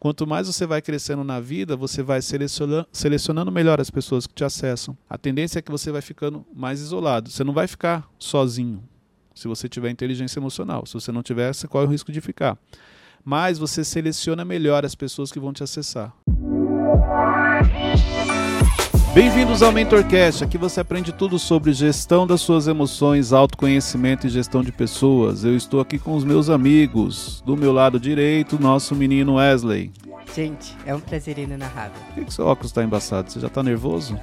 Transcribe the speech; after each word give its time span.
Quanto 0.00 0.26
mais 0.26 0.46
você 0.46 0.64
vai 0.64 0.80
crescendo 0.80 1.22
na 1.22 1.38
vida, 1.40 1.76
você 1.76 2.02
vai 2.02 2.22
selecionando, 2.22 3.52
melhor 3.52 3.82
as 3.82 3.90
pessoas 3.90 4.26
que 4.26 4.32
te 4.32 4.42
acessam. 4.42 4.96
A 5.08 5.18
tendência 5.18 5.58
é 5.58 5.62
que 5.62 5.70
você 5.70 5.92
vai 5.92 6.00
ficando 6.00 6.42
mais 6.54 6.80
isolado. 6.80 7.28
Você 7.28 7.44
não 7.44 7.52
vai 7.52 7.66
ficar 7.66 8.08
sozinho 8.18 8.82
se 9.34 9.46
você 9.46 9.68
tiver 9.68 9.90
inteligência 9.90 10.38
emocional. 10.38 10.86
Se 10.86 10.94
você 10.94 11.12
não 11.12 11.22
tiver, 11.22 11.52
você 11.52 11.68
corre 11.68 11.84
o 11.84 11.90
risco 11.90 12.10
de 12.10 12.20
ficar. 12.22 12.58
Mas 13.22 13.58
você 13.58 13.84
seleciona 13.84 14.42
melhor 14.42 14.86
as 14.86 14.94
pessoas 14.94 15.30
que 15.30 15.38
vão 15.38 15.52
te 15.52 15.62
acessar. 15.62 16.16
Bem-vindos 19.12 19.60
ao 19.60 19.72
MentorCast. 19.72 20.44
Aqui 20.44 20.56
você 20.56 20.78
aprende 20.78 21.12
tudo 21.12 21.36
sobre 21.36 21.72
gestão 21.72 22.28
das 22.28 22.40
suas 22.40 22.68
emoções, 22.68 23.32
autoconhecimento 23.32 24.28
e 24.28 24.30
gestão 24.30 24.62
de 24.62 24.70
pessoas. 24.70 25.44
Eu 25.44 25.56
estou 25.56 25.80
aqui 25.80 25.98
com 25.98 26.14
os 26.14 26.22
meus 26.22 26.48
amigos. 26.48 27.42
Do 27.44 27.56
meu 27.56 27.72
lado 27.72 27.98
direito, 27.98 28.56
nosso 28.60 28.94
menino 28.94 29.34
Wesley. 29.34 29.90
Gente, 30.32 30.76
é 30.86 30.94
um 30.94 31.00
prazer 31.00 31.38
inenarrável. 31.38 32.00
Por 32.06 32.14
que, 32.14 32.24
que 32.26 32.32
seu 32.32 32.46
óculos 32.46 32.70
está 32.70 32.84
embaçado? 32.84 33.32
Você 33.32 33.40
já 33.40 33.48
está 33.48 33.64
nervoso? 33.64 34.16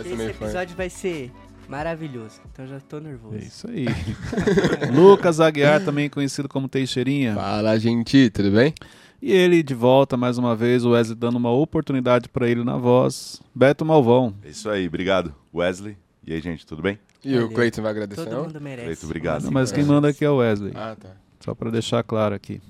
Esse 0.00 0.22
episódio 0.22 0.76
vai 0.76 0.90
ser 0.90 1.30
maravilhoso, 1.68 2.40
então 2.52 2.66
já 2.66 2.78
estou 2.78 3.00
nervoso. 3.00 3.36
É 3.36 3.38
isso 3.38 3.70
aí. 3.70 3.86
Lucas 4.92 5.38
Aguiar, 5.38 5.84
também 5.84 6.10
conhecido 6.10 6.48
como 6.48 6.68
Teixeirinha. 6.68 7.36
Fala, 7.36 7.78
gente, 7.78 8.30
tudo 8.30 8.50
bem? 8.50 8.74
E 9.26 9.32
ele 9.32 9.62
de 9.62 9.72
volta 9.72 10.18
mais 10.18 10.36
uma 10.36 10.54
vez, 10.54 10.84
o 10.84 10.90
Wesley 10.90 11.16
dando 11.16 11.36
uma 11.36 11.50
oportunidade 11.50 12.28
para 12.28 12.46
ele 12.46 12.62
na 12.62 12.76
voz. 12.76 13.40
Beto 13.54 13.82
Malvão. 13.82 14.34
É 14.42 14.50
isso 14.50 14.68
aí, 14.68 14.86
obrigado, 14.86 15.34
Wesley. 15.54 15.96
E 16.26 16.34
aí, 16.34 16.42
gente, 16.42 16.66
tudo 16.66 16.82
bem? 16.82 16.98
E 17.24 17.32
Valeu. 17.32 17.46
o 17.46 17.50
Cleiton 17.50 17.80
vai 17.80 17.92
agradecer? 17.92 18.22
Todo 18.22 18.34
não? 18.34 18.42
mundo 18.42 18.60
merece. 18.60 18.84
Cleiton, 18.84 19.06
obrigado. 19.06 19.44
Não, 19.44 19.50
mas 19.50 19.72
quem 19.72 19.82
manda 19.82 20.10
aqui 20.10 20.26
é 20.26 20.28
o 20.28 20.36
Wesley. 20.36 20.72
Ah, 20.74 20.94
tá. 20.94 21.08
Só 21.40 21.54
para 21.54 21.70
deixar 21.70 22.02
claro 22.02 22.34
aqui. 22.34 22.60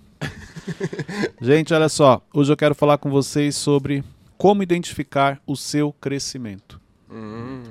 gente, 1.42 1.74
olha 1.74 1.88
só. 1.88 2.24
Hoje 2.32 2.52
eu 2.52 2.56
quero 2.56 2.76
falar 2.76 2.98
com 2.98 3.10
vocês 3.10 3.56
sobre 3.56 4.04
como 4.38 4.62
identificar 4.62 5.42
o 5.44 5.56
seu 5.56 5.92
crescimento. 5.92 6.80
Hum. 7.10 7.64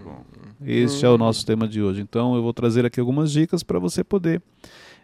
Este 0.61 1.05
hum. 1.05 1.09
é 1.09 1.11
o 1.13 1.17
nosso 1.17 1.45
tema 1.45 1.69
de 1.69 1.81
hoje. 1.81 2.01
Então 2.01 2.35
eu 2.35 2.43
vou 2.43 2.51
trazer 2.51 2.85
aqui 2.85 2.99
algumas 2.99 3.31
dicas 3.31 3.63
para 3.63 3.79
você 3.79 4.03
poder 4.03 4.41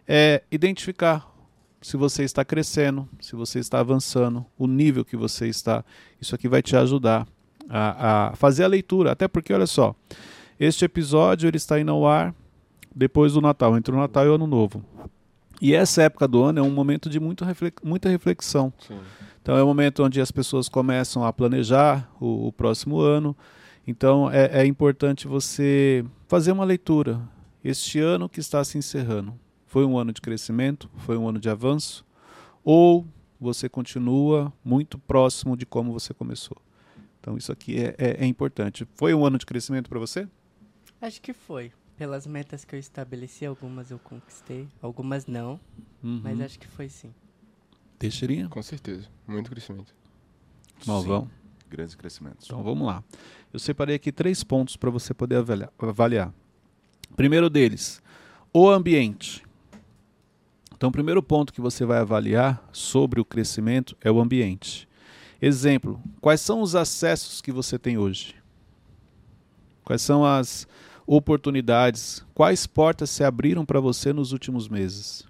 é, 0.06 0.42
identificar 0.52 1.29
se 1.80 1.96
você 1.96 2.24
está 2.24 2.44
crescendo, 2.44 3.08
se 3.20 3.34
você 3.34 3.58
está 3.58 3.80
avançando, 3.80 4.44
o 4.58 4.66
nível 4.66 5.04
que 5.04 5.16
você 5.16 5.48
está. 5.48 5.84
Isso 6.20 6.34
aqui 6.34 6.48
vai 6.48 6.62
te 6.62 6.76
ajudar 6.76 7.26
a, 7.68 8.28
a 8.28 8.36
fazer 8.36 8.64
a 8.64 8.68
leitura. 8.68 9.12
Até 9.12 9.26
porque, 9.26 9.52
olha 9.52 9.66
só, 9.66 9.94
este 10.58 10.84
episódio 10.84 11.48
ele 11.48 11.56
está 11.56 11.80
indo 11.80 11.90
ao 11.90 12.06
ar 12.06 12.34
depois 12.94 13.32
do 13.32 13.40
Natal, 13.40 13.76
entre 13.76 13.94
o 13.94 13.98
Natal 13.98 14.26
e 14.26 14.28
o 14.28 14.34
Ano 14.34 14.46
Novo. 14.46 14.84
E 15.60 15.74
essa 15.74 16.02
época 16.02 16.26
do 16.26 16.42
ano 16.42 16.58
é 16.58 16.62
um 16.62 16.70
momento 16.70 17.08
de 17.10 17.20
muito 17.20 17.44
reflex, 17.44 17.76
muita 17.84 18.08
reflexão. 18.08 18.72
Sim. 18.78 18.98
Então 19.42 19.56
é 19.56 19.62
um 19.62 19.66
momento 19.66 20.02
onde 20.02 20.20
as 20.20 20.30
pessoas 20.30 20.68
começam 20.68 21.24
a 21.24 21.32
planejar 21.32 22.10
o, 22.20 22.48
o 22.48 22.52
próximo 22.52 23.00
ano. 23.00 23.36
Então 23.86 24.30
é, 24.30 24.62
é 24.62 24.66
importante 24.66 25.28
você 25.28 26.04
fazer 26.28 26.52
uma 26.52 26.64
leitura. 26.64 27.20
Este 27.62 28.00
ano 28.00 28.28
que 28.28 28.40
está 28.40 28.64
se 28.64 28.78
encerrando, 28.78 29.34
foi 29.70 29.84
um 29.84 29.96
ano 29.96 30.12
de 30.12 30.20
crescimento? 30.20 30.90
Foi 30.96 31.16
um 31.16 31.28
ano 31.28 31.38
de 31.38 31.48
avanço? 31.48 32.04
Ou 32.64 33.06
você 33.40 33.68
continua 33.68 34.52
muito 34.64 34.98
próximo 34.98 35.56
de 35.56 35.64
como 35.64 35.92
você 35.92 36.12
começou? 36.12 36.56
Então, 37.20 37.36
isso 37.36 37.52
aqui 37.52 37.78
é, 37.78 37.94
é, 37.96 38.24
é 38.24 38.26
importante. 38.26 38.84
Foi 38.94 39.14
um 39.14 39.24
ano 39.24 39.38
de 39.38 39.46
crescimento 39.46 39.88
para 39.88 40.00
você? 40.00 40.28
Acho 41.00 41.22
que 41.22 41.32
foi. 41.32 41.70
Pelas 41.96 42.26
metas 42.26 42.64
que 42.64 42.74
eu 42.74 42.80
estabeleci, 42.80 43.46
algumas 43.46 43.92
eu 43.92 44.00
conquistei, 44.00 44.66
algumas 44.82 45.26
não. 45.26 45.60
Uhum. 46.02 46.20
Mas 46.24 46.40
acho 46.40 46.58
que 46.58 46.66
foi 46.66 46.88
sim. 46.88 47.14
Teixeirinha? 47.96 48.48
Com 48.48 48.62
certeza. 48.64 49.06
Muito 49.24 49.50
crescimento. 49.50 49.94
Malvão? 50.84 51.26
Sim. 51.26 51.68
Grandes 51.70 51.94
crescimentos. 51.94 52.44
Então, 52.44 52.60
vamos 52.64 52.88
lá. 52.88 53.04
Eu 53.52 53.60
separei 53.60 53.94
aqui 53.94 54.10
três 54.10 54.42
pontos 54.42 54.76
para 54.76 54.90
você 54.90 55.14
poder 55.14 55.36
avaliar. 55.78 56.34
Primeiro 57.14 57.48
deles, 57.48 58.02
o 58.52 58.68
ambiente. 58.68 59.48
Então, 60.80 60.88
o 60.88 60.92
primeiro 60.92 61.22
ponto 61.22 61.52
que 61.52 61.60
você 61.60 61.84
vai 61.84 61.98
avaliar 61.98 62.66
sobre 62.72 63.20
o 63.20 63.24
crescimento 63.24 63.94
é 64.00 64.10
o 64.10 64.18
ambiente. 64.18 64.88
Exemplo: 65.38 66.00
quais 66.22 66.40
são 66.40 66.62
os 66.62 66.74
acessos 66.74 67.42
que 67.42 67.52
você 67.52 67.78
tem 67.78 67.98
hoje? 67.98 68.34
Quais 69.84 70.00
são 70.00 70.24
as 70.24 70.66
oportunidades? 71.06 72.24
Quais 72.32 72.66
portas 72.66 73.10
se 73.10 73.22
abriram 73.22 73.66
para 73.66 73.78
você 73.78 74.10
nos 74.10 74.32
últimos 74.32 74.70
meses? 74.70 75.22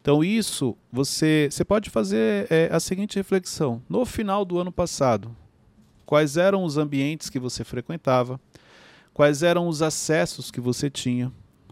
Então, 0.00 0.24
isso 0.24 0.74
você, 0.90 1.50
você 1.50 1.62
pode 1.62 1.90
fazer 1.90 2.46
é, 2.50 2.70
a 2.72 2.80
seguinte 2.80 3.16
reflexão: 3.16 3.82
no 3.86 4.06
final 4.06 4.46
do 4.46 4.58
ano 4.58 4.72
passado, 4.72 5.36
quais 6.06 6.38
eram 6.38 6.64
os 6.64 6.78
ambientes 6.78 7.28
que 7.28 7.38
você 7.38 7.64
frequentava? 7.64 8.40
Quais 9.12 9.42
eram 9.42 9.68
os 9.68 9.82
acessos 9.82 10.50
que 10.50 10.58
você 10.58 10.88
tinha? 10.88 11.30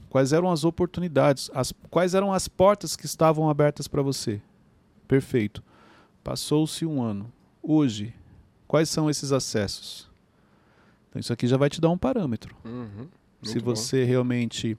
Quais 0.08 0.32
eram 0.32 0.50
as 0.50 0.64
oportunidades? 0.64 1.50
As, 1.54 1.72
quais 1.90 2.14
eram 2.14 2.32
as 2.32 2.48
portas 2.48 2.96
que 2.96 3.06
estavam 3.06 3.48
abertas 3.50 3.86
para 3.86 4.02
você? 4.02 4.40
Perfeito. 5.06 5.62
Passou-se 6.24 6.84
um 6.86 7.02
ano. 7.02 7.32
Hoje, 7.62 8.14
quais 8.66 8.88
são 8.88 9.10
esses 9.10 9.32
acessos? 9.32 10.08
Então, 11.08 11.20
isso 11.20 11.32
aqui 11.32 11.46
já 11.46 11.56
vai 11.56 11.68
te 11.68 11.80
dar 11.80 11.90
um 11.90 11.98
parâmetro. 11.98 12.54
Uhum. 12.64 13.08
Se 13.42 13.58
você 13.60 14.02
bom. 14.02 14.08
realmente 14.08 14.76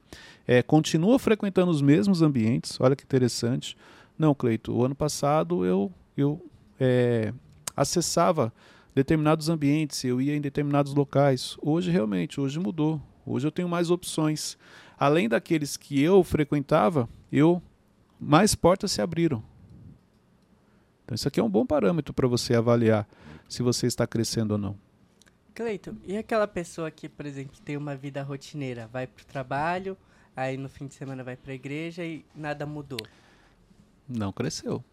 é, 0.48 0.62
continua 0.62 1.18
frequentando 1.18 1.72
os 1.72 1.82
mesmos 1.82 2.22
ambientes, 2.22 2.78
olha 2.80 2.96
que 2.96 3.04
interessante. 3.04 3.78
Não, 4.18 4.36
Cleito, 4.36 4.74
o 4.74 4.84
ano 4.84 4.96
passado 4.96 5.64
eu, 5.64 5.92
eu 6.18 6.46
é, 6.80 7.34
acessava 7.76 8.52
determinados 8.94 9.48
ambientes, 9.48 10.04
eu 10.04 10.20
ia 10.20 10.36
em 10.36 10.42
determinados 10.42 10.94
locais. 10.94 11.56
Hoje, 11.62 11.90
realmente, 11.90 12.42
hoje 12.42 12.60
mudou. 12.60 13.02
Hoje 13.26 13.48
eu 13.48 13.52
tenho 13.52 13.70
mais 13.70 13.90
opções 13.90 14.58
além 15.00 15.30
daqueles 15.30 15.78
que 15.78 16.02
eu 16.02 16.22
frequentava, 16.24 17.08
eu 17.32 17.62
mais 18.20 18.54
portas 18.54 18.92
se 18.92 19.02
abriram. 19.02 19.42
Então 21.06 21.16
isso 21.16 21.28
aqui 21.28 21.40
é 21.40 21.44
um 21.44 21.50
bom 21.50 21.66
parâmetro 21.66 22.14
para 22.14 22.28
você 22.28 22.54
avaliar 22.54 23.08
se 23.48 23.64
você 23.64 23.88
está 23.88 24.06
crescendo 24.06 24.52
ou 24.52 24.58
não. 24.58 24.78
Cleiton, 25.56 25.96
e 26.06 26.18
aquela 26.18 26.48
pessoa 26.48 26.92
que, 26.92 27.08
por 27.08 27.26
exemplo, 27.26 27.60
tem 27.64 27.78
uma 27.78 27.96
vida 27.96 28.22
rotineira, 28.22 28.88
vai 28.88 29.08
para 29.08 29.24
o 29.24 29.26
trabalho, 29.26 29.98
aí 30.36 30.58
no 30.58 30.70
fim 30.70 30.86
de 30.86 30.94
semana 30.94 31.24
vai 31.24 31.36
para 31.36 31.52
a 31.52 31.56
igreja 31.56 32.04
e 32.04 32.24
nada 32.36 32.66
mudou? 32.66 33.00
Não 34.08 34.32
cresceu. 34.32 34.84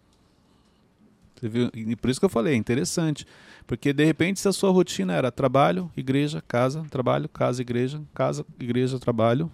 Você 1.35 1.49
viu? 1.49 1.71
E 1.75 1.95
por 1.97 2.09
isso 2.09 2.19
que 2.19 2.25
eu 2.25 2.31
falei, 2.31 2.55
é 2.55 2.57
interessante. 2.57 3.27
Porque 3.67 3.93
de 3.93 4.05
repente, 4.05 4.41
se 4.41 4.49
a 4.49 4.53
sua 4.53 4.71
rotina 4.71 5.13
era 5.15 5.31
trabalho, 5.31 5.91
igreja, 5.97 6.43
casa, 6.47 6.85
trabalho, 6.91 7.29
casa, 7.29 7.61
igreja, 7.61 8.03
casa, 8.15 8.47
igreja, 8.59 8.99
trabalho, 8.99 9.53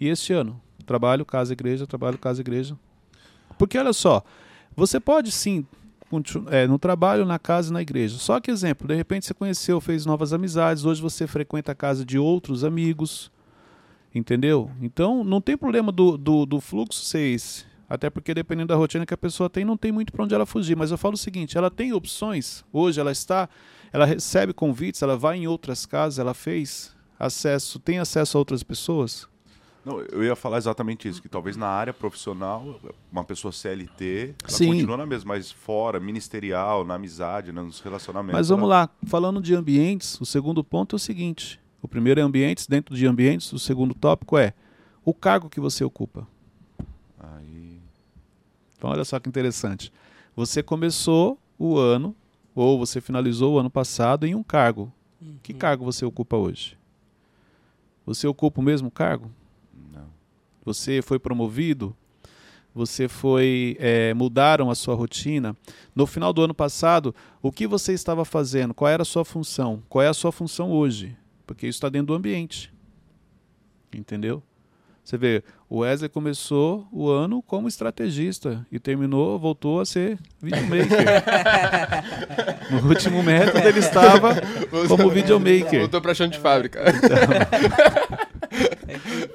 e 0.00 0.08
este 0.08 0.32
ano, 0.32 0.60
trabalho, 0.84 1.24
casa, 1.24 1.52
igreja, 1.52 1.86
trabalho, 1.86 2.18
casa, 2.18 2.40
igreja. 2.40 2.76
Porque 3.58 3.78
olha 3.78 3.92
só, 3.92 4.22
você 4.74 5.00
pode 5.00 5.32
sim 5.32 5.66
é, 6.50 6.66
no 6.66 6.78
trabalho, 6.78 7.24
na 7.24 7.38
casa 7.38 7.70
e 7.70 7.72
na 7.72 7.82
igreja. 7.82 8.18
Só 8.18 8.38
que 8.40 8.50
exemplo, 8.50 8.86
de 8.86 8.94
repente 8.94 9.26
você 9.26 9.34
conheceu, 9.34 9.80
fez 9.80 10.06
novas 10.06 10.32
amizades, 10.32 10.84
hoje 10.84 11.02
você 11.02 11.26
frequenta 11.26 11.72
a 11.72 11.74
casa 11.74 12.04
de 12.04 12.18
outros 12.18 12.62
amigos, 12.62 13.30
entendeu? 14.14 14.70
Então 14.80 15.24
não 15.24 15.40
tem 15.40 15.56
problema 15.56 15.90
do, 15.90 16.16
do, 16.16 16.46
do 16.46 16.60
fluxo 16.60 17.16
esse. 17.18 17.64
Até 17.88 18.10
porque 18.10 18.34
dependendo 18.34 18.68
da 18.68 18.74
rotina 18.74 19.06
que 19.06 19.14
a 19.14 19.18
pessoa 19.18 19.48
tem, 19.48 19.64
não 19.64 19.76
tem 19.76 19.92
muito 19.92 20.12
para 20.12 20.24
onde 20.24 20.34
ela 20.34 20.44
fugir. 20.44 20.76
Mas 20.76 20.90
eu 20.90 20.98
falo 20.98 21.14
o 21.14 21.18
seguinte, 21.18 21.56
ela 21.56 21.70
tem 21.70 21.92
opções. 21.92 22.64
Hoje 22.72 23.00
ela 23.00 23.12
está, 23.12 23.48
ela 23.92 24.04
recebe 24.04 24.52
convites, 24.52 25.02
ela 25.02 25.16
vai 25.16 25.38
em 25.38 25.46
outras 25.46 25.86
casas, 25.86 26.18
ela 26.18 26.34
fez 26.34 26.94
acesso, 27.18 27.78
tem 27.78 27.98
acesso 27.98 28.36
a 28.36 28.40
outras 28.40 28.62
pessoas. 28.62 29.28
Não, 29.86 30.00
eu 30.00 30.24
ia 30.24 30.34
falar 30.34 30.58
exatamente 30.58 31.06
isso, 31.06 31.22
que 31.22 31.28
talvez 31.28 31.56
na 31.56 31.68
área 31.68 31.94
profissional, 31.94 32.80
uma 33.12 33.22
pessoa 33.22 33.52
CLT, 33.52 34.34
ela 34.42 34.50
Sim. 34.50 34.66
continua 34.66 34.96
na 34.96 35.06
mesma, 35.06 35.32
mas 35.32 35.52
fora, 35.52 36.00
ministerial, 36.00 36.84
na 36.84 36.94
amizade, 36.94 37.52
nos 37.52 37.78
relacionamentos. 37.78 38.36
Mas 38.36 38.48
vamos 38.48 38.68
lá, 38.68 38.90
falando 39.06 39.40
de 39.40 39.54
ambientes, 39.54 40.20
o 40.20 40.26
segundo 40.26 40.64
ponto 40.64 40.96
é 40.96 40.98
o 40.98 40.98
seguinte: 40.98 41.60
o 41.80 41.86
primeiro 41.86 42.18
é 42.18 42.22
ambientes, 42.24 42.66
dentro 42.66 42.96
de 42.96 43.06
ambientes, 43.06 43.52
o 43.52 43.60
segundo 43.60 43.94
tópico 43.94 44.36
é 44.36 44.54
o 45.04 45.14
cargo 45.14 45.48
que 45.48 45.60
você 45.60 45.84
ocupa. 45.84 46.26
Aí. 47.16 47.78
Então, 48.76 48.90
olha 48.90 49.04
só 49.04 49.20
que 49.20 49.28
interessante. 49.28 49.92
Você 50.34 50.64
começou 50.64 51.38
o 51.56 51.78
ano, 51.78 52.12
ou 52.56 52.76
você 52.76 53.00
finalizou 53.00 53.54
o 53.54 53.58
ano 53.60 53.70
passado 53.70 54.26
em 54.26 54.34
um 54.34 54.42
cargo. 54.42 54.92
Uhum. 55.22 55.38
Que 55.44 55.54
cargo 55.54 55.84
você 55.84 56.04
ocupa 56.04 56.36
hoje? 56.36 56.76
Você 58.04 58.26
ocupa 58.26 58.60
o 58.60 58.64
mesmo 58.64 58.90
cargo? 58.90 59.30
Você 60.66 61.00
foi 61.00 61.16
promovido, 61.20 61.96
você 62.74 63.06
foi 63.06 63.76
é, 63.78 64.12
mudaram 64.12 64.68
a 64.68 64.74
sua 64.74 64.96
rotina. 64.96 65.56
No 65.94 66.06
final 66.06 66.32
do 66.32 66.42
ano 66.42 66.52
passado, 66.52 67.14
o 67.40 67.52
que 67.52 67.68
você 67.68 67.92
estava 67.92 68.24
fazendo? 68.24 68.74
Qual 68.74 68.90
era 68.90 69.02
a 69.02 69.06
sua 69.06 69.24
função? 69.24 69.80
Qual 69.88 70.02
é 70.02 70.08
a 70.08 70.14
sua 70.14 70.32
função 70.32 70.72
hoje? 70.72 71.16
Porque 71.46 71.68
isso 71.68 71.76
está 71.76 71.88
dentro 71.88 72.08
do 72.08 72.14
ambiente, 72.14 72.74
entendeu? 73.94 74.42
Você 75.04 75.16
vê, 75.16 75.44
o 75.70 75.78
Wesley 75.78 76.08
começou 76.08 76.88
o 76.90 77.08
ano 77.08 77.40
como 77.40 77.68
estrategista 77.68 78.66
e 78.72 78.80
terminou, 78.80 79.38
voltou 79.38 79.78
a 79.78 79.86
ser 79.86 80.18
videomaker. 80.42 81.06
no 82.82 82.88
último 82.88 83.22
método 83.22 83.68
ele 83.68 83.78
estava 83.78 84.34
como 84.88 85.08
videomaker. 85.10 85.78
Voltou 85.78 86.00
pra 86.00 86.12
chão 86.12 86.26
de 86.26 86.40
fábrica. 86.40 86.82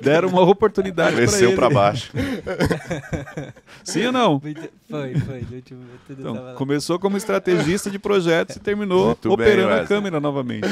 Deram 0.02 0.30
uma 0.30 0.42
oportunidade 0.42 1.16
para 1.16 1.26
Cresceu 1.26 1.50
ele. 1.50 1.56
pra 1.56 1.70
baixo. 1.70 2.12
Sim 3.84 4.08
ou 4.08 4.12
não? 4.12 4.40
Foi, 4.90 5.16
foi. 5.16 5.46
Então, 6.10 6.34
tava 6.36 6.48
lá. 6.48 6.54
começou 6.56 7.00
como 7.00 7.18
estrategista 7.18 7.90
de 7.90 7.98
projetos 8.00 8.56
e 8.56 8.60
terminou 8.60 9.08
Muito 9.08 9.24
bem, 9.24 9.34
operando 9.34 9.68
a 9.70 9.72
Wesley. 9.78 9.88
câmera 9.88 10.20
novamente. 10.20 10.68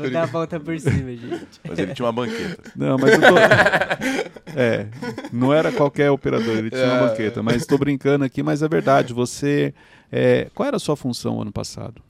Vou 0.00 0.10
dar 0.10 0.22
a 0.22 0.26
volta 0.26 0.58
por 0.58 0.78
cima, 0.80 1.10
gente. 1.10 1.46
Mas 1.68 1.78
ele 1.78 1.92
tinha 1.94 2.06
uma 2.06 2.12
banqueta. 2.12 2.72
Não, 2.74 2.96
mas 2.96 3.12
eu 3.12 3.20
tô. 3.20 4.58
É, 4.58 4.86
não 5.32 5.52
era 5.52 5.70
qualquer 5.70 6.10
operador, 6.10 6.56
ele 6.56 6.70
tinha 6.70 6.84
uma 6.86 6.96
É. 6.96 7.08
banqueta. 7.08 7.42
Mas 7.42 7.56
estou 7.56 7.76
brincando 7.78 8.24
aqui, 8.24 8.42
mas 8.42 8.62
é 8.62 8.68
verdade. 8.68 9.12
Você. 9.12 9.74
é, 10.10 10.48
qual 10.54 10.66
era 10.66 10.76
a 10.76 10.80
sua 10.80 10.96
função 10.96 11.40
ano 11.42 11.52
passado? 11.52 12.00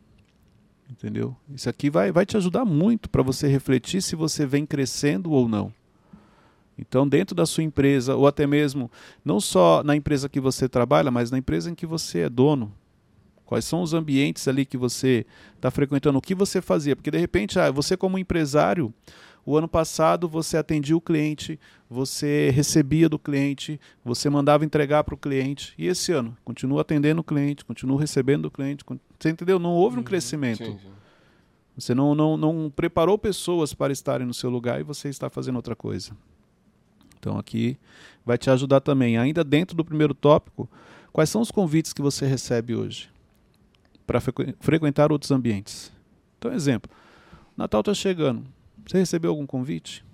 Entendeu? 0.98 1.36
Isso 1.54 1.70
aqui 1.70 1.88
vai, 1.88 2.10
vai 2.10 2.26
te 2.26 2.36
ajudar 2.36 2.64
muito 2.64 3.08
para 3.08 3.22
você 3.22 3.46
refletir 3.46 4.02
se 4.02 4.16
você 4.16 4.44
vem 4.44 4.66
crescendo 4.66 5.30
ou 5.30 5.48
não. 5.48 5.72
Então, 6.76 7.08
dentro 7.08 7.36
da 7.36 7.46
sua 7.46 7.62
empresa, 7.62 8.16
ou 8.16 8.26
até 8.26 8.46
mesmo, 8.46 8.90
não 9.24 9.40
só 9.40 9.82
na 9.84 9.94
empresa 9.94 10.28
que 10.28 10.40
você 10.40 10.68
trabalha, 10.68 11.10
mas 11.10 11.30
na 11.30 11.38
empresa 11.38 11.70
em 11.70 11.74
que 11.74 11.86
você 11.86 12.20
é 12.20 12.28
dono. 12.28 12.72
Quais 13.44 13.64
são 13.64 13.80
os 13.80 13.94
ambientes 13.94 14.46
ali 14.46 14.66
que 14.66 14.76
você 14.76 15.24
está 15.56 15.70
frequentando? 15.70 16.18
O 16.18 16.22
que 16.22 16.34
você 16.34 16.60
fazia? 16.60 16.94
Porque, 16.94 17.10
de 17.10 17.18
repente, 17.18 17.58
ah, 17.58 17.70
você, 17.70 17.96
como 17.96 18.18
empresário, 18.18 18.92
o 19.46 19.56
ano 19.56 19.66
passado 19.66 20.28
você 20.28 20.56
atendia 20.56 20.96
o 20.96 21.00
cliente, 21.00 21.58
você 21.88 22.50
recebia 22.50 23.08
do 23.08 23.18
cliente, 23.18 23.80
você 24.04 24.28
mandava 24.28 24.64
entregar 24.64 25.02
para 25.02 25.14
o 25.14 25.18
cliente. 25.18 25.74
E 25.78 25.86
esse 25.86 26.12
ano? 26.12 26.36
Continua 26.44 26.82
atendendo 26.82 27.22
o 27.22 27.24
cliente, 27.24 27.64
continua 27.64 27.98
recebendo 27.98 28.42
do 28.42 28.50
cliente. 28.50 28.84
Você 29.18 29.30
entendeu? 29.30 29.58
Não 29.58 29.70
houve 29.72 29.98
um 29.98 30.02
crescimento. 30.02 30.58
Sim, 30.64 30.78
sim. 30.78 30.88
Você 31.76 31.94
não, 31.94 32.14
não, 32.14 32.36
não 32.36 32.72
preparou 32.74 33.16
pessoas 33.18 33.72
para 33.72 33.92
estarem 33.92 34.26
no 34.26 34.34
seu 34.34 34.50
lugar 34.50 34.80
e 34.80 34.82
você 34.82 35.08
está 35.08 35.28
fazendo 35.30 35.56
outra 35.56 35.76
coisa. 35.76 36.10
Então 37.18 37.38
aqui 37.38 37.76
vai 38.24 38.36
te 38.38 38.50
ajudar 38.50 38.80
também. 38.80 39.16
Ainda 39.18 39.42
dentro 39.44 39.76
do 39.76 39.84
primeiro 39.84 40.14
tópico, 40.14 40.68
quais 41.12 41.30
são 41.30 41.40
os 41.40 41.50
convites 41.50 41.92
que 41.92 42.02
você 42.02 42.26
recebe 42.26 42.74
hoje 42.74 43.08
para 44.06 44.20
frequ- 44.20 44.54
frequentar 44.60 45.10
outros 45.12 45.30
ambientes? 45.30 45.92
Então, 46.38 46.52
exemplo, 46.52 46.90
Natal 47.56 47.80
está 47.80 47.94
chegando. 47.94 48.44
Você 48.86 48.98
recebeu 48.98 49.30
algum 49.30 49.46
convite? 49.46 50.04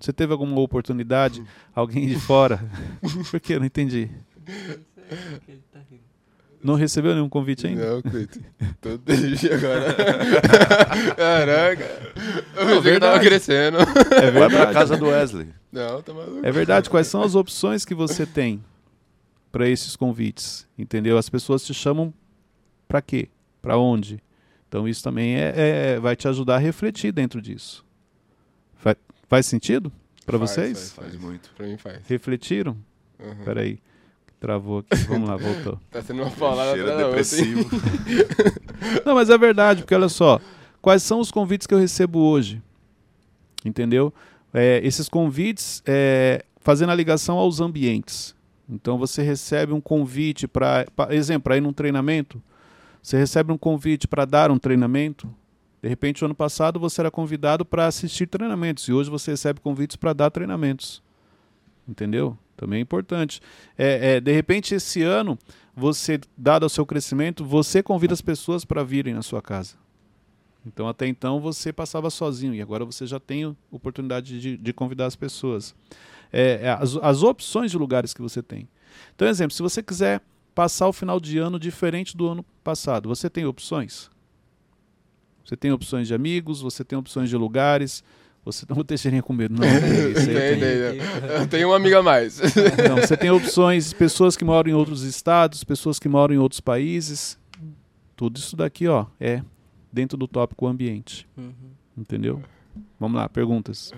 Você 0.00 0.12
teve 0.12 0.32
alguma 0.32 0.58
oportunidade? 0.60 1.44
Alguém 1.74 2.06
de 2.06 2.18
fora? 2.20 2.60
Por 3.30 3.40
que? 3.40 3.54
Eu 3.54 3.60
não 3.60 3.66
entendi. 3.66 4.08
Ele 5.48 5.62
tá 5.72 5.80
rindo. 5.90 6.02
Não 6.62 6.74
recebeu 6.74 7.14
nenhum 7.14 7.28
convite 7.28 7.66
ainda? 7.66 7.94
Não, 7.94 8.02
Cleiton. 8.02 8.40
Tô 8.80 8.98
triste 8.98 9.50
agora. 9.52 9.94
Caraca. 11.16 12.12
Eu 12.56 12.82
eu 12.84 13.00
tava 13.00 13.20
crescendo. 13.20 13.78
É 14.20 14.30
Vai 14.30 14.48
pra 14.48 14.72
casa 14.72 14.96
do 14.96 15.06
Wesley. 15.06 15.48
Não, 15.70 16.02
tá 16.02 16.12
maluco. 16.12 16.44
É 16.44 16.50
verdade. 16.50 16.90
Quais 16.90 17.06
são 17.06 17.22
as 17.22 17.34
opções 17.34 17.84
que 17.84 17.94
você 17.94 18.26
tem 18.26 18.62
para 19.52 19.68
esses 19.68 19.94
convites? 19.96 20.66
Entendeu? 20.78 21.16
As 21.16 21.28
pessoas 21.28 21.64
te 21.64 21.72
chamam 21.72 22.12
para 22.86 23.00
quê? 23.00 23.28
Para 23.62 23.78
onde? 23.78 24.20
Então 24.68 24.86
isso 24.88 25.02
também 25.02 25.36
é, 25.36 25.52
é- 25.94 26.00
vai 26.00 26.14
te 26.16 26.26
ajudar 26.28 26.56
a 26.56 26.58
refletir 26.58 27.12
dentro 27.12 27.40
disso. 27.40 27.84
Fa- 28.76 28.96
faz 29.28 29.46
sentido 29.46 29.92
para 30.26 30.38
Faz, 30.38 30.50
vocês? 30.50 30.72
Faz, 30.78 30.90
Faz 30.92 31.08
faz. 31.12 31.20
muito. 31.22 31.50
Pra 31.56 31.66
mim 31.66 31.76
faz. 31.78 31.98
Refletiram? 32.06 32.76
Uhum. 33.18 33.44
Peraí. 33.44 33.78
Travou 34.40 34.78
aqui. 34.78 34.94
Vamos 35.04 35.28
lá, 35.28 35.36
voltou. 35.36 35.80
Tá 35.90 36.02
sendo 36.02 36.22
uma 36.22 36.30
palavra 36.30 36.74
Cheira 36.74 36.92
outra, 36.92 37.06
depressivo. 37.06 37.68
Não, 39.04 39.14
mas 39.14 39.30
é 39.30 39.36
verdade, 39.36 39.82
porque 39.82 39.94
olha 39.94 40.08
só. 40.08 40.40
Quais 40.80 41.02
são 41.02 41.18
os 41.20 41.30
convites 41.30 41.66
que 41.66 41.74
eu 41.74 41.78
recebo 41.78 42.20
hoje? 42.20 42.62
Entendeu? 43.64 44.12
É, 44.54 44.80
esses 44.84 45.08
convites, 45.08 45.82
é, 45.84 46.44
fazendo 46.60 46.90
a 46.90 46.94
ligação 46.94 47.36
aos 47.36 47.60
ambientes. 47.60 48.34
Então 48.68 48.96
você 48.96 49.22
recebe 49.22 49.72
um 49.72 49.80
convite 49.80 50.46
para, 50.46 50.86
exemplo, 51.10 51.44
para 51.44 51.56
ir 51.56 51.60
num 51.60 51.72
treinamento. 51.72 52.40
Você 53.02 53.16
recebe 53.16 53.52
um 53.52 53.58
convite 53.58 54.06
para 54.06 54.24
dar 54.24 54.50
um 54.50 54.58
treinamento. 54.58 55.28
De 55.82 55.88
repente, 55.88 56.22
o 56.22 56.26
ano 56.26 56.34
passado 56.34 56.78
você 56.78 57.00
era 57.00 57.10
convidado 57.10 57.64
para 57.64 57.86
assistir 57.86 58.26
treinamentos 58.26 58.86
e 58.88 58.92
hoje 58.92 59.08
você 59.08 59.30
recebe 59.30 59.60
convites 59.60 59.96
para 59.96 60.12
dar 60.12 60.30
treinamentos. 60.30 61.02
Entendeu? 61.88 62.36
Também 62.58 62.80
é 62.80 62.82
importante. 62.82 63.40
É, 63.78 64.16
é, 64.16 64.20
de 64.20 64.32
repente, 64.32 64.74
esse 64.74 65.00
ano, 65.00 65.38
você, 65.74 66.20
dado 66.36 66.66
o 66.66 66.68
seu 66.68 66.84
crescimento, 66.84 67.44
você 67.44 67.84
convida 67.84 68.12
as 68.12 68.20
pessoas 68.20 68.64
para 68.64 68.82
virem 68.82 69.14
na 69.14 69.22
sua 69.22 69.40
casa. 69.40 69.76
Então, 70.66 70.88
até 70.88 71.06
então, 71.06 71.40
você 71.40 71.72
passava 71.72 72.10
sozinho 72.10 72.52
e 72.52 72.60
agora 72.60 72.84
você 72.84 73.06
já 73.06 73.20
tem 73.20 73.56
oportunidade 73.70 74.40
de, 74.40 74.56
de 74.56 74.72
convidar 74.72 75.06
as 75.06 75.14
pessoas. 75.14 75.72
É, 76.32 76.58
é, 76.62 76.70
as, 76.70 76.96
as 76.96 77.22
opções 77.22 77.70
de 77.70 77.78
lugares 77.78 78.12
que 78.12 78.20
você 78.20 78.42
tem. 78.42 78.68
Então, 79.14 79.28
exemplo, 79.28 79.54
se 79.54 79.62
você 79.62 79.80
quiser 79.80 80.20
passar 80.52 80.88
o 80.88 80.92
final 80.92 81.20
de 81.20 81.38
ano 81.38 81.60
diferente 81.60 82.16
do 82.16 82.26
ano 82.26 82.44
passado, 82.64 83.08
você 83.08 83.30
tem 83.30 83.46
opções? 83.46 84.10
Você 85.44 85.56
tem 85.56 85.70
opções 85.70 86.08
de 86.08 86.14
amigos, 86.14 86.60
você 86.60 86.84
tem 86.84 86.98
opções 86.98 87.30
de 87.30 87.36
lugares. 87.36 88.02
Você 88.52 88.64
não 88.68 88.74
vou 88.74 88.84
Teixeirinha 88.84 89.22
com 89.22 89.32
medo, 89.32 89.54
não. 89.60 89.66
é 89.66 89.78
Isso 90.10 90.30
aí 90.30 90.34
eu 90.34 90.40
Tem, 90.40 90.58
tenho. 90.58 90.60
tem, 90.60 91.20
tem. 91.20 91.30
Eu 91.40 91.46
tenho 91.48 91.68
uma 91.68 91.76
amiga 91.76 91.98
a 91.98 92.02
mais. 92.02 92.38
Não, 92.88 92.96
você 92.96 93.16
tem 93.16 93.30
opções, 93.30 93.92
pessoas 93.92 94.36
que 94.36 94.44
moram 94.44 94.70
em 94.70 94.74
outros 94.74 95.02
estados, 95.02 95.62
pessoas 95.64 95.98
que 95.98 96.08
moram 96.08 96.34
em 96.34 96.38
outros 96.38 96.60
países. 96.60 97.38
Tudo 98.16 98.38
isso 98.38 98.56
daqui, 98.56 98.88
ó, 98.88 99.06
é 99.20 99.42
dentro 99.92 100.16
do 100.16 100.26
tópico 100.26 100.66
ambiente, 100.66 101.26
Uhum. 101.36 101.52
entendeu? 101.96 102.42
Vamos 102.98 103.16
lá, 103.18 103.28
perguntas. 103.28 103.92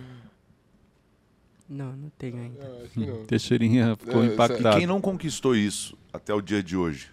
Não, 1.68 1.92
não 1.96 2.10
tenho 2.18 2.36
ainda. 2.36 2.68
Não, 2.96 3.06
não. 3.06 3.24
Teixeirinha 3.24 3.94
ficou 3.96 4.22
É, 4.22 4.26
E 4.26 4.32
impactado. 4.32 4.76
quem 4.76 4.86
não 4.86 5.00
conquistou 5.00 5.54
isso 5.54 5.96
até 6.12 6.34
o 6.34 6.40
dia 6.40 6.62
de 6.62 6.76
hoje? 6.76 7.10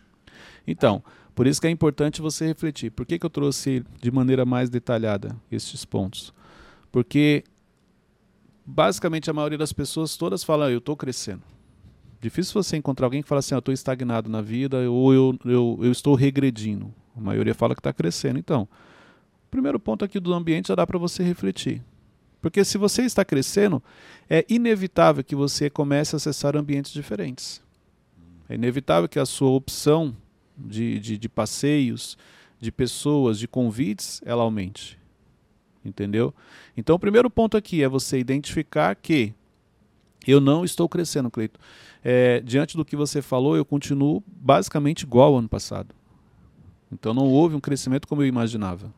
Então, 0.65 1.03
por 1.35 1.45
isso 1.45 1.61
que 1.61 1.67
é 1.67 1.69
importante 1.69 2.21
você 2.21 2.47
refletir. 2.47 2.89
Por 2.91 3.05
que, 3.05 3.19
que 3.19 3.25
eu 3.25 3.29
trouxe 3.29 3.83
de 4.01 4.09
maneira 4.11 4.45
mais 4.45 4.69
detalhada 4.69 5.35
estes 5.51 5.85
pontos? 5.85 6.33
Porque 6.91 7.43
basicamente 8.65 9.29
a 9.29 9.33
maioria 9.33 9.57
das 9.57 9.73
pessoas 9.73 10.17
todas 10.17 10.43
falam, 10.43 10.67
"Ah, 10.67 10.71
eu 10.71 10.79
estou 10.79 10.95
crescendo. 10.95 11.43
Difícil 12.19 12.53
você 12.61 12.75
encontrar 12.77 13.05
alguém 13.07 13.21
que 13.21 13.27
fala 13.27 13.39
assim, 13.39 13.53
"Ah, 13.53 13.57
eu 13.57 13.59
estou 13.59 13.73
estagnado 13.73 14.29
na 14.29 14.41
vida 14.41 14.89
ou 14.89 15.13
eu, 15.13 15.39
eu, 15.45 15.79
eu 15.81 15.91
estou 15.91 16.15
regredindo. 16.15 16.93
A 17.15 17.21
maioria 17.21 17.53
fala 17.53 17.73
que 17.75 17.79
está 17.79 17.93
crescendo. 17.93 18.39
Então, 18.39 18.63
o 18.63 19.49
primeiro 19.49 19.79
ponto 19.79 20.03
aqui 20.03 20.19
do 20.19 20.33
ambiente 20.33 20.67
já 20.67 20.75
dá 20.75 20.85
para 20.85 20.97
você 20.97 21.23
refletir. 21.23 21.81
Porque 22.41 22.63
se 22.63 22.77
você 22.77 23.03
está 23.03 23.25
crescendo, 23.25 23.81
é 24.29 24.45
inevitável 24.47 25.23
que 25.23 25.35
você 25.35 25.69
comece 25.69 26.15
a 26.15 26.17
acessar 26.17 26.55
ambientes 26.55 26.93
diferentes. 26.93 27.61
É 28.47 28.55
inevitável 28.55 29.09
que 29.09 29.19
a 29.19 29.25
sua 29.25 29.49
opção 29.49 30.15
de, 30.57 30.99
de, 30.99 31.17
de 31.17 31.29
passeios, 31.29 32.17
de 32.59 32.71
pessoas, 32.71 33.37
de 33.39 33.47
convites, 33.47 34.21
ela 34.25 34.43
aumente. 34.43 34.97
Entendeu? 35.87 36.33
Então, 36.75 36.97
o 36.97 36.99
primeiro 36.99 37.29
ponto 37.29 37.55
aqui 37.55 37.81
é 37.81 37.87
você 37.87 38.19
identificar 38.19 38.93
que 38.93 39.33
eu 40.27 40.41
não 40.41 40.65
estou 40.65 40.89
crescendo, 40.89 41.31
Cleito. 41.31 41.57
É, 42.03 42.41
diante 42.41 42.75
do 42.75 42.83
que 42.83 42.95
você 42.95 43.21
falou, 43.21 43.55
eu 43.55 43.63
continuo 43.63 44.21
basicamente 44.27 45.03
igual 45.03 45.33
ao 45.33 45.39
ano 45.39 45.47
passado. 45.47 45.95
Então, 46.91 47.13
não 47.13 47.25
houve 47.25 47.55
um 47.55 47.59
crescimento 47.61 48.07
como 48.07 48.21
eu 48.21 48.27
imaginava. 48.27 48.93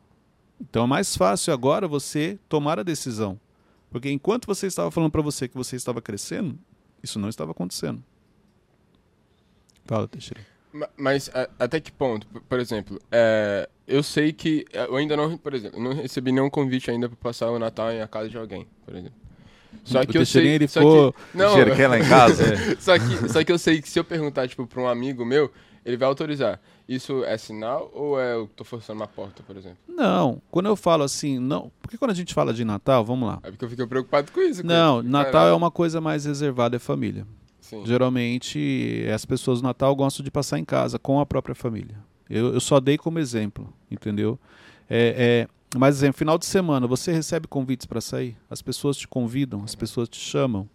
Então, 0.60 0.84
é 0.84 0.86
mais 0.86 1.16
fácil 1.16 1.52
agora 1.52 1.86
você 1.86 2.38
tomar 2.48 2.80
a 2.80 2.82
decisão. 2.82 3.38
Porque 3.88 4.10
enquanto 4.10 4.46
você 4.46 4.66
estava 4.66 4.90
falando 4.90 5.12
para 5.12 5.22
você 5.22 5.46
que 5.46 5.56
você 5.56 5.76
estava 5.76 6.02
crescendo, 6.02 6.58
isso 7.02 7.18
não 7.18 7.28
estava 7.28 7.52
acontecendo. 7.52 8.02
Fala, 9.84 10.08
Teixeira. 10.08 10.49
Ma- 10.72 10.88
Mas 10.96 11.30
a- 11.34 11.48
até 11.58 11.80
que 11.80 11.90
ponto? 11.90 12.26
Por 12.48 12.60
exemplo, 12.60 12.98
é, 13.10 13.68
eu 13.86 14.02
sei 14.02 14.32
que 14.32 14.64
eu 14.72 14.96
ainda 14.96 15.16
não, 15.16 15.36
por 15.36 15.52
exemplo, 15.54 15.80
não 15.82 15.92
recebi 15.94 16.32
nenhum 16.32 16.48
convite 16.50 16.90
ainda 16.90 17.08
para 17.08 17.16
passar 17.16 17.50
o 17.50 17.58
Natal 17.58 17.90
em 17.92 18.00
a 18.00 18.06
casa 18.08 18.28
de 18.28 18.38
alguém, 18.38 18.66
por 18.84 18.94
exemplo. 18.94 19.18
Só 19.84 20.00
O 20.02 20.06
que 20.06 20.18
eu 20.18 20.26
sei, 20.26 20.46
ele 20.48 20.68
só 20.68 20.80
que, 20.80 21.36
não, 21.36 21.58
ir 21.58 21.86
lá 21.86 21.98
em 21.98 22.08
casa? 22.08 22.44
só 22.80 22.98
que 22.98 23.28
só 23.28 23.44
que 23.44 23.52
eu 23.52 23.58
sei 23.58 23.80
que 23.80 23.88
se 23.88 23.98
eu 23.98 24.04
perguntar 24.04 24.48
tipo 24.48 24.66
para 24.66 24.80
um 24.82 24.88
amigo 24.88 25.24
meu, 25.24 25.50
ele 25.84 25.96
vai 25.96 26.08
autorizar. 26.08 26.60
Isso 26.88 27.24
é 27.24 27.38
sinal 27.38 27.88
ou 27.94 28.20
é 28.20 28.34
eu 28.34 28.48
tô 28.56 28.64
forçando 28.64 29.00
uma 29.00 29.06
porta, 29.06 29.42
por 29.44 29.56
exemplo? 29.56 29.78
Não, 29.88 30.42
quando 30.50 30.66
eu 30.66 30.74
falo 30.76 31.04
assim, 31.04 31.38
não. 31.38 31.70
Porque 31.80 31.96
quando 31.96 32.10
a 32.10 32.14
gente 32.14 32.34
fala 32.34 32.52
de 32.52 32.64
Natal, 32.64 33.04
vamos 33.04 33.28
lá. 33.28 33.38
É 33.44 33.50
porque 33.50 33.64
eu 33.64 33.70
fico 33.70 33.86
preocupado 33.86 34.30
com 34.32 34.40
isso. 34.40 34.66
Não, 34.66 34.94
Cleiton. 34.98 35.08
Natal 35.10 35.32
Caralho. 35.32 35.52
é 35.52 35.54
uma 35.54 35.70
coisa 35.70 36.00
mais 36.00 36.24
reservada 36.24 36.76
à 36.76 36.80
família. 36.80 37.24
Sim. 37.70 37.86
Geralmente, 37.86 39.06
as 39.14 39.24
pessoas 39.24 39.62
no 39.62 39.68
Natal 39.68 39.94
gostam 39.94 40.24
de 40.24 40.30
passar 40.30 40.58
em 40.58 40.64
casa 40.64 40.98
com 40.98 41.20
a 41.20 41.26
própria 41.26 41.54
família. 41.54 41.96
Eu, 42.28 42.52
eu 42.54 42.60
só 42.60 42.80
dei 42.80 42.98
como 42.98 43.20
exemplo, 43.20 43.72
entendeu? 43.88 44.38
É, 44.88 45.46
é, 45.46 45.78
Mas, 45.78 45.96
exemplo, 45.96 46.18
final 46.18 46.36
de 46.36 46.46
semana, 46.46 46.86
você 46.86 47.12
recebe 47.12 47.46
convites 47.46 47.86
para 47.86 48.00
sair? 48.00 48.36
As 48.50 48.60
pessoas 48.60 48.96
te 48.96 49.06
convidam, 49.06 49.62
as 49.62 49.76
pessoas 49.76 50.08
te 50.08 50.18
chamam 50.18 50.68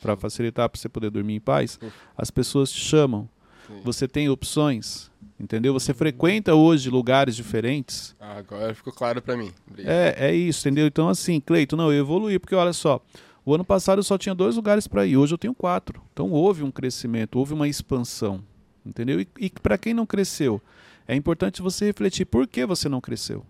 para 0.00 0.16
facilitar 0.16 0.68
para 0.70 0.80
você 0.80 0.88
poder 0.88 1.10
dormir 1.10 1.34
em 1.34 1.40
paz. 1.40 1.78
As 2.16 2.30
pessoas 2.30 2.72
te 2.72 2.80
chamam. 2.80 3.28
Sim. 3.66 3.80
Você 3.84 4.08
tem 4.08 4.30
opções, 4.30 5.10
entendeu? 5.38 5.74
Você 5.74 5.92
frequenta 5.92 6.54
hoje 6.54 6.88
lugares 6.88 7.36
diferentes. 7.36 8.16
Ah, 8.18 8.38
agora 8.38 8.74
ficou 8.74 8.92
claro 8.92 9.20
pra 9.20 9.36
mim. 9.36 9.52
Obrigado. 9.68 9.92
É, 9.92 10.14
é 10.30 10.34
isso, 10.34 10.66
entendeu? 10.66 10.86
Então, 10.86 11.08
assim, 11.10 11.38
Cleito, 11.40 11.76
não, 11.76 11.92
eu 11.92 12.00
evoluí, 12.00 12.38
porque 12.38 12.54
olha 12.54 12.72
só, 12.72 13.02
o 13.48 13.54
ano 13.54 13.64
passado 13.64 13.98
eu 13.98 14.02
só 14.02 14.18
tinha 14.18 14.34
dois 14.34 14.56
lugares 14.56 14.86
para 14.86 15.06
ir, 15.06 15.16
hoje 15.16 15.32
eu 15.32 15.38
tenho 15.38 15.54
quatro. 15.54 16.02
Então 16.12 16.30
houve 16.30 16.62
um 16.62 16.70
crescimento, 16.70 17.38
houve 17.38 17.54
uma 17.54 17.66
expansão, 17.66 18.44
entendeu? 18.84 19.22
E, 19.22 19.28
e 19.40 19.48
para 19.48 19.78
quem 19.78 19.94
não 19.94 20.04
cresceu, 20.04 20.60
é 21.06 21.14
importante 21.14 21.62
você 21.62 21.86
refletir 21.86 22.26
por 22.26 22.46
que 22.46 22.66
você 22.66 22.90
não 22.90 23.00
cresceu. 23.00 23.42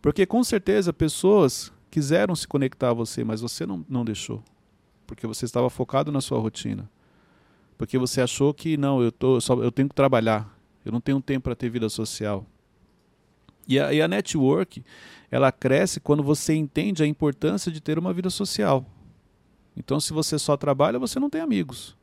Porque 0.00 0.24
com 0.24 0.42
certeza 0.42 0.90
pessoas 0.90 1.70
quiseram 1.90 2.34
se 2.34 2.48
conectar 2.48 2.88
a 2.88 2.94
você, 2.94 3.22
mas 3.22 3.42
você 3.42 3.66
não, 3.66 3.84
não 3.86 4.06
deixou. 4.06 4.42
Porque 5.06 5.26
você 5.26 5.44
estava 5.44 5.68
focado 5.68 6.10
na 6.10 6.22
sua 6.22 6.38
rotina. 6.38 6.88
Porque 7.76 7.98
você 7.98 8.22
achou 8.22 8.54
que 8.54 8.78
não, 8.78 9.02
eu, 9.02 9.12
tô, 9.12 9.38
só, 9.38 9.52
eu 9.62 9.70
tenho 9.70 9.86
que 9.86 9.94
trabalhar, 9.94 10.58
eu 10.82 10.90
não 10.90 11.00
tenho 11.02 11.20
tempo 11.20 11.44
para 11.44 11.54
ter 11.54 11.68
vida 11.68 11.90
social. 11.90 12.46
E 13.66 13.78
a, 13.78 13.92
e 13.92 14.00
a 14.00 14.08
network, 14.08 14.84
ela 15.30 15.50
cresce 15.50 16.00
quando 16.00 16.22
você 16.22 16.54
entende 16.54 17.02
a 17.02 17.06
importância 17.06 17.70
de 17.70 17.80
ter 17.80 17.98
uma 17.98 18.12
vida 18.12 18.30
social. 18.30 18.84
Então, 19.76 20.00
se 20.00 20.12
você 20.12 20.38
só 20.38 20.56
trabalha, 20.56 20.98
você 20.98 21.18
não 21.18 21.28
tem 21.28 21.40
amigos. 21.40 21.96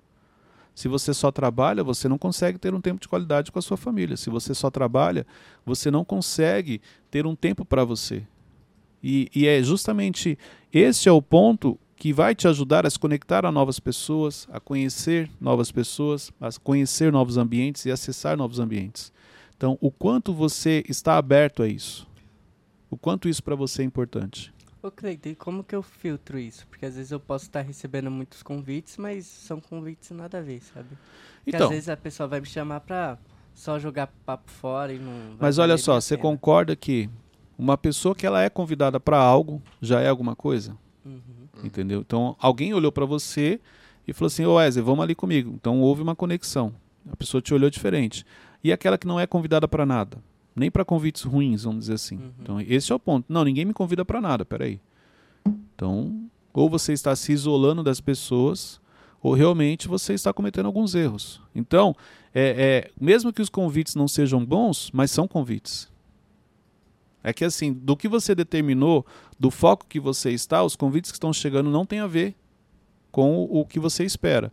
Se 0.75 0.87
você 0.87 1.13
só 1.13 1.31
trabalha, 1.31 1.83
você 1.83 2.07
não 2.07 2.17
consegue 2.17 2.57
ter 2.57 2.73
um 2.73 2.81
tempo 2.81 2.99
de 2.99 3.07
qualidade 3.07 3.51
com 3.51 3.59
a 3.59 3.61
sua 3.61 3.77
família. 3.77 4.17
Se 4.17 4.29
você 4.29 4.53
só 4.53 4.69
trabalha, 4.69 5.25
você 5.65 5.91
não 5.91 6.03
consegue 6.03 6.81
ter 7.11 7.25
um 7.25 7.35
tempo 7.35 7.63
para 7.63 7.83
você. 7.83 8.23
E, 9.03 9.29
e 9.35 9.47
é 9.47 9.61
justamente 9.61 10.37
esse 10.71 11.07
é 11.07 11.11
o 11.11 11.21
ponto 11.21 11.77
que 11.95 12.11
vai 12.11 12.33
te 12.33 12.47
ajudar 12.47 12.85
a 12.85 12.89
se 12.89 12.97
conectar 12.97 13.45
a 13.45 13.51
novas 13.51 13.79
pessoas, 13.79 14.47
a 14.51 14.59
conhecer 14.59 15.29
novas 15.39 15.71
pessoas, 15.71 16.31
a 16.41 16.49
conhecer 16.63 17.11
novos 17.11 17.37
ambientes 17.37 17.85
e 17.85 17.91
acessar 17.91 18.35
novos 18.35 18.59
ambientes. 18.59 19.11
Então, 19.55 19.77
o 19.81 19.91
quanto 19.91 20.33
você 20.33 20.83
está 20.87 21.17
aberto 21.17 21.63
a 21.63 21.67
isso? 21.67 22.07
O 22.89 22.97
quanto 22.97 23.27
isso 23.29 23.43
para 23.43 23.55
você 23.55 23.81
é 23.81 23.85
importante? 23.85 24.53
Ô, 24.81 24.91
Cleiton, 24.91 25.29
e 25.29 25.35
como 25.35 25.63
que 25.63 25.73
eu 25.73 25.81
filtro 25.81 26.37
isso? 26.37 26.67
Porque 26.67 26.85
às 26.85 26.95
vezes 26.95 27.11
eu 27.11 27.19
posso 27.19 27.45
estar 27.45 27.61
recebendo 27.61 28.11
muitos 28.11 28.43
convites, 28.43 28.97
mas 28.97 29.25
são 29.25 29.61
convites 29.61 30.11
nada 30.11 30.39
a 30.39 30.41
ver, 30.41 30.61
sabe? 30.61 30.89
Porque 31.43 31.55
Então, 31.55 31.67
às 31.67 31.69
vezes 31.73 31.89
a 31.89 31.95
pessoa 31.95 32.27
vai 32.27 32.41
me 32.41 32.45
chamar 32.45 32.81
pra 32.81 33.17
só 33.53 33.79
jogar 33.79 34.07
papo 34.25 34.51
fora 34.51 34.91
e 34.93 34.99
não. 34.99 35.35
mas 35.39 35.57
olha 35.57 35.77
só, 35.77 36.01
você 36.01 36.17
pena. 36.17 36.29
concorda 36.29 36.75
que 36.75 37.09
uma 37.57 37.77
pessoa 37.77 38.13
que 38.13 38.25
ela 38.25 38.41
é 38.41 38.49
convidada 38.49 38.99
para 38.99 39.17
algo 39.17 39.61
já 39.81 40.01
é 40.01 40.09
alguma 40.09 40.35
coisa? 40.35 40.77
Uhum. 41.05 41.21
Entendeu? 41.63 42.01
Então, 42.01 42.35
alguém 42.39 42.73
olhou 42.73 42.91
para 42.91 43.05
você 43.05 43.61
e 44.07 44.11
falou 44.11 44.27
assim: 44.27 44.45
Ô 44.45 44.55
Wesley, 44.55 44.83
vamos 44.83 45.03
ali 45.03 45.15
comigo. 45.15 45.51
Então, 45.55 45.79
houve 45.81 46.01
uma 46.01 46.15
conexão. 46.15 46.73
A 47.09 47.15
pessoa 47.15 47.41
te 47.41 47.53
olhou 47.53 47.69
diferente. 47.69 48.25
E 48.63 48.71
aquela 48.71 48.97
que 48.97 49.07
não 49.07 49.19
é 49.19 49.27
convidada 49.27 49.67
para 49.67 49.85
nada? 49.85 50.17
Nem 50.55 50.71
para 50.71 50.85
convites 50.85 51.23
ruins, 51.23 51.63
vamos 51.63 51.81
dizer 51.81 51.93
assim. 51.93 52.17
Uhum. 52.17 52.31
Então, 52.39 52.61
esse 52.61 52.91
é 52.91 52.95
o 52.95 52.99
ponto. 52.99 53.25
Não, 53.27 53.43
ninguém 53.43 53.65
me 53.65 53.73
convida 53.73 54.05
para 54.05 54.21
nada, 54.21 54.45
peraí. 54.45 54.79
Então, 55.75 56.29
ou 56.53 56.69
você 56.69 56.93
está 56.93 57.15
se 57.15 57.31
isolando 57.31 57.83
das 57.83 57.99
pessoas, 57.99 58.79
ou 59.21 59.33
realmente 59.33 59.87
você 59.87 60.13
está 60.13 60.31
cometendo 60.31 60.67
alguns 60.67 60.93
erros. 60.93 61.41
Então, 61.55 61.95
é, 62.33 62.85
é, 62.87 62.91
mesmo 62.99 63.33
que 63.33 63.41
os 63.41 63.49
convites 63.49 63.95
não 63.95 64.07
sejam 64.07 64.45
bons, 64.45 64.91
mas 64.93 65.11
são 65.11 65.27
convites. 65.27 65.91
É 67.23 67.33
que 67.33 67.45
assim, 67.45 67.71
do 67.71 67.95
que 67.95 68.07
você 68.07 68.35
determinou, 68.35 69.05
do 69.39 69.49
foco 69.49 69.85
que 69.87 69.99
você 69.99 70.31
está, 70.31 70.63
os 70.63 70.75
convites 70.75 71.11
que 71.11 71.15
estão 71.15 71.31
chegando 71.31 71.69
não 71.69 71.85
têm 71.85 71.99
a 71.99 72.07
ver 72.07 72.35
com 73.11 73.37
o, 73.37 73.61
o 73.61 73.65
que 73.65 73.79
você 73.79 74.03
espera. 74.03 74.51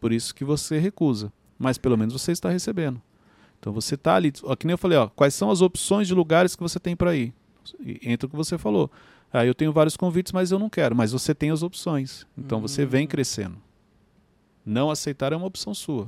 Por 0.00 0.12
isso 0.12 0.34
que 0.34 0.44
você 0.44 0.78
recusa. 0.78 1.32
Mas 1.58 1.78
pelo 1.78 1.96
menos 1.96 2.14
você 2.14 2.32
está 2.32 2.48
recebendo. 2.48 3.00
Então 3.66 3.74
você 3.74 3.96
está 3.96 4.14
ali, 4.14 4.32
ó, 4.44 4.54
que 4.54 4.64
nem 4.64 4.74
eu 4.74 4.78
falei, 4.78 4.96
ó, 4.96 5.08
quais 5.08 5.34
são 5.34 5.50
as 5.50 5.60
opções 5.60 6.06
de 6.06 6.14
lugares 6.14 6.54
que 6.54 6.62
você 6.62 6.78
tem 6.78 6.94
para 6.94 7.16
ir? 7.16 7.34
Entra 8.00 8.28
o 8.28 8.30
que 8.30 8.36
você 8.36 8.56
falou. 8.56 8.88
Ah, 9.32 9.44
eu 9.44 9.56
tenho 9.56 9.72
vários 9.72 9.96
convites, 9.96 10.30
mas 10.30 10.52
eu 10.52 10.58
não 10.60 10.70
quero. 10.70 10.94
Mas 10.94 11.10
você 11.10 11.34
tem 11.34 11.50
as 11.50 11.64
opções. 11.64 12.24
Então 12.38 12.60
você 12.60 12.86
vem 12.86 13.08
crescendo. 13.08 13.56
Não 14.64 14.88
aceitar 14.88 15.32
é 15.32 15.36
uma 15.36 15.48
opção 15.48 15.74
sua. 15.74 16.06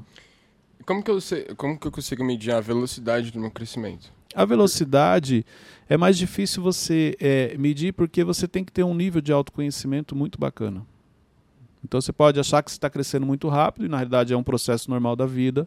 Como 0.87 1.03
que, 1.03 1.11
eu 1.11 1.21
sei, 1.21 1.47
como 1.57 1.77
que 1.77 1.85
eu 1.85 1.91
consigo 1.91 2.25
medir 2.25 2.53
a 2.53 2.61
velocidade 2.61 3.33
do 3.33 3.41
meu 3.41 3.51
crescimento? 3.51 4.13
A 4.37 4.45
velocidade 4.45 5.45
é 5.89 5.97
mais 5.97 6.17
difícil 6.17 6.63
você 6.63 7.17
é, 7.19 7.59
medir 7.59 7.93
porque 7.93 8.23
você 8.23 8.47
tem 8.47 8.63
que 8.63 8.71
ter 8.71 8.85
um 8.85 8.95
nível 8.95 9.21
de 9.21 9.33
autoconhecimento 9.33 10.15
muito 10.15 10.39
bacana. 10.39 10.87
Então 11.83 12.01
você 12.01 12.13
pode 12.13 12.39
achar 12.39 12.63
que 12.63 12.71
você 12.71 12.77
está 12.77 12.89
crescendo 12.89 13.27
muito 13.27 13.49
rápido 13.49 13.85
e 13.85 13.89
na 13.89 13.97
realidade 13.97 14.33
é 14.33 14.37
um 14.37 14.45
processo 14.45 14.89
normal 14.89 15.17
da 15.17 15.27
vida, 15.27 15.67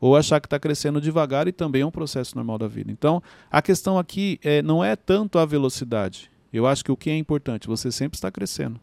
ou 0.00 0.16
achar 0.16 0.40
que 0.40 0.46
está 0.46 0.58
crescendo 0.58 1.00
devagar 1.00 1.48
e 1.48 1.52
também 1.52 1.82
é 1.82 1.86
um 1.86 1.90
processo 1.90 2.34
normal 2.36 2.58
da 2.58 2.68
vida. 2.68 2.90
Então 2.92 3.22
a 3.50 3.60
questão 3.62 3.98
aqui 3.98 4.38
é, 4.42 4.62
não 4.62 4.84
é 4.84 4.96
tanto 4.96 5.38
a 5.38 5.44
velocidade. 5.46 6.30
Eu 6.52 6.66
acho 6.66 6.84
que 6.84 6.92
o 6.92 6.96
que 6.96 7.10
é 7.10 7.16
importante, 7.16 7.66
você 7.66 7.90
sempre 7.92 8.16
está 8.16 8.30
crescendo. 8.30 8.80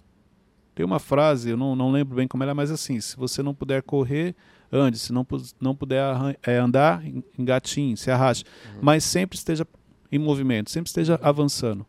Tem 0.75 0.85
uma 0.85 0.99
frase, 0.99 1.49
eu 1.51 1.57
não, 1.57 1.75
não 1.75 1.91
lembro 1.91 2.15
bem 2.15 2.27
como 2.27 2.43
ela 2.43 2.51
é, 2.51 2.53
mas 2.53 2.71
assim, 2.71 2.99
se 2.99 3.15
você 3.15 3.43
não 3.43 3.53
puder 3.53 3.83
correr, 3.83 4.35
ande. 4.71 4.97
Se 4.97 5.13
não, 5.13 5.25
não 5.61 5.75
puder 5.75 6.03
é, 6.41 6.57
andar, 6.57 7.05
en- 7.05 7.23
engatinhe, 7.37 7.95
se 7.95 8.09
arraste. 8.09 8.43
Mas 8.81 9.03
sempre 9.03 9.37
esteja 9.37 9.67
em 10.11 10.17
movimento, 10.17 10.71
sempre 10.71 10.89
esteja 10.89 11.19
avançando. 11.21 11.85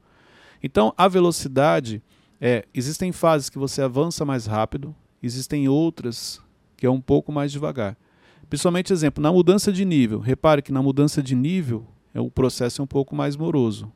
Então, 0.62 0.92
a 0.96 1.08
velocidade, 1.08 2.02
é, 2.40 2.64
existem 2.74 3.10
fases 3.10 3.48
que 3.48 3.58
você 3.58 3.80
avança 3.82 4.24
mais 4.24 4.44
rápido, 4.46 4.94
existem 5.22 5.66
outras 5.68 6.40
que 6.76 6.84
é 6.86 6.90
um 6.90 7.00
pouco 7.00 7.32
mais 7.32 7.50
devagar. 7.52 7.96
Principalmente, 8.48 8.92
exemplo, 8.92 9.22
na 9.22 9.32
mudança 9.32 9.72
de 9.72 9.84
nível. 9.84 10.18
Repare 10.18 10.62
que 10.62 10.72
na 10.72 10.82
mudança 10.82 11.22
de 11.22 11.34
nível, 11.34 11.86
é, 12.12 12.20
o 12.20 12.30
processo 12.30 12.80
é 12.80 12.84
um 12.84 12.86
pouco 12.86 13.14
mais 13.14 13.36
moroso. 13.36 13.90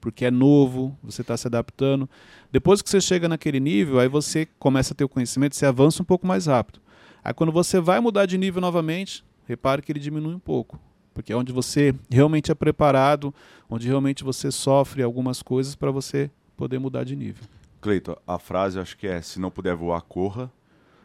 Porque 0.00 0.24
é 0.24 0.30
novo, 0.30 0.96
você 1.02 1.20
está 1.20 1.36
se 1.36 1.46
adaptando. 1.46 2.08
Depois 2.50 2.80
que 2.80 2.88
você 2.88 3.00
chega 3.00 3.28
naquele 3.28 3.60
nível, 3.60 4.00
aí 4.00 4.08
você 4.08 4.46
começa 4.58 4.94
a 4.94 4.96
ter 4.96 5.04
o 5.04 5.08
conhecimento, 5.08 5.54
você 5.54 5.66
avança 5.66 6.02
um 6.02 6.06
pouco 6.06 6.26
mais 6.26 6.46
rápido. 6.46 6.80
Aí 7.22 7.34
quando 7.34 7.52
você 7.52 7.78
vai 7.80 8.00
mudar 8.00 8.24
de 8.24 8.38
nível 8.38 8.62
novamente, 8.62 9.22
repare 9.46 9.82
que 9.82 9.92
ele 9.92 10.00
diminui 10.00 10.34
um 10.34 10.38
pouco. 10.38 10.80
Porque 11.12 11.32
é 11.32 11.36
onde 11.36 11.52
você 11.52 11.94
realmente 12.10 12.50
é 12.50 12.54
preparado, 12.54 13.34
onde 13.68 13.86
realmente 13.86 14.24
você 14.24 14.50
sofre 14.50 15.02
algumas 15.02 15.42
coisas 15.42 15.74
para 15.74 15.90
você 15.90 16.30
poder 16.56 16.78
mudar 16.78 17.04
de 17.04 17.14
nível. 17.14 17.44
Cleiton, 17.80 18.16
a 18.26 18.38
frase 18.38 18.78
acho 18.78 18.96
que 18.96 19.06
é: 19.06 19.20
se 19.20 19.40
não 19.40 19.50
puder 19.50 19.74
voar, 19.74 20.00
corra. 20.02 20.50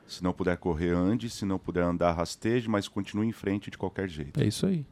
Se 0.08 0.24
não 0.24 0.34
puder 0.34 0.58
correr, 0.58 0.92
ande. 0.92 1.30
Se 1.30 1.46
não 1.46 1.58
puder 1.58 1.84
andar, 1.84 2.12
rasteje, 2.12 2.70
mas 2.70 2.88
continue 2.88 3.28
em 3.28 3.32
frente 3.32 3.72
de 3.72 3.78
qualquer 3.78 4.08
jeito. 4.08 4.40
É 4.40 4.46
isso 4.46 4.66
aí. 4.66 4.86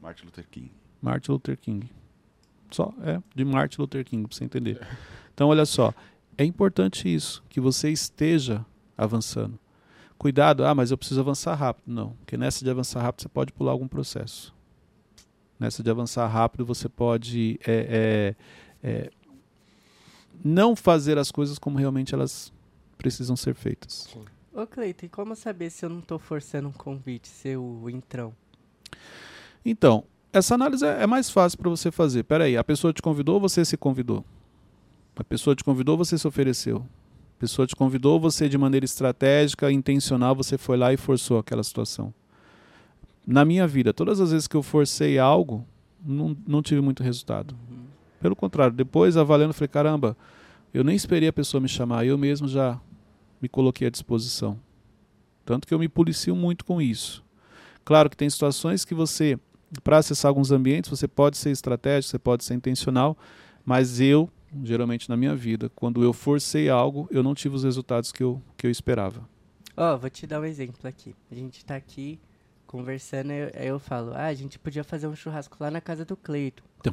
Martin 0.00 0.24
Luther 0.26 0.46
King. 0.48 0.70
Martin 1.00 1.32
Luther 1.32 1.58
King. 1.58 1.90
Só, 2.70 2.92
é, 3.02 3.20
de 3.34 3.44
Martin 3.44 3.80
Luther 3.80 4.04
King, 4.04 4.26
para 4.26 4.36
você 4.36 4.44
entender. 4.44 4.86
Então, 5.32 5.48
olha 5.48 5.66
só, 5.66 5.92
é 6.38 6.44
importante 6.44 7.12
isso, 7.12 7.44
que 7.48 7.60
você 7.60 7.90
esteja 7.90 8.64
avançando. 8.96 9.58
Cuidado, 10.18 10.64
ah, 10.64 10.74
mas 10.74 10.90
eu 10.90 10.98
preciso 10.98 11.20
avançar 11.20 11.54
rápido. 11.54 11.84
Não, 11.86 12.10
porque 12.14 12.36
nessa 12.36 12.64
de 12.64 12.70
avançar 12.70 13.02
rápido 13.02 13.22
você 13.22 13.28
pode 13.28 13.52
pular 13.52 13.72
algum 13.72 13.86
processo. 13.86 14.54
Nessa 15.58 15.82
de 15.82 15.90
avançar 15.90 16.26
rápido 16.26 16.64
você 16.64 16.88
pode 16.88 17.60
é, 17.66 18.34
é, 18.82 18.88
é, 18.88 19.10
não 20.42 20.74
fazer 20.74 21.18
as 21.18 21.30
coisas 21.30 21.58
como 21.58 21.78
realmente 21.78 22.14
elas 22.14 22.52
precisam 22.96 23.36
ser 23.36 23.54
feitas. 23.54 24.08
Ô, 24.56 24.66
Cleiton, 24.66 25.04
e 25.04 25.08
como 25.10 25.36
saber 25.36 25.68
se 25.68 25.84
eu 25.84 25.90
não 25.90 26.00
tô 26.00 26.18
forçando 26.18 26.68
um 26.68 26.72
convite, 26.72 27.28
ser 27.28 27.58
o 27.58 27.90
entrão? 27.90 28.32
Então, 29.62 30.04
essa 30.32 30.54
análise 30.54 30.82
é 30.82 31.02
é 31.02 31.06
mais 31.06 31.28
fácil 31.28 31.58
para 31.58 31.68
você 31.68 31.90
fazer. 31.90 32.22
Peraí, 32.22 32.56
a 32.56 32.64
pessoa 32.64 32.90
te 32.90 33.02
convidou, 33.02 33.38
você 33.38 33.66
se 33.66 33.76
convidou. 33.76 34.24
A 35.14 35.22
pessoa 35.22 35.54
te 35.54 35.62
convidou, 35.62 35.98
você 35.98 36.16
se 36.16 36.26
ofereceu. 36.26 36.78
A 37.36 37.38
pessoa 37.38 37.66
te 37.66 37.76
convidou, 37.76 38.18
você 38.18 38.48
de 38.48 38.56
maneira 38.56 38.86
estratégica, 38.86 39.70
intencional, 39.70 40.34
você 40.34 40.56
foi 40.56 40.78
lá 40.78 40.90
e 40.90 40.96
forçou 40.96 41.38
aquela 41.38 41.62
situação. 41.62 42.14
Na 43.26 43.44
minha 43.44 43.66
vida, 43.66 43.92
todas 43.92 44.22
as 44.22 44.30
vezes 44.30 44.48
que 44.48 44.56
eu 44.56 44.62
forcei 44.62 45.18
algo, 45.18 45.66
não, 46.02 46.34
não 46.46 46.62
tive 46.62 46.80
muito 46.80 47.02
resultado. 47.02 47.54
Pelo 48.18 48.34
contrário, 48.34 48.74
depois 48.74 49.18
avaliando, 49.18 49.52
falei, 49.52 49.68
caramba, 49.68 50.16
eu 50.72 50.82
nem 50.82 50.96
esperei 50.96 51.28
a 51.28 51.32
pessoa 51.32 51.60
me 51.60 51.68
chamar, 51.68 52.06
eu 52.06 52.16
mesmo 52.16 52.48
já 52.48 52.80
me 53.40 53.48
coloquei 53.48 53.86
à 53.86 53.90
disposição. 53.90 54.58
Tanto 55.44 55.66
que 55.66 55.72
eu 55.72 55.78
me 55.78 55.88
policio 55.88 56.34
muito 56.34 56.64
com 56.64 56.80
isso. 56.80 57.24
Claro 57.84 58.10
que 58.10 58.16
tem 58.16 58.28
situações 58.28 58.84
que 58.84 58.94
você, 58.94 59.38
para 59.84 59.98
acessar 59.98 60.28
alguns 60.28 60.50
ambientes, 60.50 60.90
você 60.90 61.06
pode 61.06 61.36
ser 61.36 61.50
estratégico, 61.50 62.10
você 62.10 62.18
pode 62.18 62.44
ser 62.44 62.54
intencional, 62.54 63.16
mas 63.64 64.00
eu, 64.00 64.28
geralmente 64.64 65.08
na 65.08 65.16
minha 65.16 65.36
vida, 65.36 65.70
quando 65.74 66.02
eu 66.02 66.12
forcei 66.12 66.68
algo, 66.68 67.08
eu 67.10 67.22
não 67.22 67.34
tive 67.34 67.54
os 67.54 67.62
resultados 67.62 68.10
que 68.10 68.22
eu, 68.22 68.42
que 68.56 68.66
eu 68.66 68.70
esperava. 68.70 69.28
Ó, 69.76 69.96
vou 69.96 70.10
te 70.10 70.26
dar 70.26 70.40
um 70.40 70.44
exemplo 70.44 70.88
aqui. 70.88 71.14
A 71.30 71.34
gente 71.34 71.64
tá 71.64 71.76
aqui 71.76 72.18
conversando, 72.76 73.30
eu- 73.32 73.50
aí 73.58 73.66
eu 73.68 73.78
falo, 73.78 74.12
ah, 74.14 74.26
a 74.26 74.34
gente 74.34 74.58
podia 74.58 74.84
fazer 74.84 75.06
um 75.06 75.16
churrasco 75.16 75.56
lá 75.60 75.70
na 75.70 75.80
casa 75.80 76.04
do 76.04 76.16
Cleito. 76.16 76.62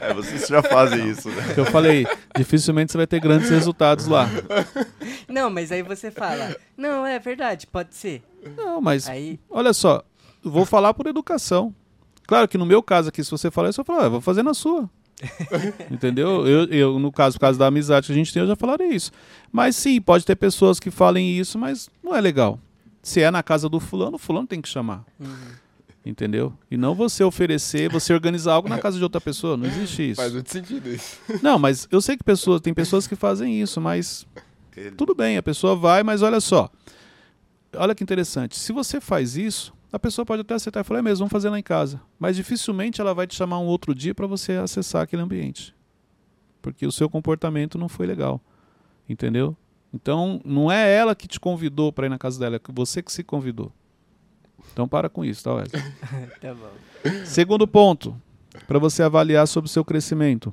É, 0.00 0.14
vocês 0.14 0.46
já 0.46 0.62
fazem 0.62 1.08
isso, 1.10 1.28
né? 1.28 1.54
eu 1.56 1.64
falei, 1.66 2.06
dificilmente 2.36 2.92
você 2.92 2.98
vai 2.98 3.06
ter 3.06 3.20
grandes 3.20 3.50
resultados 3.50 4.06
lá. 4.06 4.28
Não, 5.28 5.50
mas 5.50 5.70
aí 5.72 5.82
você 5.82 6.10
fala, 6.10 6.54
não, 6.76 7.04
é 7.06 7.18
verdade, 7.18 7.66
pode 7.66 7.94
ser. 7.94 8.22
Não, 8.56 8.80
mas 8.80 9.08
Aí, 9.08 9.38
olha 9.50 9.72
só, 9.72 10.02
eu 10.44 10.50
vou 10.50 10.64
falar 10.64 10.94
por 10.94 11.06
educação. 11.06 11.74
Claro 12.26 12.48
que 12.48 12.56
no 12.58 12.66
meu 12.66 12.82
caso 12.82 13.08
aqui, 13.08 13.22
se 13.22 13.30
você 13.30 13.50
falar 13.50 13.70
isso, 13.70 13.80
eu 13.80 13.84
falo, 13.84 14.00
ah, 14.00 14.04
eu 14.04 14.10
vou 14.10 14.20
fazer 14.20 14.42
na 14.42 14.54
sua. 14.54 14.88
Entendeu? 15.90 16.46
Eu, 16.46 16.64
eu, 16.66 16.98
no 16.98 17.12
caso, 17.12 17.36
por 17.36 17.40
causa 17.42 17.58
da 17.58 17.66
amizade 17.66 18.06
que 18.06 18.12
a 18.12 18.16
gente 18.16 18.32
tem, 18.32 18.42
eu 18.42 18.48
já 18.48 18.56
falarei 18.56 18.88
isso. 18.88 19.12
Mas 19.52 19.76
sim, 19.76 20.00
pode 20.00 20.24
ter 20.24 20.34
pessoas 20.36 20.80
que 20.80 20.90
falem 20.90 21.38
isso, 21.38 21.58
mas 21.58 21.88
não 22.02 22.14
é 22.16 22.20
legal. 22.20 22.58
Se 23.02 23.20
é 23.20 23.30
na 23.30 23.42
casa 23.42 23.68
do 23.68 23.80
fulano, 23.80 24.16
o 24.16 24.18
fulano 24.18 24.46
tem 24.46 24.60
que 24.60 24.68
chamar. 24.68 25.04
uhum. 25.18 25.62
Entendeu? 26.04 26.52
E 26.68 26.76
não 26.76 26.96
você 26.96 27.22
oferecer, 27.22 27.88
você 27.88 28.12
organizar 28.12 28.54
algo 28.54 28.68
na 28.68 28.78
casa 28.78 28.98
de 28.98 29.04
outra 29.04 29.20
pessoa. 29.20 29.56
Não 29.56 29.66
existe 29.66 30.10
isso. 30.10 30.20
Faz 30.20 30.32
muito 30.32 30.50
sentido 30.50 30.88
isso. 30.88 31.16
Não, 31.40 31.60
mas 31.60 31.86
eu 31.92 32.00
sei 32.00 32.16
que 32.16 32.24
pessoas, 32.24 32.60
tem 32.60 32.74
pessoas 32.74 33.06
que 33.06 33.14
fazem 33.14 33.60
isso, 33.60 33.80
mas 33.80 34.26
tudo 34.96 35.14
bem, 35.14 35.36
a 35.36 35.42
pessoa 35.42 35.76
vai, 35.76 36.02
mas 36.02 36.20
olha 36.20 36.40
só. 36.40 36.68
Olha 37.76 37.94
que 37.94 38.02
interessante. 38.02 38.58
Se 38.58 38.72
você 38.72 39.00
faz 39.00 39.36
isso, 39.36 39.72
a 39.92 39.98
pessoa 39.98 40.26
pode 40.26 40.42
até 40.42 40.54
aceitar 40.54 40.80
e 40.80 40.84
falar, 40.84 41.00
é 41.00 41.02
mesmo, 41.02 41.18
vamos 41.18 41.32
fazer 41.32 41.50
lá 41.50 41.58
em 41.58 41.62
casa. 41.62 42.00
Mas 42.18 42.34
dificilmente 42.34 43.00
ela 43.00 43.14
vai 43.14 43.26
te 43.26 43.36
chamar 43.36 43.60
um 43.60 43.66
outro 43.66 43.94
dia 43.94 44.14
para 44.14 44.26
você 44.26 44.52
acessar 44.52 45.02
aquele 45.02 45.22
ambiente. 45.22 45.72
Porque 46.60 46.84
o 46.84 46.92
seu 46.92 47.08
comportamento 47.08 47.78
não 47.78 47.88
foi 47.88 48.06
legal. 48.06 48.40
Entendeu? 49.08 49.56
Então, 49.92 50.40
não 50.44 50.72
é 50.72 50.90
ela 50.94 51.14
que 51.14 51.28
te 51.28 51.38
convidou 51.38 51.92
para 51.92 52.06
ir 52.06 52.08
na 52.08 52.18
casa 52.18 52.40
dela, 52.40 52.56
é 52.56 52.60
você 52.72 53.02
que 53.02 53.12
se 53.12 53.22
convidou. 53.22 53.70
Então, 54.72 54.88
para 54.88 55.08
com 55.08 55.24
isso, 55.24 55.44
tá, 55.44 55.54
Wesley? 55.54 55.82
tá 56.40 56.54
bom. 56.54 57.24
Segundo 57.26 57.66
ponto, 57.68 58.18
para 58.66 58.78
você 58.78 59.02
avaliar 59.02 59.46
sobre 59.46 59.68
o 59.68 59.72
seu 59.72 59.84
crescimento. 59.84 60.52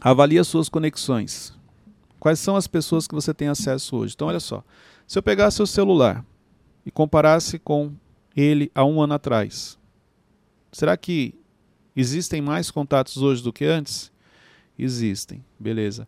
Avalie 0.00 0.38
as 0.38 0.48
suas 0.48 0.68
conexões. 0.68 1.54
Quais 2.18 2.38
são 2.38 2.54
as 2.54 2.66
pessoas 2.66 3.06
que 3.06 3.14
você 3.14 3.32
tem 3.32 3.48
acesso 3.48 3.96
hoje? 3.96 4.14
Então, 4.14 4.28
olha 4.28 4.40
só. 4.40 4.62
Se 5.06 5.18
eu 5.18 5.22
pegasse 5.22 5.56
seu 5.56 5.66
celular 5.66 6.24
e 6.84 6.90
comparasse 6.90 7.58
com 7.58 7.92
ele 8.36 8.70
há 8.74 8.84
um 8.84 9.00
ano 9.00 9.14
atrás, 9.14 9.78
será 10.70 10.96
que 10.96 11.34
existem 11.96 12.40
mais 12.40 12.70
contatos 12.70 13.16
hoje 13.16 13.42
do 13.42 13.52
que 13.52 13.64
antes? 13.64 14.12
Existem, 14.78 15.44
beleza. 15.58 16.06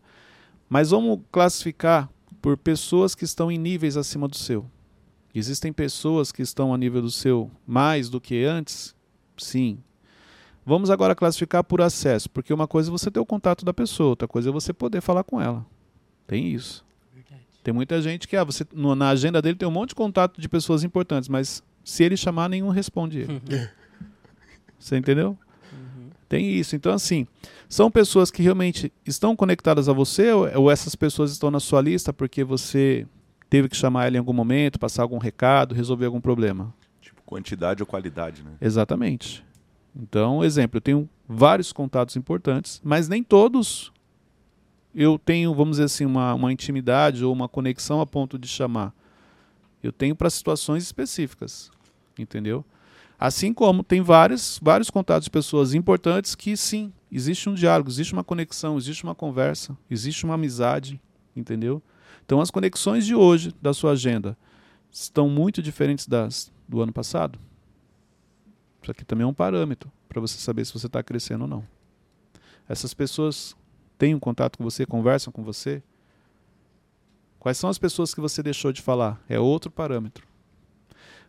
Mas 0.69 0.91
vamos 0.91 1.19
classificar 1.31 2.09
por 2.43 2.57
pessoas 2.57 3.15
que 3.15 3.23
estão 3.23 3.49
em 3.49 3.57
níveis 3.57 3.95
acima 3.95 4.27
do 4.27 4.35
seu. 4.35 4.69
Existem 5.33 5.71
pessoas 5.71 6.29
que 6.29 6.41
estão 6.41 6.73
a 6.73 6.77
nível 6.77 7.01
do 7.01 7.09
seu 7.09 7.49
mais 7.65 8.09
do 8.09 8.19
que 8.19 8.43
antes? 8.43 8.93
Sim. 9.37 9.79
Vamos 10.65 10.89
agora 10.89 11.15
classificar 11.15 11.63
por 11.63 11.81
acesso, 11.81 12.29
porque 12.29 12.53
uma 12.53 12.67
coisa 12.67 12.89
é 12.89 12.91
você 12.91 13.09
ter 13.09 13.19
o 13.21 13.25
contato 13.25 13.63
da 13.63 13.73
pessoa, 13.73 14.09
outra 14.09 14.27
coisa 14.27 14.49
é 14.49 14.51
você 14.51 14.73
poder 14.73 14.99
falar 14.99 15.23
com 15.23 15.39
ela. 15.41 15.65
Tem 16.27 16.47
isso. 16.53 16.85
Verdade. 17.15 17.41
Tem 17.63 17.73
muita 17.73 18.01
gente 18.01 18.27
que 18.27 18.35
ah, 18.35 18.43
você, 18.43 18.65
no- 18.73 18.93
na 18.93 19.07
agenda 19.09 19.41
dele 19.41 19.57
tem 19.57 19.67
um 19.67 19.71
monte 19.71 19.89
de 19.89 19.95
contato 19.95 20.41
de 20.41 20.49
pessoas 20.49 20.83
importantes, 20.83 21.29
mas 21.29 21.63
se 21.81 22.03
ele 22.03 22.17
chamar, 22.17 22.49
nenhum 22.49 22.69
responde 22.69 23.19
ele. 23.19 23.41
Você 24.77 24.97
entendeu? 24.97 25.37
Tem 26.33 26.49
isso. 26.49 26.75
Então, 26.75 26.91
assim, 26.91 27.27
são 27.69 27.91
pessoas 27.91 28.31
que 28.31 28.41
realmente 28.41 28.91
estão 29.05 29.35
conectadas 29.35 29.87
a 29.87 29.93
você 29.93 30.31
ou, 30.31 30.61
ou 30.61 30.71
essas 30.71 30.95
pessoas 30.95 31.31
estão 31.31 31.51
na 31.51 31.59
sua 31.59 31.79
lista 31.79 32.11
porque 32.11 32.43
você 32.43 33.05
teve 33.51 33.69
que 33.69 33.77
chamar 33.77 34.07
ela 34.07 34.15
em 34.15 34.17
algum 34.17 34.33
momento, 34.33 34.79
passar 34.79 35.03
algum 35.03 35.19
recado, 35.19 35.75
resolver 35.75 36.07
algum 36.07 36.19
problema? 36.19 36.73
Tipo, 36.99 37.21
quantidade 37.23 37.83
ou 37.83 37.85
qualidade, 37.85 38.41
né? 38.41 38.53
Exatamente. 38.59 39.45
Então, 39.95 40.43
exemplo, 40.43 40.77
eu 40.77 40.81
tenho 40.81 41.07
vários 41.29 41.71
contatos 41.71 42.15
importantes, 42.15 42.81
mas 42.83 43.07
nem 43.07 43.21
todos 43.21 43.93
eu 44.95 45.19
tenho, 45.19 45.53
vamos 45.53 45.73
dizer 45.73 45.83
assim, 45.83 46.05
uma, 46.05 46.33
uma 46.33 46.51
intimidade 46.51 47.23
ou 47.23 47.31
uma 47.31 47.47
conexão 47.47 48.01
a 48.01 48.07
ponto 48.07 48.39
de 48.39 48.47
chamar. 48.47 48.91
Eu 49.83 49.91
tenho 49.91 50.15
para 50.15 50.31
situações 50.31 50.81
específicas, 50.81 51.69
entendeu? 52.17 52.65
Assim 53.23 53.53
como 53.53 53.85
tem 53.85 54.01
vários, 54.01 54.59
vários 54.61 54.89
contatos 54.89 55.23
de 55.23 55.29
pessoas 55.29 55.73
importantes 55.73 56.35
que 56.35 56.57
sim, 56.57 56.91
existe 57.09 57.47
um 57.47 57.53
diálogo, 57.53 57.89
existe 57.89 58.11
uma 58.11 58.21
conexão, 58.21 58.77
existe 58.77 59.05
uma 59.05 59.15
conversa, 59.15 59.77
existe 59.89 60.25
uma 60.25 60.33
amizade, 60.33 61.01
entendeu? 61.33 61.81
Então 62.25 62.41
as 62.41 62.51
conexões 62.51 63.05
de 63.05 63.15
hoje 63.15 63.55
da 63.61 63.73
sua 63.73 63.91
agenda 63.91 64.37
estão 64.91 65.29
muito 65.29 65.61
diferentes 65.61 66.05
das 66.05 66.51
do 66.67 66.81
ano 66.81 66.91
passado. 66.91 67.39
Isso 68.81 68.91
aqui 68.91 69.05
também 69.05 69.23
é 69.23 69.27
um 69.27 69.33
parâmetro 69.33 69.89
para 70.09 70.19
você 70.19 70.37
saber 70.37 70.65
se 70.65 70.73
você 70.73 70.87
está 70.87 71.01
crescendo 71.01 71.43
ou 71.43 71.47
não. 71.47 71.65
Essas 72.67 72.93
pessoas 72.93 73.55
têm 73.97 74.13
um 74.13 74.19
contato 74.19 74.57
com 74.57 74.65
você, 74.65 74.85
conversam 74.85 75.31
com 75.31 75.45
você. 75.45 75.81
Quais 77.39 77.57
são 77.57 77.69
as 77.69 77.77
pessoas 77.77 78.13
que 78.13 78.19
você 78.19 78.43
deixou 78.43 78.73
de 78.73 78.81
falar? 78.81 79.23
É 79.29 79.39
outro 79.39 79.71
parâmetro. 79.71 80.27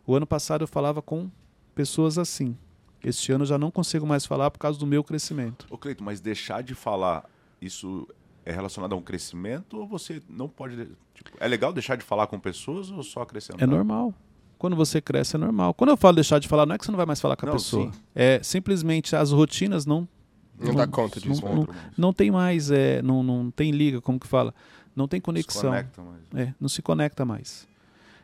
O 0.04 0.16
ano 0.16 0.26
passado 0.26 0.64
eu 0.64 0.68
falava 0.68 1.00
com 1.00 1.30
pessoas 1.74 2.18
assim. 2.18 2.56
Este 3.02 3.32
ano 3.32 3.42
eu 3.42 3.46
já 3.48 3.58
não 3.58 3.70
consigo 3.70 4.06
mais 4.06 4.24
falar 4.24 4.50
por 4.50 4.58
causa 4.58 4.78
do 4.78 4.86
meu 4.86 5.04
crescimento. 5.04 5.66
Ô, 5.70 5.76
Cleito, 5.76 6.02
mas 6.02 6.20
deixar 6.20 6.62
de 6.62 6.74
falar, 6.74 7.24
isso 7.60 8.08
é 8.46 8.52
relacionado 8.52 8.92
a 8.94 8.96
um 8.96 9.02
crescimento 9.02 9.76
ou 9.78 9.86
você 9.86 10.22
não 10.28 10.48
pode. 10.48 10.76
Tipo, 11.14 11.30
é 11.38 11.46
legal 11.46 11.72
deixar 11.72 11.96
de 11.96 12.04
falar 12.04 12.26
com 12.26 12.38
pessoas 12.38 12.90
ou 12.90 13.02
só 13.02 13.22
acrescentar? 13.22 13.62
É 13.62 13.66
normal. 13.66 14.14
Quando 14.58 14.74
você 14.76 15.00
cresce 15.02 15.36
é 15.36 15.38
normal. 15.38 15.74
Quando 15.74 15.90
eu 15.90 15.96
falo 15.96 16.14
deixar 16.14 16.38
de 16.38 16.48
falar, 16.48 16.64
não 16.64 16.74
é 16.74 16.78
que 16.78 16.84
você 16.86 16.90
não 16.90 16.96
vai 16.96 17.04
mais 17.04 17.20
falar 17.20 17.36
com 17.36 17.44
a 17.44 17.48
Não, 17.50 17.54
pessoa. 17.56 17.92
sim. 17.92 18.00
É 18.14 18.42
simplesmente 18.42 19.14
as 19.14 19.30
rotinas 19.30 19.84
não 19.84 20.08
Não 20.58 20.74
dá 20.74 20.86
conta 20.86 21.20
disso. 21.20 21.44
não- 21.44 21.66
mas 21.68 21.76
não 21.98 22.12
tem 22.12 22.30
mais, 22.30 22.70
é, 22.70 23.02
não, 23.02 23.22
não 23.22 23.50
tem 23.50 23.70
liga, 23.70 24.00
como 24.00 24.18
que 24.18 24.26
fala? 24.26 24.54
Não 24.96 25.06
tem 25.06 25.18
se 25.18 25.22
conexão. 25.24 25.70
conecta, 25.70 26.00
mas- 26.02 26.40
É, 26.48 26.54
não 26.58 26.68
se 26.68 26.80
conecta 26.80 27.24
mais. 27.26 27.66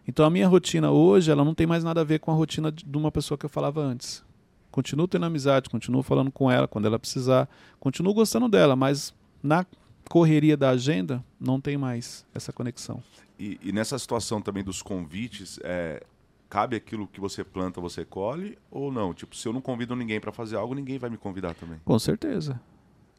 Então 0.07 0.25
a 0.25 0.31
minha 0.31 0.49
rotina 0.49 0.91
hoje, 0.91 1.31
ela 1.31 1.45
não 1.45 1.55
tem 1.55 1.67
mais 1.67 1.85
nada 1.85 2.01
a 2.01 2.05
ver 2.05 2.19
com 2.21 2.31
a 2.31 2.35
rotina 2.35 2.73
de 2.73 2.97
uma 2.97 3.13
pessoa 3.13 3.39
que 3.39 3.47
eu 3.47 3.51
falava 3.51 3.81
antes. 3.81 4.25
Continuo 4.71 5.09
tendo 5.09 5.27
amizade, 5.27 5.69
continuo 5.69 6.03
falando 6.03 6.31
com 6.31 6.51
ela 6.51 6.69
quando 6.69 6.87
ela 6.87 6.99
precisar, 6.99 7.49
continuo 7.79 8.15
gostando 8.15 8.49
dela, 8.49 8.77
mas 8.77 9.15
na 9.43 9.67
correria 10.09 10.57
da 10.57 10.71
agenda 10.71 11.25
não 11.39 11.61
tem 11.61 11.77
mais 11.77 12.25
essa 12.35 12.53
conexão. 12.53 13.03
E, 13.39 13.59
e 13.63 13.73
nessa 13.73 13.99
situação 13.99 14.41
também 14.41 14.63
dos 14.63 14.83
convites, 14.83 15.59
é, 15.63 16.03
cabe 16.49 16.77
aquilo 16.77 17.07
que 17.07 17.21
você 17.21 17.43
planta, 17.43 17.81
você 17.81 18.05
colhe 18.05 18.59
ou 18.71 18.93
não? 18.93 19.15
Tipo, 19.15 19.35
se 19.37 19.47
eu 19.47 19.53
não 19.53 19.61
convido 19.61 19.97
ninguém 19.97 20.21
para 20.21 20.33
fazer 20.33 20.57
algo, 20.57 20.75
ninguém 20.75 20.99
vai 20.99 21.09
me 21.09 21.17
convidar 21.17 21.55
também. 21.55 21.81
Com 21.85 21.99
certeza. 21.99 22.61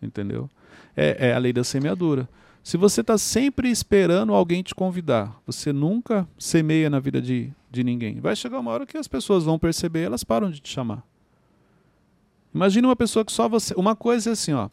Entendeu? 0.02 0.50
É, 0.96 1.30
é 1.30 1.34
a 1.34 1.38
lei 1.38 1.54
da 1.54 1.64
semeadura. 1.64 2.28
Se 2.64 2.78
você 2.78 3.02
está 3.02 3.18
sempre 3.18 3.70
esperando 3.70 4.34
alguém 4.34 4.62
te 4.62 4.76
convidar, 4.76 5.36
você 5.46 5.74
nunca 5.74 6.28
semeia 6.38 6.90
na 6.90 7.00
vida 7.00 7.22
de, 7.22 7.52
de 7.72 7.84
ninguém. 7.84 8.20
Vai 8.20 8.36
chegar 8.36 8.60
uma 8.60 8.72
hora 8.72 8.86
que 8.86 8.98
as 8.98 9.08
pessoas 9.08 9.44
vão 9.44 9.58
perceber, 9.58 10.02
elas 10.02 10.24
param 10.24 10.52
de 10.52 10.60
te 10.60 10.70
chamar. 10.70 11.04
Imagina 12.54 12.88
uma 12.88 12.96
pessoa 12.96 13.26
que 13.26 13.32
só 13.32 13.50
você. 13.50 13.74
Uma 13.76 13.96
coisa 13.96 14.30
é 14.30 14.34
assim, 14.34 14.54
ó. 14.54 14.70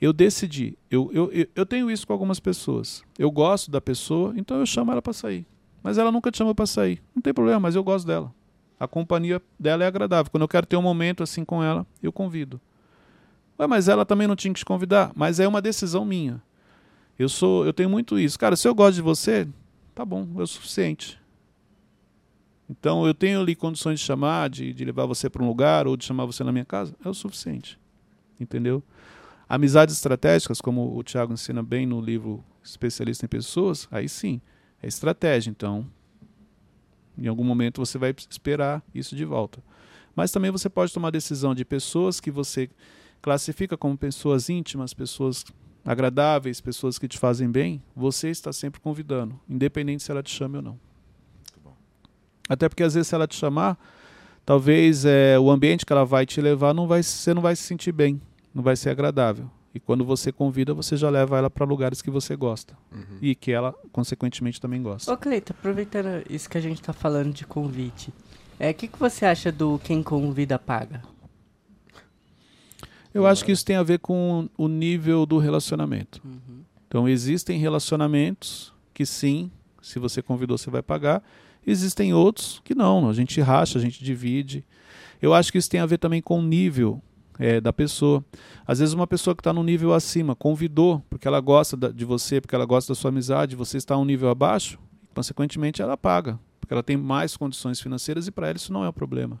Eu 0.00 0.12
decidi. 0.12 0.78
Eu, 0.90 1.10
eu, 1.12 1.30
eu, 1.32 1.46
eu 1.54 1.66
tenho 1.66 1.90
isso 1.90 2.06
com 2.06 2.12
algumas 2.12 2.40
pessoas. 2.40 3.02
Eu 3.18 3.30
gosto 3.30 3.70
da 3.70 3.80
pessoa, 3.80 4.32
então 4.36 4.58
eu 4.58 4.66
chamo 4.66 4.92
ela 4.92 5.02
para 5.02 5.12
sair. 5.12 5.44
Mas 5.82 5.98
ela 5.98 6.12
nunca 6.12 6.30
te 6.30 6.38
chama 6.38 6.54
para 6.54 6.66
sair. 6.66 7.02
Não 7.14 7.20
tem 7.20 7.34
problema, 7.34 7.60
mas 7.60 7.74
eu 7.74 7.82
gosto 7.82 8.06
dela. 8.06 8.32
A 8.78 8.86
companhia 8.86 9.42
dela 9.58 9.82
é 9.84 9.86
agradável. 9.86 10.30
Quando 10.30 10.42
eu 10.44 10.48
quero 10.48 10.66
ter 10.66 10.76
um 10.76 10.82
momento 10.82 11.22
assim 11.22 11.44
com 11.44 11.62
ela, 11.62 11.84
eu 12.02 12.12
convido. 12.12 12.60
Ué, 13.58 13.66
mas 13.66 13.88
ela 13.88 14.06
também 14.06 14.28
não 14.28 14.36
tinha 14.36 14.54
que 14.54 14.60
te 14.60 14.64
convidar. 14.64 15.10
Mas 15.16 15.40
é 15.40 15.48
uma 15.48 15.60
decisão 15.60 16.04
minha. 16.04 16.40
Eu 17.18 17.28
sou, 17.28 17.66
eu 17.66 17.72
tenho 17.72 17.90
muito 17.90 18.18
isso. 18.18 18.38
Cara, 18.38 18.54
se 18.54 18.68
eu 18.68 18.74
gosto 18.74 18.94
de 18.94 19.02
você, 19.02 19.48
tá 19.94 20.04
bom, 20.04 20.28
é 20.36 20.42
o 20.42 20.46
suficiente. 20.46 21.18
Então 22.70 23.06
eu 23.06 23.14
tenho 23.14 23.40
ali 23.40 23.56
condições 23.56 23.98
de 23.98 24.06
chamar, 24.06 24.50
de, 24.50 24.72
de 24.72 24.84
levar 24.84 25.06
você 25.06 25.28
para 25.28 25.42
um 25.42 25.48
lugar 25.48 25.86
ou 25.86 25.96
de 25.96 26.04
chamar 26.04 26.26
você 26.26 26.44
na 26.44 26.52
minha 26.52 26.64
casa, 26.64 26.94
é 27.04 27.08
o 27.08 27.14
suficiente. 27.14 27.78
Entendeu? 28.38 28.82
Amizades 29.48 29.94
estratégicas, 29.94 30.60
como 30.60 30.96
o 30.96 31.02
Tiago 31.02 31.32
ensina 31.32 31.62
bem 31.62 31.86
no 31.86 32.00
livro 32.00 32.44
Especialista 32.62 33.24
em 33.24 33.28
Pessoas, 33.28 33.88
aí 33.90 34.08
sim, 34.08 34.40
é 34.82 34.86
estratégia. 34.86 35.50
Então, 35.50 35.86
em 37.16 37.26
algum 37.26 37.44
momento 37.44 37.84
você 37.84 37.96
vai 37.98 38.14
esperar 38.30 38.82
isso 38.94 39.16
de 39.16 39.24
volta. 39.24 39.62
Mas 40.14 40.30
também 40.30 40.50
você 40.50 40.68
pode 40.68 40.92
tomar 40.92 41.10
decisão 41.10 41.54
de 41.54 41.64
pessoas 41.64 42.20
que 42.20 42.30
você 42.30 42.68
classifica 43.22 43.76
como 43.76 43.96
pessoas 43.96 44.48
íntimas, 44.48 44.92
pessoas 44.92 45.44
agradáveis, 45.88 46.60
pessoas 46.60 46.98
que 46.98 47.08
te 47.08 47.18
fazem 47.18 47.50
bem, 47.50 47.82
você 47.96 48.28
está 48.28 48.52
sempre 48.52 48.78
convidando, 48.78 49.40
independente 49.48 50.02
se 50.02 50.10
ela 50.10 50.22
te 50.22 50.30
chame 50.30 50.56
ou 50.56 50.62
não. 50.62 50.78
Até 52.46 52.68
porque 52.68 52.82
às 52.82 52.92
vezes 52.92 53.08
se 53.08 53.14
ela 53.14 53.26
te 53.26 53.34
chamar, 53.34 53.78
talvez 54.44 55.06
é, 55.06 55.38
o 55.38 55.50
ambiente 55.50 55.86
que 55.86 55.92
ela 55.92 56.04
vai 56.04 56.26
te 56.26 56.42
levar 56.42 56.74
não 56.74 56.86
vai, 56.86 57.02
você 57.02 57.32
não 57.32 57.40
vai 57.40 57.56
se 57.56 57.62
sentir 57.62 57.92
bem, 57.92 58.20
não 58.54 58.62
vai 58.62 58.76
ser 58.76 58.90
agradável. 58.90 59.50
E 59.74 59.80
quando 59.80 60.04
você 60.04 60.30
convida, 60.30 60.74
você 60.74 60.94
já 60.94 61.08
leva 61.08 61.38
ela 61.38 61.48
para 61.48 61.64
lugares 61.64 62.02
que 62.02 62.10
você 62.10 62.36
gosta. 62.36 62.76
Uhum. 62.92 63.18
E 63.22 63.34
que 63.34 63.50
ela, 63.50 63.74
consequentemente, 63.90 64.60
também 64.60 64.82
gosta. 64.82 65.10
Ô, 65.10 65.16
Cleito, 65.16 65.52
aproveitando 65.52 66.22
isso 66.28 66.50
que 66.50 66.58
a 66.58 66.60
gente 66.60 66.82
tá 66.82 66.92
falando 66.92 67.32
de 67.32 67.46
convite, 67.46 68.12
é, 68.60 68.70
o 68.70 68.74
que, 68.74 68.88
que 68.88 68.98
você 68.98 69.24
acha 69.24 69.50
do 69.50 69.78
quem 69.78 70.02
convida 70.02 70.58
paga? 70.58 71.02
Eu 73.18 73.26
acho 73.26 73.44
que 73.44 73.50
isso 73.50 73.64
tem 73.64 73.74
a 73.74 73.82
ver 73.82 73.98
com 73.98 74.48
o 74.56 74.68
nível 74.68 75.26
do 75.26 75.38
relacionamento. 75.38 76.22
Uhum. 76.24 76.60
Então, 76.86 77.08
existem 77.08 77.58
relacionamentos 77.58 78.72
que 78.94 79.04
sim, 79.04 79.50
se 79.82 79.98
você 79.98 80.22
convidou, 80.22 80.56
você 80.56 80.70
vai 80.70 80.82
pagar. 80.82 81.20
Existem 81.66 82.14
outros 82.14 82.62
que 82.62 82.76
não, 82.76 83.08
a 83.08 83.12
gente 83.12 83.40
racha, 83.40 83.76
a 83.76 83.82
gente 83.82 84.04
divide. 84.04 84.64
Eu 85.20 85.34
acho 85.34 85.50
que 85.50 85.58
isso 85.58 85.68
tem 85.68 85.80
a 85.80 85.86
ver 85.86 85.98
também 85.98 86.22
com 86.22 86.38
o 86.38 86.42
nível 86.42 87.02
é, 87.40 87.60
da 87.60 87.72
pessoa. 87.72 88.24
Às 88.64 88.78
vezes, 88.78 88.94
uma 88.94 89.06
pessoa 89.06 89.34
que 89.34 89.40
está 89.40 89.52
no 89.52 89.64
nível 89.64 89.92
acima 89.92 90.36
convidou 90.36 91.02
porque 91.10 91.26
ela 91.26 91.40
gosta 91.40 91.76
de 91.92 92.04
você, 92.04 92.40
porque 92.40 92.54
ela 92.54 92.66
gosta 92.66 92.92
da 92.92 92.94
sua 92.94 93.08
amizade, 93.08 93.56
você 93.56 93.78
está 93.78 93.98
um 93.98 94.04
nível 94.04 94.28
abaixo, 94.28 94.78
consequentemente, 95.12 95.82
ela 95.82 95.96
paga, 95.96 96.38
porque 96.60 96.72
ela 96.72 96.84
tem 96.84 96.96
mais 96.96 97.36
condições 97.36 97.80
financeiras 97.80 98.28
e 98.28 98.30
para 98.30 98.46
ela 98.46 98.56
isso 98.56 98.72
não 98.72 98.84
é 98.84 98.88
um 98.88 98.92
problema. 98.92 99.40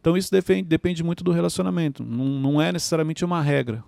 Então, 0.00 0.16
isso 0.16 0.30
defende- 0.30 0.68
depende 0.68 1.02
muito 1.02 1.24
do 1.24 1.32
relacionamento, 1.32 2.04
não, 2.04 2.24
não 2.24 2.62
é 2.62 2.72
necessariamente 2.72 3.24
uma 3.24 3.42
regra, 3.42 3.82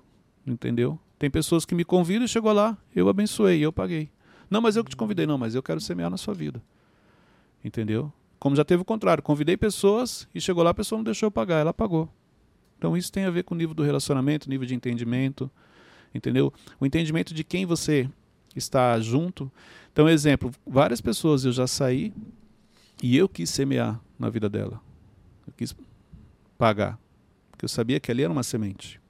entendeu? 0.46 0.98
Tem 1.18 1.30
pessoas 1.30 1.64
que 1.64 1.74
me 1.74 1.84
convidam 1.84 2.24
e 2.24 2.28
chegou 2.28 2.52
lá, 2.52 2.76
eu 2.94 3.08
abençoei, 3.08 3.60
eu 3.60 3.72
paguei. 3.72 4.10
Não, 4.48 4.60
mas 4.60 4.74
eu 4.74 4.82
que 4.82 4.90
te 4.90 4.96
convidei, 4.96 5.26
não, 5.26 5.38
mas 5.38 5.54
eu 5.54 5.62
quero 5.62 5.80
semear 5.80 6.10
na 6.10 6.16
sua 6.16 6.34
vida. 6.34 6.62
Entendeu? 7.64 8.12
Como 8.38 8.56
já 8.56 8.64
teve 8.64 8.82
o 8.82 8.84
contrário, 8.84 9.22
convidei 9.22 9.56
pessoas 9.56 10.26
e 10.34 10.40
chegou 10.40 10.64
lá, 10.64 10.70
a 10.70 10.74
pessoa 10.74 10.98
não 10.98 11.04
deixou 11.04 11.26
eu 11.26 11.30
pagar, 11.30 11.58
ela 11.60 11.74
pagou. 11.74 12.08
Então 12.78 12.96
isso 12.96 13.12
tem 13.12 13.26
a 13.26 13.30
ver 13.30 13.44
com 13.44 13.54
o 13.54 13.58
nível 13.58 13.74
do 13.74 13.82
relacionamento, 13.82 14.48
nível 14.48 14.66
de 14.66 14.74
entendimento, 14.74 15.50
entendeu? 16.14 16.52
O 16.80 16.86
entendimento 16.86 17.34
de 17.34 17.44
quem 17.44 17.66
você 17.66 18.08
está 18.56 18.98
junto. 18.98 19.52
Então, 19.92 20.08
exemplo, 20.08 20.50
várias 20.66 21.00
pessoas 21.00 21.44
eu 21.44 21.52
já 21.52 21.66
saí 21.66 22.12
e 23.02 23.16
eu 23.16 23.28
quis 23.28 23.50
semear 23.50 24.00
na 24.18 24.30
vida 24.30 24.48
dela. 24.48 24.80
Eu 25.46 25.52
quis 25.56 25.76
pagar, 26.60 26.98
porque 27.50 27.64
eu 27.64 27.68
sabia 27.70 27.98
que 27.98 28.10
ali 28.10 28.22
era 28.22 28.30
uma 28.30 28.42
semente. 28.42 29.00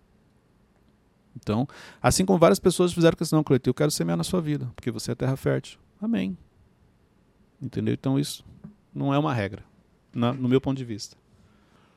Então, 1.35 1.67
assim 2.01 2.25
como 2.25 2.39
várias 2.39 2.61
pessoas 2.61 2.93
fizeram 2.93 3.17
questão, 3.17 3.43
Cleiton, 3.43 3.71
eu 3.71 3.75
quero 3.75 3.91
semear 3.91 4.17
na 4.17 4.23
sua 4.23 4.41
vida, 4.41 4.71
porque 4.77 4.89
você 4.89 5.11
é 5.11 5.15
terra 5.17 5.37
fértil. 5.37 5.81
Amém. 6.01 6.39
Entendeu? 7.61 7.93
Então 7.93 8.21
isso 8.21 8.45
não 8.95 9.13
é 9.13 9.19
uma 9.19 9.35
regra, 9.35 9.65
no 10.15 10.49
meu 10.49 10.61
ponto 10.61 10.79
de 10.79 10.85
vista. 10.85 11.17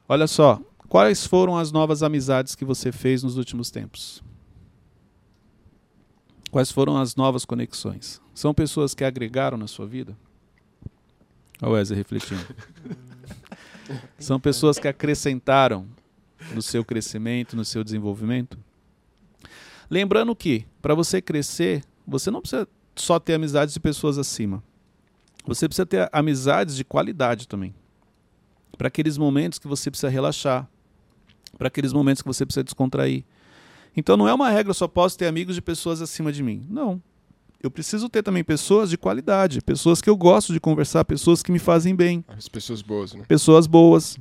Olha 0.09 0.25
só, 0.25 0.59
quais 0.89 1.23
foram 1.23 1.55
as 1.55 1.71
novas 1.71 2.01
amizades 2.01 2.55
que 2.55 2.65
você 2.65 2.91
fez 2.91 3.21
nos 3.21 3.37
últimos 3.37 3.69
tempos? 3.69 4.23
Quais 6.49 6.71
foram 6.71 6.97
as 6.97 7.15
novas 7.15 7.45
conexões? 7.45 8.19
São 8.33 8.55
pessoas 8.55 8.95
que 8.95 9.03
agregaram 9.03 9.57
na 9.57 9.67
sua 9.67 9.85
vida? 9.85 10.17
Olha 11.61 11.71
o 11.71 11.73
Wesley 11.75 11.97
refletindo. 11.97 12.43
São 14.17 14.39
pessoas 14.39 14.79
que 14.79 14.87
acrescentaram 14.87 15.87
no 16.53 16.61
seu 16.61 16.83
crescimento, 16.83 17.55
no 17.55 17.65
seu 17.65 17.83
desenvolvimento? 17.83 18.57
Lembrando 19.89 20.35
que, 20.35 20.65
para 20.81 20.95
você 20.95 21.21
crescer, 21.21 21.83
você 22.07 22.31
não 22.31 22.41
precisa 22.41 22.67
só 22.95 23.19
ter 23.19 23.33
amizades 23.33 23.73
de 23.73 23.79
pessoas 23.79 24.17
acima. 24.17 24.63
Você 25.45 25.67
precisa 25.67 25.85
ter 25.85 26.09
amizades 26.11 26.75
de 26.75 26.83
qualidade 26.83 27.47
também. 27.47 27.73
Para 28.77 28.87
aqueles 28.87 29.17
momentos 29.17 29.59
que 29.59 29.67
você 29.67 29.91
precisa 29.91 30.09
relaxar, 30.09 30.67
para 31.57 31.67
aqueles 31.67 31.93
momentos 31.93 32.21
que 32.21 32.27
você 32.27 32.45
precisa 32.45 32.63
descontrair. 32.63 33.23
Então 33.95 34.17
não 34.17 34.27
é 34.27 34.33
uma 34.33 34.49
regra, 34.49 34.73
só 34.73 34.87
posso 34.87 35.17
ter 35.17 35.27
amigos 35.27 35.55
de 35.55 35.61
pessoas 35.61 36.01
acima 36.01 36.31
de 36.31 36.41
mim. 36.41 36.65
Não. 36.69 37.01
Eu 37.63 37.71
preciso 37.71 38.09
ter 38.09 38.21
também 38.21 38.43
pessoas 38.43 38.89
de 38.89 38.97
qualidade, 38.97 39.61
pessoas 39.61 40.01
que 40.01 40.09
eu 40.09 40.17
gosto 40.17 40.51
de 40.51 40.59
conversar, 40.59 41.05
pessoas 41.05 41.41
que 41.41 41.49
me 41.49 41.59
fazem 41.59 41.95
bem 41.95 42.25
As 42.27 42.49
pessoas 42.49 42.81
boas, 42.81 43.13
né? 43.13 43.23
pessoas 43.25 43.65
boas 43.65 44.17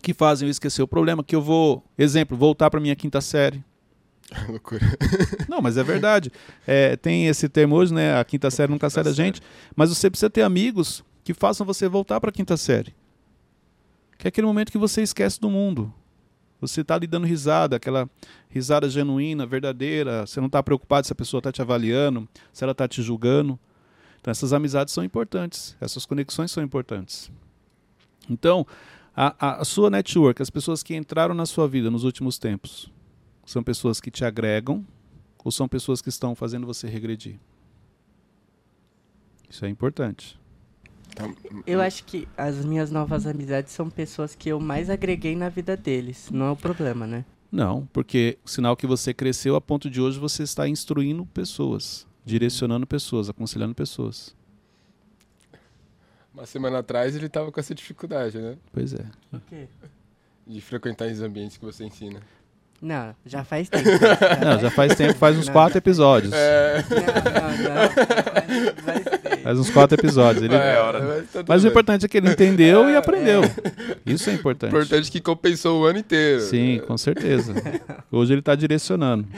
que 0.00 0.14
fazem 0.14 0.48
eu 0.48 0.50
esquecer 0.50 0.82
o 0.82 0.88
problema, 0.88 1.22
que 1.22 1.36
eu 1.36 1.42
vou, 1.42 1.84
exemplo, 1.98 2.34
voltar 2.34 2.70
para 2.70 2.80
minha 2.80 2.96
quinta 2.96 3.20
série. 3.20 3.62
Loucura. 4.48 4.80
Não, 5.46 5.60
mas 5.60 5.76
é 5.76 5.84
verdade. 5.84 6.32
É, 6.66 6.96
tem 6.96 7.26
esse 7.26 7.46
termo 7.46 7.76
hoje, 7.76 7.92
né? 7.92 8.18
A 8.18 8.24
quinta 8.24 8.50
série 8.50 8.72
nunca 8.72 8.88
sai 8.88 9.04
da 9.04 9.12
gente. 9.12 9.42
Mas 9.76 9.90
você 9.90 10.08
precisa 10.08 10.30
ter 10.30 10.40
amigos 10.40 11.04
que 11.22 11.34
façam 11.34 11.66
você 11.66 11.86
voltar 11.86 12.18
para 12.20 12.30
a 12.30 12.32
quinta 12.32 12.56
série. 12.56 12.94
Que 14.18 14.26
é 14.26 14.28
aquele 14.28 14.46
momento 14.46 14.72
que 14.72 14.78
você 14.78 15.02
esquece 15.02 15.38
do 15.38 15.50
mundo. 15.50 15.92
Você 16.62 16.80
está 16.80 16.94
ali 16.94 17.08
dando 17.08 17.26
risada, 17.26 17.74
aquela 17.76 18.08
risada 18.48 18.88
genuína, 18.88 19.44
verdadeira. 19.44 20.24
Você 20.24 20.38
não 20.40 20.46
está 20.46 20.62
preocupado 20.62 21.04
se 21.06 21.12
a 21.12 21.16
pessoa 21.16 21.40
está 21.40 21.50
te 21.50 21.60
avaliando, 21.60 22.28
se 22.52 22.62
ela 22.62 22.70
está 22.70 22.86
te 22.86 23.02
julgando. 23.02 23.58
Então, 24.20 24.30
essas 24.30 24.52
amizades 24.52 24.94
são 24.94 25.02
importantes. 25.02 25.76
Essas 25.80 26.06
conexões 26.06 26.52
são 26.52 26.62
importantes. 26.62 27.30
Então, 28.30 28.64
a- 29.14 29.60
a 29.60 29.64
sua 29.64 29.90
network, 29.90 30.40
as 30.40 30.50
pessoas 30.50 30.84
que 30.84 30.94
entraram 30.94 31.34
na 31.34 31.46
sua 31.46 31.66
vida 31.66 31.90
nos 31.90 32.04
últimos 32.04 32.38
tempos, 32.38 32.90
são 33.44 33.60
pessoas 33.60 34.00
que 34.00 34.10
te 34.10 34.24
agregam 34.24 34.86
ou 35.44 35.50
são 35.50 35.66
pessoas 35.66 36.00
que 36.00 36.08
estão 36.08 36.32
fazendo 36.36 36.64
você 36.64 36.88
regredir? 36.88 37.40
Isso 39.50 39.64
é 39.64 39.68
importante. 39.68 40.40
Tá- 41.14 41.28
Eu 41.66 41.80
acho 41.80 42.04
que 42.04 42.26
as 42.36 42.64
minhas 42.64 42.90
novas 42.90 43.26
amizades 43.26 43.72
são 43.72 43.90
pessoas 43.90 44.34
que 44.34 44.48
eu 44.48 44.58
mais 44.58 44.88
agreguei 44.90 45.36
na 45.36 45.48
vida 45.48 45.76
deles. 45.76 46.28
Não 46.30 46.46
é 46.46 46.50
o 46.50 46.56
problema, 46.56 47.06
né? 47.06 47.24
Não, 47.50 47.86
porque 47.92 48.38
sinal 48.46 48.74
que 48.76 48.86
você 48.86 49.12
cresceu 49.12 49.54
a 49.56 49.60
ponto 49.60 49.90
de 49.90 50.00
hoje 50.00 50.18
você 50.18 50.42
está 50.42 50.66
instruindo 50.66 51.26
pessoas, 51.26 52.06
direcionando 52.24 52.86
pessoas, 52.86 53.28
aconselhando 53.28 53.74
pessoas. 53.74 54.34
Uma 56.32 56.46
semana 56.46 56.78
atrás 56.78 57.14
ele 57.14 57.28
tava 57.28 57.52
com 57.52 57.60
essa 57.60 57.74
dificuldade, 57.74 58.38
né? 58.38 58.56
Pois 58.72 58.94
é. 58.94 59.04
O 59.32 59.38
quê? 59.40 59.68
De 60.46 60.60
frequentar 60.62 61.08
os 61.10 61.20
ambientes 61.20 61.58
que 61.58 61.64
você 61.64 61.84
ensina. 61.84 62.22
Não, 62.82 63.14
já 63.24 63.44
faz 63.44 63.68
tempo. 63.68 63.88
né? 63.88 63.98
Não, 64.44 64.58
já 64.58 64.68
faz 64.70 64.96
tempo, 64.96 65.14
faz 65.14 65.38
uns 65.38 65.46
Não, 65.46 65.52
quatro 65.52 65.78
episódios. 65.78 66.32
É. 66.32 66.84
Não, 66.90 66.98
não, 67.32 67.52
não. 67.62 68.84
Vai 68.84 69.02
ser. 69.02 69.36
Faz 69.42 69.58
uns 69.58 69.70
quatro 69.70 70.00
episódios. 70.00 70.42
Ele- 70.44 70.54
É, 70.54 70.80
hora, 70.80 71.24
mas 71.46 71.62
tá 71.62 71.66
o 71.68 71.70
importante 71.70 72.04
é 72.06 72.08
que 72.08 72.16
ele 72.16 72.28
entendeu 72.30 72.90
e 72.90 72.96
aprendeu. 72.96 73.42
Isso 74.04 74.28
é 74.30 74.32
importante. 74.34 74.70
importante 74.70 75.10
que 75.12 75.20
compensou 75.20 75.80
o 75.80 75.84
ano 75.84 76.00
inteiro. 76.00 76.40
Sim, 76.42 76.80
com 76.86 76.98
certeza. 76.98 77.54
Hoje 78.10 78.32
ele 78.32 78.40
está 78.40 78.54
direcionando. 78.56 79.28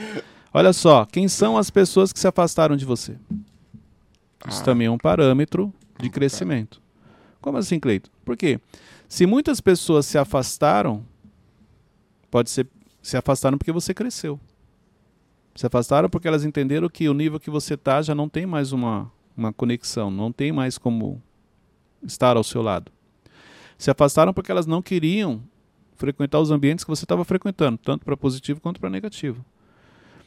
Olha 0.51 0.73
só, 0.73 1.05
quem 1.05 1.27
são 1.27 1.55
as 1.57 1.69
pessoas 1.69 2.11
que 2.11 2.19
se 2.19 2.27
afastaram 2.27 2.75
de 2.75 2.83
você? 2.85 3.13
Isso 4.47 4.61
Ah. 4.61 4.65
também 4.65 4.87
é 4.87 4.91
um 4.91 4.97
parâmetro 4.97 5.71
de 5.99 6.09
crescimento. 6.09 6.81
Como 7.41 7.57
assim, 7.59 7.79
Cleito? 7.79 8.09
Por 8.23 8.35
quê? 8.35 8.59
Se 9.07 9.25
muitas 9.27 9.61
pessoas 9.61 10.05
se 10.07 10.17
afastaram, 10.17 11.03
pode 12.31 12.49
ser 12.49 12.65
se 13.05 13.15
afastaram 13.15 13.55
porque 13.55 13.71
você 13.71 13.93
cresceu. 13.93 14.39
Se 15.53 15.67
afastaram 15.67 16.09
porque 16.09 16.27
elas 16.27 16.43
entenderam 16.43 16.89
que 16.89 17.07
o 17.07 17.13
nível 17.13 17.39
que 17.39 17.51
você 17.51 17.75
está 17.75 18.01
já 18.01 18.15
não 18.15 18.27
tem 18.27 18.47
mais 18.47 18.71
uma, 18.71 19.11
uma 19.37 19.53
conexão, 19.53 20.09
não 20.09 20.31
tem 20.31 20.51
mais 20.51 20.79
como 20.79 21.21
estar 22.01 22.35
ao 22.35 22.43
seu 22.43 22.63
lado. 22.63 22.91
Se 23.77 23.91
afastaram 23.91 24.33
porque 24.33 24.51
elas 24.51 24.65
não 24.65 24.81
queriam 24.81 25.43
frequentar 25.93 26.39
os 26.39 26.49
ambientes 26.49 26.83
que 26.83 26.89
você 26.89 27.05
estava 27.05 27.23
frequentando, 27.23 27.77
tanto 27.77 28.03
para 28.03 28.17
positivo 28.17 28.59
quanto 28.59 28.79
para 28.79 28.89
negativo. 28.89 29.45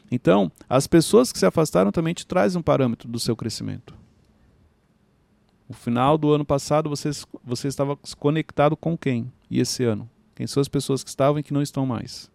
Então, 0.08 0.50
as 0.68 0.86
pessoas 0.86 1.32
que 1.32 1.38
se 1.40 1.46
afastaram 1.46 1.90
também 1.90 2.14
te 2.14 2.24
trazem 2.24 2.60
um 2.60 2.62
parâmetro 2.62 3.08
do 3.08 3.18
seu 3.18 3.34
crescimento. 3.34 3.92
No 5.68 5.74
final 5.74 6.16
do 6.16 6.32
ano 6.32 6.44
passado, 6.44 6.88
você, 6.88 7.10
você 7.42 7.66
estava 7.66 7.98
conectado 8.20 8.76
com 8.76 8.96
quem? 8.96 9.32
E 9.50 9.58
esse 9.58 9.82
ano? 9.82 10.08
Quem 10.36 10.46
são 10.46 10.60
as 10.60 10.68
pessoas 10.68 11.02
que 11.02 11.10
estavam 11.10 11.40
e 11.40 11.42
que 11.42 11.52
não 11.52 11.60
estão 11.60 11.84
mais? 11.84 12.30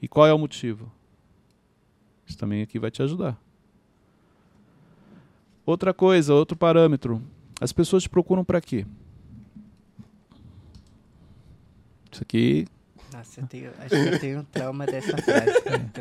E 0.00 0.08
qual 0.08 0.26
é 0.26 0.32
o 0.32 0.38
motivo? 0.38 0.90
Isso 2.26 2.36
também 2.38 2.62
aqui 2.62 2.78
vai 2.78 2.90
te 2.90 3.02
ajudar. 3.02 3.38
Outra 5.64 5.92
coisa, 5.94 6.32
outro 6.34 6.56
parâmetro. 6.56 7.22
As 7.60 7.72
pessoas 7.72 8.02
te 8.02 8.08
procuram 8.08 8.44
para 8.44 8.60
quê? 8.60 8.84
Isso 12.12 12.22
aqui, 12.22 12.66
Nossa, 13.12 13.40
eu 13.40 13.46
tenho, 13.46 13.70
acho 13.78 13.88
que 13.88 13.94
eu 13.96 14.18
tenho 14.18 14.38
um 14.40 14.44
trauma 14.44 14.86
dessa 14.86 15.16
frase. 15.18 15.50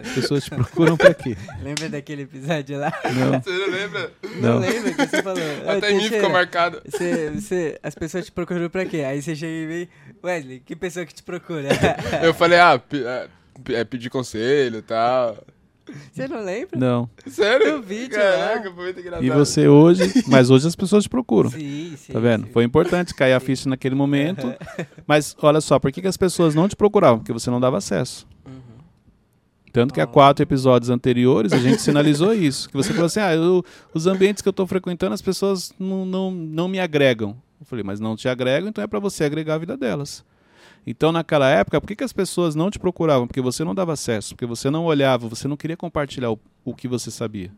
as 0.02 0.14
pessoas 0.14 0.44
te 0.46 0.50
procuram 0.50 0.96
para 0.96 1.14
quê? 1.14 1.36
Lembra 1.62 1.90
daquele 1.90 2.22
episódio 2.24 2.78
lá? 2.80 2.92
Não, 3.04 3.42
Você 3.42 3.50
não 3.50 3.70
lembra? 3.70 4.14
Não, 4.36 4.42
não. 4.54 4.60
lembra 4.60 4.94
que 4.94 5.08
você 5.08 5.22
falou? 5.24 5.44
"Ô, 5.66 5.70
Até 5.72 5.92
em 5.92 5.98
mim 5.98 6.10
ficou 6.10 6.30
marcado. 6.30 6.82
Você, 6.86 7.32
você, 7.32 7.80
as 7.84 7.96
pessoas 7.96 8.26
te 8.26 8.32
procuram 8.32 8.70
pra 8.70 8.86
quê? 8.86 8.98
Aí 9.00 9.22
você 9.22 9.36
chega 9.36 9.52
e 9.52 9.66
vem, 9.68 9.90
Wesley, 10.24 10.60
que 10.62 10.76
pessoa 10.76 11.06
que 11.06 11.14
te 11.14 11.24
procura? 11.24 11.70
Eu 12.24 12.34
falei, 12.34 12.60
ah, 12.60 12.80
pe- 12.80 13.04
é, 13.70 13.84
pedir 13.84 14.10
conselho 14.10 14.78
e 14.78 14.82
tal. 14.82 15.38
Você 16.12 16.28
não 16.28 16.44
lembra? 16.44 16.80
Não. 16.80 17.08
Tem 17.24 17.32
Sério? 17.32 17.78
um 17.78 17.82
vídeo 17.82 18.18
Caraca, 18.18 18.70
lá. 18.70 18.76
foi 18.76 18.84
muito 18.86 19.00
engraçado. 19.00 19.24
E 19.24 19.30
você 19.30 19.68
hoje, 19.68 20.24
mas 20.28 20.50
hoje 20.50 20.68
as 20.68 20.76
pessoas 20.76 21.04
te 21.04 21.10
procuram. 21.10 21.52
Sim, 21.52 21.94
sim. 21.96 22.12
Tá 22.12 22.20
vendo? 22.20 22.48
sim. 22.48 22.52
Foi 22.52 22.64
importante 22.64 23.14
cair 23.14 23.34
a 23.34 23.40
ficha 23.40 23.70
naquele 23.70 23.94
momento. 23.94 24.52
Mas 25.06 25.36
olha 25.44 25.62
só, 25.62 25.78
por 25.78 25.92
que, 25.92 26.02
que 26.02 26.08
as 26.08 26.18
pessoas 26.18 26.56
não 26.56 26.68
te 26.68 26.76
procuravam? 26.76 27.20
Porque 27.20 27.32
você 27.32 27.52
não 27.52 27.60
dava 27.60 27.78
acesso. 27.78 28.26
Uhum. 28.48 28.54
Tanto 29.72 29.94
que 29.94 30.02
há 30.02 30.06
Ah. 30.06 30.08
quatro 30.08 30.42
episódios 30.42 30.90
anteriores 30.90 31.54
a 31.54 31.60
gente 31.60 31.80
sinalizou 31.80 32.34
isso. 32.34 32.68
Que 32.68 32.76
você 32.76 32.90
falou 32.92 33.06
assim: 33.06 33.20
ah, 33.20 33.36
eu- 33.36 33.64
os 33.94 34.08
ambientes 34.08 34.42
que 34.42 34.48
eu 34.50 34.52
estou 34.52 34.66
frequentando, 34.66 35.14
as 35.14 35.22
pessoas 35.22 35.72
não, 35.80 36.04
não, 36.04 36.32
não 36.32 36.68
me 36.68 36.80
agregam. 36.80 37.38
Eu 37.60 37.66
falei, 37.68 37.84
mas 37.84 38.00
não 38.00 38.16
te 38.16 38.28
agregam, 38.28 38.70
então 38.70 38.84
é 38.84 38.88
para 38.88 39.00
você 39.00 39.24
agregar 39.24 39.54
a 39.54 39.58
vida 39.60 39.78
delas. 39.78 40.26
Então, 40.86 41.12
naquela 41.12 41.50
época, 41.50 41.82
por 41.82 41.88
que, 41.88 41.96
que 41.96 42.04
as 42.04 42.14
pessoas 42.14 42.54
não 42.54 42.70
te 42.70 42.78
procuravam? 42.78 43.26
Porque 43.26 43.42
você 43.42 43.64
não 43.64 43.74
dava 43.74 43.94
acesso, 43.94 44.36
porque 44.36 44.46
você 44.46 44.70
não 44.70 44.86
olhava, 44.86 45.28
você 45.28 45.48
não 45.48 45.58
queria 45.58 45.76
compartilhar 45.76 46.32
o, 46.32 46.40
o 46.64 46.76
que 46.76 46.88
você 46.88 47.10
sabia. 47.10 47.52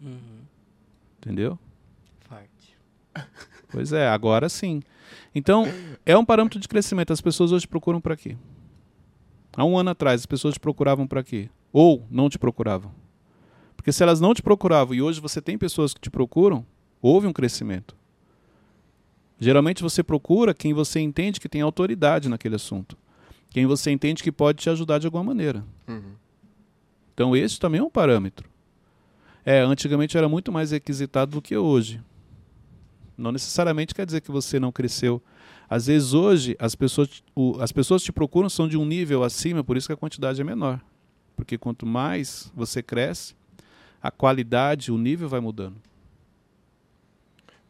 Uhum. 0.00 0.40
Entendeu? 1.18 1.58
Forte. 2.20 2.76
Pois 3.72 3.92
é, 3.92 4.08
agora 4.08 4.48
sim. 4.48 4.82
Então, 5.32 5.64
é 6.04 6.18
um 6.18 6.24
parâmetro 6.24 6.58
de 6.58 6.66
crescimento. 6.66 7.12
As 7.12 7.20
pessoas 7.20 7.52
hoje 7.52 7.68
procuram 7.68 8.00
para 8.00 8.16
quê? 8.16 8.36
Há 9.56 9.64
um 9.64 9.78
ano 9.78 9.90
atrás, 9.90 10.22
as 10.22 10.26
pessoas 10.26 10.54
te 10.54 10.60
procuravam 10.60 11.06
para 11.06 11.22
quê? 11.22 11.48
Ou 11.72 12.04
não 12.10 12.28
te 12.28 12.36
procuravam. 12.36 12.92
Porque 13.76 13.92
se 13.92 14.02
elas 14.02 14.20
não 14.20 14.34
te 14.34 14.42
procuravam 14.42 14.92
e 14.92 15.00
hoje 15.00 15.20
você 15.20 15.40
tem 15.40 15.56
pessoas 15.56 15.94
que 15.94 16.00
te 16.00 16.10
procuram, 16.10 16.66
houve 17.00 17.28
um 17.28 17.32
crescimento. 17.32 17.96
Geralmente 19.40 19.82
você 19.82 20.02
procura 20.02 20.52
quem 20.52 20.74
você 20.74 21.00
entende 21.00 21.40
que 21.40 21.48
tem 21.48 21.62
autoridade 21.62 22.28
naquele 22.28 22.56
assunto. 22.56 22.96
Quem 23.48 23.66
você 23.66 23.90
entende 23.90 24.22
que 24.22 24.30
pode 24.30 24.58
te 24.58 24.68
ajudar 24.70 24.98
de 24.98 25.06
alguma 25.06 25.24
maneira. 25.24 25.64
Uhum. 25.88 26.12
Então 27.14 27.34
esse 27.34 27.58
também 27.58 27.80
é 27.80 27.82
um 27.82 27.90
parâmetro. 27.90 28.48
É, 29.44 29.60
antigamente 29.60 30.16
era 30.16 30.28
muito 30.28 30.52
mais 30.52 30.70
requisitado 30.70 31.32
do 31.32 31.42
que 31.42 31.56
hoje. 31.56 32.00
Não 33.16 33.32
necessariamente 33.32 33.94
quer 33.94 34.04
dizer 34.06 34.20
que 34.20 34.30
você 34.30 34.60
não 34.60 34.70
cresceu. 34.70 35.22
Às 35.68 35.86
vezes 35.86 36.12
hoje 36.12 36.54
as 36.58 36.74
pessoas, 36.74 37.22
o- 37.34 37.56
as 37.60 37.72
pessoas 37.72 38.02
te 38.02 38.12
procuram 38.12 38.48
são 38.50 38.68
de 38.68 38.76
um 38.76 38.84
nível 38.84 39.24
acima, 39.24 39.64
por 39.64 39.76
isso 39.76 39.86
que 39.88 39.92
a 39.92 39.96
quantidade 39.96 40.40
é 40.40 40.44
menor. 40.44 40.80
Porque 41.34 41.56
quanto 41.56 41.86
mais 41.86 42.52
você 42.54 42.82
cresce, 42.82 43.34
a 44.02 44.10
qualidade, 44.10 44.92
o 44.92 44.98
nível 44.98 45.28
vai 45.28 45.40
mudando. 45.40 45.76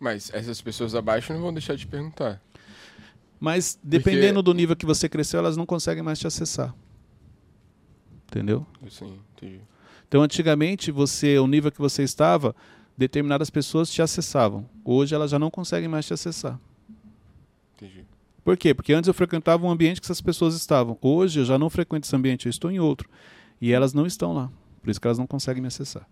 Mas 0.00 0.32
essas 0.32 0.62
pessoas 0.62 0.94
abaixo 0.94 1.32
não 1.32 1.42
vão 1.42 1.52
deixar 1.52 1.76
de 1.76 1.86
perguntar. 1.86 2.40
Mas 3.38 3.78
dependendo 3.82 4.42
do 4.42 4.54
nível 4.54 4.74
que 4.74 4.86
você 4.86 5.08
cresceu, 5.08 5.38
elas 5.38 5.56
não 5.56 5.66
conseguem 5.66 6.02
mais 6.02 6.18
te 6.18 6.26
acessar. 6.26 6.74
Entendeu? 8.26 8.66
Assim, 8.84 9.18
entendi. 9.36 9.60
Então, 10.08 10.22
antigamente, 10.22 10.90
você, 10.90 11.38
o 11.38 11.46
nível 11.46 11.70
que 11.70 11.80
você 11.80 12.02
estava, 12.02 12.56
determinadas 12.96 13.50
pessoas 13.50 13.90
te 13.90 14.02
acessavam. 14.02 14.68
Hoje 14.84 15.14
elas 15.14 15.30
já 15.30 15.38
não 15.38 15.50
conseguem 15.50 15.88
mais 15.88 16.06
te 16.06 16.14
acessar. 16.14 16.58
Entendi. 17.76 18.04
Por 18.42 18.56
quê? 18.56 18.74
Porque 18.74 18.92
antes 18.92 19.08
eu 19.08 19.14
frequentava 19.14 19.66
um 19.66 19.70
ambiente 19.70 20.00
que 20.00 20.06
essas 20.06 20.20
pessoas 20.20 20.54
estavam. 20.54 20.98
Hoje 21.00 21.40
eu 21.40 21.44
já 21.44 21.58
não 21.58 21.70
frequento 21.70 22.06
esse 22.06 22.16
ambiente, 22.16 22.46
eu 22.46 22.50
estou 22.50 22.70
em 22.70 22.80
outro. 22.80 23.08
E 23.60 23.72
elas 23.72 23.92
não 23.92 24.06
estão 24.06 24.32
lá. 24.32 24.50
Por 24.82 24.90
isso 24.90 25.00
que 25.00 25.06
elas 25.06 25.18
não 25.18 25.26
conseguem 25.26 25.60
me 25.60 25.68
acessar. 25.68 26.08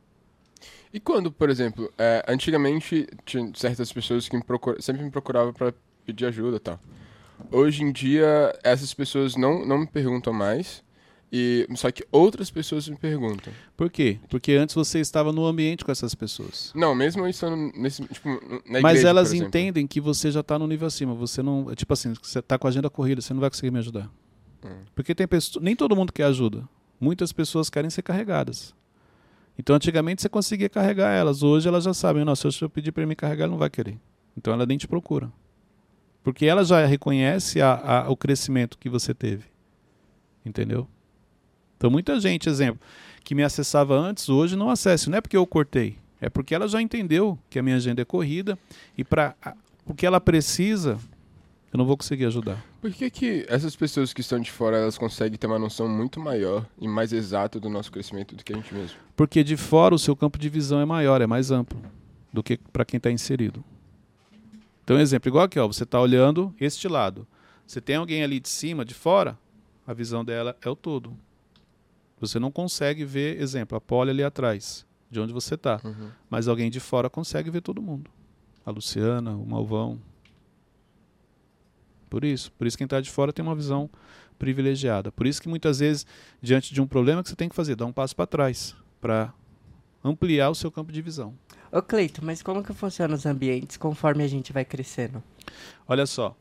E 0.92 0.99
quando, 1.01 1.31
por 1.31 1.51
exemplo, 1.51 1.92
é, 1.99 2.25
antigamente 2.29 3.07
tinha 3.25 3.51
certas 3.55 3.92
pessoas 3.92 4.29
que 4.29 4.37
me 4.37 4.42
procura- 4.42 4.81
sempre 4.81 5.03
me 5.03 5.11
procuravam 5.11 5.53
para 5.53 5.73
pedir 6.05 6.27
ajuda 6.27 6.57
e 6.57 6.61
tal. 6.61 6.81
Hoje 7.53 7.83
em 7.85 7.92
dia, 7.92 8.59
essas 8.64 8.92
pessoas 8.92 9.37
não, 9.37 9.64
não 9.64 9.79
me 9.79 9.87
perguntam 9.87 10.33
mais, 10.33 10.83
e 11.31 11.68
só 11.77 11.90
que 11.90 12.05
outras 12.11 12.51
pessoas 12.51 12.88
me 12.88 12.97
perguntam. 12.97 13.53
Por 13.77 13.90
quê? 13.90 14.18
Porque 14.29 14.53
antes 14.53 14.75
você 14.75 14.99
estava 14.99 15.31
no 15.33 15.47
ambiente 15.47 15.85
com 15.85 15.92
essas 15.92 16.14
pessoas. 16.14 16.73
Não, 16.75 16.94
mesmo 16.94 17.23
eu 17.23 17.29
estando 17.29 17.71
nesse, 17.77 18.03
tipo, 18.09 18.29
na 18.66 18.81
Mas 18.81 18.92
igreja, 18.94 19.09
elas 19.11 19.29
por 19.29 19.35
exemplo. 19.37 19.49
entendem 19.49 19.87
que 19.87 20.01
você 20.01 20.33
já 20.33 20.40
está 20.40 20.59
no 20.59 20.66
nível 20.66 20.87
acima. 20.88 21.14
Você 21.14 21.42
não. 21.42 21.73
Tipo 21.75 21.92
assim, 21.92 22.14
você 22.21 22.38
está 22.38 22.59
com 22.59 22.66
a 22.66 22.71
agenda 22.71 22.88
corrida, 22.90 23.21
você 23.21 23.33
não 23.35 23.40
vai 23.40 23.51
conseguir 23.51 23.71
me 23.71 23.79
ajudar. 23.79 24.11
Hum. 24.64 24.85
Porque 24.94 25.14
tem 25.14 25.29
pessoas. 25.29 25.62
Nem 25.62 25.77
todo 25.77 25.94
mundo 25.94 26.12
quer 26.12 26.25
ajuda. 26.25 26.66
Muitas 26.99 27.31
pessoas 27.33 27.68
querem 27.71 27.90
ser 27.90 28.03
carregadas. 28.03 28.75
Então, 29.59 29.75
antigamente 29.75 30.23
você 30.23 30.29
conseguia 30.29 30.68
carregar 30.68 31.11
elas. 31.12 31.42
Hoje 31.42 31.66
elas 31.68 31.83
já 31.85 31.92
sabem, 31.92 32.25
nossa, 32.25 32.51
se 32.51 32.62
eu 32.62 32.71
pedir 32.71 32.92
para 32.92 33.05
me 33.07 33.16
carregar, 33.16 33.44
ela 33.44 33.51
não 33.51 33.59
vai 33.59 33.68
querer. 33.68 33.99
Então 34.37 34.53
ela 34.55 34.64
nem 34.64 34.79
te 34.79 34.87
procura. 34.87 35.31
Porque 36.23 36.47
ela 36.47 36.64
já 36.64 36.85
reconhece 36.87 37.61
a- 37.61 37.75
a- 38.05 38.11
o 38.11 38.16
crescimento 38.16 38.79
que 38.79 38.88
você 38.88 39.12
teve. 39.12 39.44
Entendeu? 40.47 40.87
Então, 41.77 41.90
muita 41.90 42.18
gente, 42.21 42.49
exemplo, 42.49 42.81
que 43.25 43.35
me 43.35 43.42
acessava 43.42 43.94
antes, 43.97 44.29
hoje 44.29 44.57
não 44.57 44.71
acessa. 44.71 45.11
Não 45.11 45.18
é 45.18 45.21
porque 45.21 45.37
eu 45.37 45.47
cortei. 45.47 45.97
É 46.21 46.29
porque 46.29 46.55
ela 46.55 46.66
já 46.68 46.81
entendeu 46.83 47.38
que 47.51 47.59
a 47.59 47.62
minha 47.62 47.77
agenda 47.77 48.03
é 48.03 48.05
corrida 48.05 48.59
e 48.97 49.05
para 49.05 49.35
o 49.87 49.94
que 49.94 50.05
ela 50.07 50.21
precisa, 50.21 50.99
eu 51.72 51.76
não 51.76 51.85
vou 51.85 51.96
conseguir 51.96 52.24
ajudar. 52.24 52.64
Por 52.81 52.90
que, 52.90 53.11
que 53.11 53.46
essas 53.48 53.76
pessoas 53.76 54.12
que 54.12 54.20
estão 54.20 54.40
de 54.40 54.50
fora, 54.50 54.78
elas 54.78 54.96
conseguem 54.96 55.38
ter 55.38 55.46
uma 55.46 55.59
noção 55.59 55.88
muito 55.88 56.18
maior 56.18 56.66
e 56.78 56.88
mais 56.88 57.12
exata 57.12 57.61
do 57.61 57.68
nosso 57.68 57.92
crescimento 57.92 58.35
do 58.35 58.42
que 58.42 58.52
a 58.52 58.57
gente 58.57 58.72
mesmo? 58.74 58.96
Porque 59.14 59.44
de 59.44 59.57
fora 59.57 59.94
o 59.94 59.98
seu 59.98 60.16
campo 60.16 60.38
de 60.38 60.48
visão 60.48 60.81
é 60.81 60.85
maior, 60.85 61.20
é 61.20 61.26
mais 61.26 61.50
amplo 61.50 61.81
do 62.33 62.42
que 62.42 62.59
para 62.72 62.85
quem 62.85 62.96
está 62.96 63.11
inserido. 63.11 63.62
Então, 64.83 64.98
exemplo, 64.98 65.28
igual 65.28 65.44
aqui, 65.44 65.59
ó, 65.59 65.66
você 65.66 65.85
está 65.85 66.00
olhando 66.00 66.54
este 66.59 66.88
lado. 66.88 67.26
Você 67.66 67.78
tem 67.78 67.96
alguém 67.96 68.22
ali 68.22 68.40
de 68.40 68.48
cima, 68.48 68.83
de 68.83 68.94
fora, 68.94 69.38
a 69.87 69.92
visão 69.92 70.24
dela 70.24 70.57
é 70.62 70.70
o 70.70 70.74
todo. 70.74 71.14
Você 72.18 72.38
não 72.38 72.50
consegue 72.50 73.04
ver, 73.04 73.40
exemplo, 73.40 73.76
a 73.76 73.81
pole 73.81 74.11
ali 74.11 74.24
atrás, 74.24 74.87
de 75.11 75.20
onde 75.20 75.33
você 75.33 75.54
está. 75.54 75.78
Uhum. 75.85 76.09
Mas 76.31 76.48
alguém 76.48 76.70
de 76.70 76.81
fora 76.81 77.11
consegue 77.11 77.50
ver 77.50 77.61
todo 77.61 77.83
mundo. 77.83 78.11
A 78.64 78.70
Luciana, 78.70 79.33
o 79.33 79.46
Malvão. 79.46 80.00
Por 82.09 82.25
isso. 82.25 82.51
Por 82.53 82.66
isso 82.66 82.77
quem 82.77 82.85
está 82.85 83.01
de 83.01 83.11
fora 83.11 83.33
tem 83.33 83.44
uma 83.44 83.55
visão 83.55 83.88
privilegiada. 84.38 85.11
Por 85.12 85.27
isso 85.27 85.42
que 85.42 85.49
muitas 85.49 85.81
vezes, 85.81 86.07
diante 86.40 86.73
de 86.73 86.81
um 86.81 86.87
problema, 86.87 87.23
que 87.23 87.29
você 87.29 87.37
tem 87.37 87.49
que 87.49 87.55
fazer, 87.55 87.75
dar 87.77 87.87
um 87.87 87.92
passo 87.92 88.14
para 88.14 88.27
trás, 88.27 88.75
para 89.01 89.33
ampliar 90.03 90.51
o 90.51 90.55
seu 90.55 90.71
campo 90.71 90.92
de 90.92 91.03
visão. 91.03 91.35
Ô, 91.71 91.83
Cleito, 91.83 92.25
mas 92.25 92.42
como 92.42 92.62
que 92.62 92.73
funcionam 92.73 93.14
os 93.14 93.27
ambientes 93.27 93.77
conforme 93.77 94.25
a 94.25 94.29
gente 94.29 94.53
vai 94.53 94.64
crescendo? 94.64 95.23
Olha 95.87 96.07
só. 96.07 96.37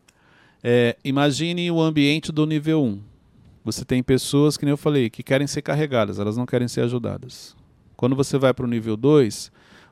É, 0.63 0.95
imagine 1.03 1.69
o 1.69 1.81
ambiente 1.81 2.31
do 2.31 2.45
nível 2.45 2.83
1. 2.83 3.01
Você 3.65 3.83
tem 3.83 4.01
pessoas, 4.01 4.55
que 4.55 4.63
nem 4.63 4.71
eu 4.71 4.77
falei, 4.77 5.09
que 5.09 5.21
querem 5.21 5.45
ser 5.45 5.61
carregadas, 5.61 6.19
elas 6.19 6.37
não 6.37 6.45
querem 6.45 6.67
ser 6.67 6.81
ajudadas. 6.81 7.55
Quando 7.97 8.15
você 8.15 8.37
vai 8.37 8.53
para 8.53 8.65
o 8.65 8.69
nível 8.69 8.95
2, 8.95 9.51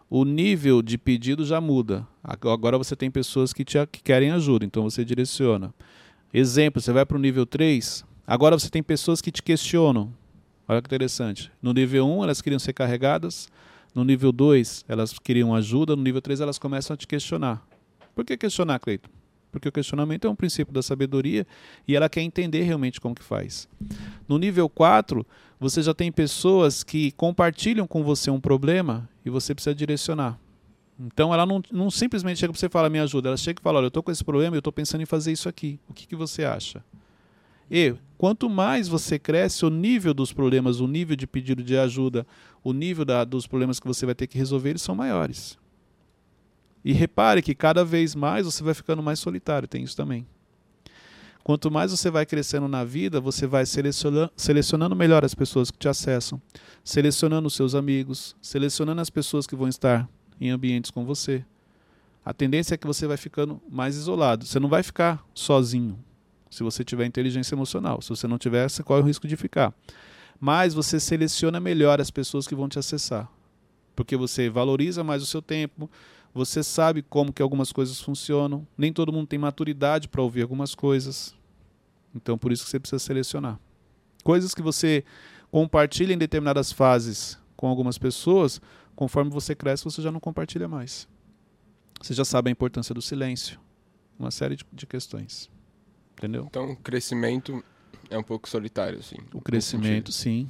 o 0.10 0.24
nível 0.24 0.82
de 0.82 0.98
pedido 0.98 1.46
já 1.46 1.60
muda. 1.60 2.08
Ag- 2.24 2.48
Agora 2.50 2.78
você 2.78 2.96
tem 2.96 3.10
pessoas 3.12 3.52
que, 3.54 3.64
te, 3.66 3.78
que 3.88 4.02
querem 4.04 4.32
ajuda, 4.32 4.66
então 4.66 4.84
você 4.84 5.04
direciona. 5.06 5.74
Exemplo, 6.34 6.82
você 6.82 6.92
vai 6.92 7.06
para 7.06 7.18
o 7.18 7.20
nível 7.20 7.46
3, 7.46 8.04
agora 8.28 8.58
você 8.58 8.70
tem 8.70 8.84
pessoas 8.84 9.22
que 9.22 9.32
te 9.32 9.42
questionam. 9.42 10.12
Olha 10.68 10.82
que 10.82 10.88
interessante. 10.88 11.52
No 11.62 11.74
nível 11.74 12.08
1, 12.08 12.24
elas 12.24 12.42
queriam 12.42 12.60
ser 12.60 12.74
carregadas. 12.74 13.48
No 13.94 14.04
nível 14.04 14.32
2, 14.32 14.84
elas 14.88 15.18
queriam 15.20 15.54
ajuda. 15.56 15.96
No 15.96 16.02
nível 16.02 16.22
3, 16.22 16.42
elas 16.42 16.58
começam 16.58 16.94
a 16.96 16.98
te 16.98 17.08
questionar. 17.08 17.66
Por 18.16 18.26
que 18.26 18.36
questionar, 18.36 18.80
Cleiton? 18.80 19.10
Porque 19.56 19.70
o 19.70 19.72
questionamento 19.72 20.28
é 20.28 20.30
um 20.30 20.36
princípio 20.36 20.74
da 20.74 20.84
sabedoria 20.84 21.48
e 21.88 21.96
ela 21.96 22.10
quer 22.10 22.20
entender 22.20 22.64
realmente 22.64 23.00
como 23.00 23.16
que 23.16 23.24
faz. 23.24 23.70
No 24.28 24.38
nível 24.38 24.68
4, 24.68 25.26
você 25.58 25.82
já 25.82 25.94
tem 25.94 26.12
pessoas 26.12 26.84
que 26.84 27.12
compartilham 27.14 27.88
com 27.88 28.04
você 28.04 28.30
um 28.30 28.40
problema 28.40 29.08
e 29.26 29.30
você 29.30 29.56
precisa 29.56 29.74
direcionar. 29.74 30.38
Então 31.00 31.34
ela 31.34 31.46
não, 31.46 31.64
não 31.72 31.90
simplesmente 31.90 32.38
chega 32.38 32.52
para 32.52 32.60
você 32.60 32.66
e 32.66 32.70
fala, 32.70 32.90
me 32.90 33.00
ajuda. 33.00 33.30
Ela 33.30 33.38
chega 33.38 33.62
e 33.62 33.64
fala, 33.64 33.78
olha, 33.78 33.86
eu 33.86 33.88
estou 33.88 34.04
com 34.04 34.12
esse 34.12 34.26
problema 34.26 34.56
e 34.56 34.58
eu 34.58 34.60
estou 34.60 34.74
pensando 34.74 35.02
em 35.02 35.06
fazer 35.06 35.32
isso 35.32 35.48
aqui. 35.48 35.80
O 35.88 35.94
que, 35.94 36.06
que 36.06 36.18
você 36.18 36.44
acha? 36.44 36.84
E 37.72 37.96
quanto 38.18 38.50
mais 38.50 38.90
você 38.90 39.18
cresce, 39.18 39.66
o 39.66 39.70
nível 39.70 40.14
dos 40.14 40.34
problemas, 40.34 40.82
o 40.82 40.88
nível 40.88 41.16
de 41.16 41.26
pedido 41.26 41.64
de 41.64 41.78
ajuda, 41.78 42.28
o 42.62 42.74
nível 42.74 43.06
da, 43.06 43.24
dos 43.24 43.48
problemas 43.48 43.80
que 43.80 43.88
você 43.88 44.06
vai 44.06 44.14
ter 44.14 44.28
que 44.28 44.38
resolver, 44.38 44.72
eles 44.72 44.82
são 44.82 44.94
maiores. 44.94 45.58
E 46.86 46.94
repare 46.94 47.42
que 47.42 47.56
cada 47.56 47.84
vez 47.84 48.14
mais 48.14 48.46
você 48.46 48.64
vai 48.64 48.76
ficando 48.76 49.02
mais 49.02 49.18
solitário, 49.18 49.68
tem 49.68 49.84
isso 49.84 49.98
também. 49.98 50.24
Quanto 51.44 51.72
mais 51.72 51.90
você 51.90 52.12
vai 52.12 52.28
crescendo 52.28 52.68
na 52.68 52.84
vida, 52.84 53.20
você 53.20 53.48
vai 53.48 53.66
seleciona- 53.66 54.32
selecionando 54.36 54.96
melhor 54.96 55.26
as 55.26 55.34
pessoas 55.34 55.72
que 55.72 55.80
te 55.80 55.88
acessam, 55.88 56.40
selecionando 56.84 57.48
os 57.48 57.56
seus 57.56 57.74
amigos, 57.74 58.36
selecionando 58.40 59.02
as 59.02 59.10
pessoas 59.10 59.48
que 59.48 59.56
vão 59.56 59.68
estar 59.68 60.08
em 60.40 60.52
ambientes 60.52 60.92
com 60.92 61.04
você. 61.04 61.44
A 62.24 62.34
tendência 62.34 62.76
é 62.76 62.78
que 62.78 62.88
você 62.88 63.08
vai 63.08 63.18
ficando 63.18 63.60
mais 63.68 63.96
isolado. 63.96 64.46
Você 64.46 64.60
não 64.60 64.70
vai 64.70 64.84
ficar 64.84 65.24
sozinho 65.34 65.98
se 66.52 66.64
você 66.64 66.84
tiver 66.84 67.06
inteligência 67.06 67.56
emocional. 67.56 68.02
Se 68.02 68.10
você 68.10 68.28
não 68.28 68.38
tiver, 68.38 68.70
você 68.70 68.84
corre 68.84 69.02
o 69.02 69.06
risco 69.06 69.28
de 69.28 69.36
ficar. 69.36 69.74
Mas 70.40 70.74
você 70.74 71.00
seleciona 71.00 71.60
melhor 71.60 72.00
as 72.00 72.12
pessoas 72.12 72.48
que 72.48 72.56
vão 72.56 72.70
te 72.70 72.78
acessar. 72.78 73.28
Porque 73.96 74.18
você 74.18 74.50
valoriza 74.50 75.04
mais 75.04 75.22
o 75.22 75.26
seu 75.26 75.42
tempo, 75.42 75.90
você 76.36 76.62
sabe 76.62 77.02
como 77.02 77.32
que 77.32 77.42
algumas 77.42 77.72
coisas 77.72 78.02
funcionam. 78.02 78.68
Nem 78.78 78.92
todo 78.92 79.14
mundo 79.14 79.26
tem 79.26 79.40
maturidade 79.40 80.10
para 80.10 80.22
ouvir 80.22 80.42
algumas 80.42 80.76
coisas. 80.76 81.34
Então, 82.14 82.38
por 82.38 82.52
isso 82.52 82.66
que 82.66 82.70
você 82.70 82.78
precisa 82.78 83.00
selecionar. 83.00 83.58
Coisas 84.22 84.54
que 84.54 84.62
você 84.62 85.06
compartilha 85.50 86.14
em 86.14 86.18
determinadas 86.18 86.74
fases 86.74 87.40
com 87.56 87.68
algumas 87.68 87.98
pessoas, 87.98 88.60
conforme 88.98 89.32
você 89.32 89.56
cresce, 89.56 89.86
você 89.86 90.02
já 90.02 90.12
não 90.12 90.20
compartilha 90.20 90.68
mais. 90.68 91.08
Você 92.02 92.14
já 92.14 92.26
sabe 92.26 92.50
a 92.50 92.52
importância 92.52 92.94
do 92.94 93.02
silêncio. 93.02 93.58
Uma 94.20 94.30
série 94.30 94.58
de, 94.58 94.66
de 94.74 94.86
questões. 94.86 95.50
Entendeu? 96.18 96.48
Então, 96.50 96.72
o 96.72 96.76
crescimento 96.76 97.64
é 98.10 98.18
um 98.18 98.24
pouco 98.24 98.50
solitário, 98.50 99.00
assim. 99.00 99.16
O 99.34 99.40
crescimento, 99.40 100.12
sim. 100.12 100.50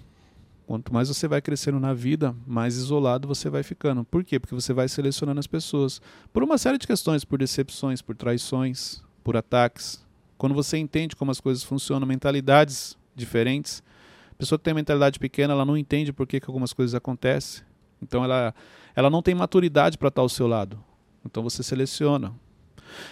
Quanto 0.68 0.92
mais 0.92 1.10
você 1.10 1.28
vai 1.28 1.42
crescendo 1.42 1.80
na 1.80 1.94
vida, 1.94 2.36
mais 2.46 2.76
isolado 2.76 3.28
você 3.28 3.50
vai 3.50 3.62
ficando. 3.62 4.04
Por 4.04 4.24
quê? 4.24 4.40
Porque 4.40 4.56
você 4.56 4.74
vai 4.74 4.88
selecionando 4.88 5.40
as 5.40 5.46
pessoas. 5.46 6.02
Por 6.34 6.44
uma 6.44 6.58
série 6.58 6.80
de 6.80 6.88
questões, 6.88 7.24
por 7.24 7.38
decepções, 7.38 8.02
por 8.02 8.16
traições, 8.16 9.04
por 9.24 9.38
ataques. 9.38 10.04
Quando 10.38 10.56
você 10.56 10.78
entende 10.78 11.16
como 11.16 11.30
as 11.30 11.40
coisas 11.40 11.64
funcionam, 11.64 12.08
mentalidades 12.08 12.98
diferentes. 13.16 13.84
A 14.32 14.36
pessoa 14.36 14.58
que 14.58 14.66
tem 14.66 14.74
mentalidade 14.74 15.20
pequena, 15.20 15.54
ela 15.54 15.66
não 15.66 15.78
entende 15.78 16.12
por 16.12 16.26
que, 16.26 16.40
que 16.40 16.50
algumas 16.50 16.74
coisas 16.74 16.96
acontecem. 16.96 17.64
Então 18.02 18.24
ela, 18.24 18.54
ela 18.96 19.10
não 19.10 19.22
tem 19.22 19.36
maturidade 19.36 19.98
para 19.98 20.08
estar 20.08 20.22
ao 20.22 20.30
seu 20.30 20.48
lado. 20.48 20.84
Então 21.24 21.44
você 21.44 21.62
seleciona. 21.62 22.34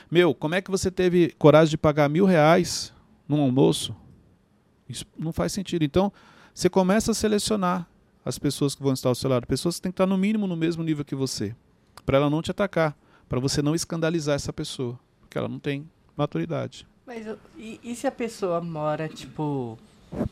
Meu, 0.10 0.34
como 0.34 0.56
é 0.56 0.62
que 0.62 0.72
você 0.72 0.90
teve 0.90 1.34
coragem 1.38 1.72
de 1.72 1.78
pagar 1.78 2.10
mil 2.10 2.26
reais 2.26 2.92
num 3.28 3.42
almoço? 3.42 3.96
Isso 4.90 5.06
não 5.18 5.32
faz 5.32 5.52
sentido. 5.52 5.84
Então, 5.84 6.12
você 6.54 6.70
começa 6.70 7.12
a 7.12 7.14
selecionar 7.14 7.88
as 8.26 8.38
pessoas 8.40 8.76
que 8.76 8.82
vão 8.84 8.94
estar 8.94 9.10
ao 9.10 9.16
seu 9.16 9.30
lado. 9.30 9.46
Pessoas 9.48 9.76
que 9.76 9.82
têm 9.82 9.92
que 9.92 9.96
estar 9.96 10.06
no 10.06 10.18
mínimo 10.18 10.48
no 10.48 10.56
mesmo 10.56 10.84
nível 10.84 11.04
que 11.04 11.16
você. 11.16 11.56
Para 12.06 12.18
ela 12.18 12.30
não 12.30 12.42
te 12.42 12.52
atacar. 12.52 12.96
Para 13.28 13.40
você 13.40 13.62
não 13.62 13.76
escandalizar 13.76 14.36
essa 14.36 14.54
pessoa. 14.54 14.98
Porque 15.22 15.38
ela 15.38 15.48
não 15.48 15.60
tem 15.60 15.90
maturidade. 16.16 16.88
Mas 17.06 17.26
e, 17.58 17.80
e 17.84 17.96
se 17.96 18.08
a 18.08 18.12
pessoa 18.12 18.62
mora, 18.62 19.10
tipo, 19.10 19.78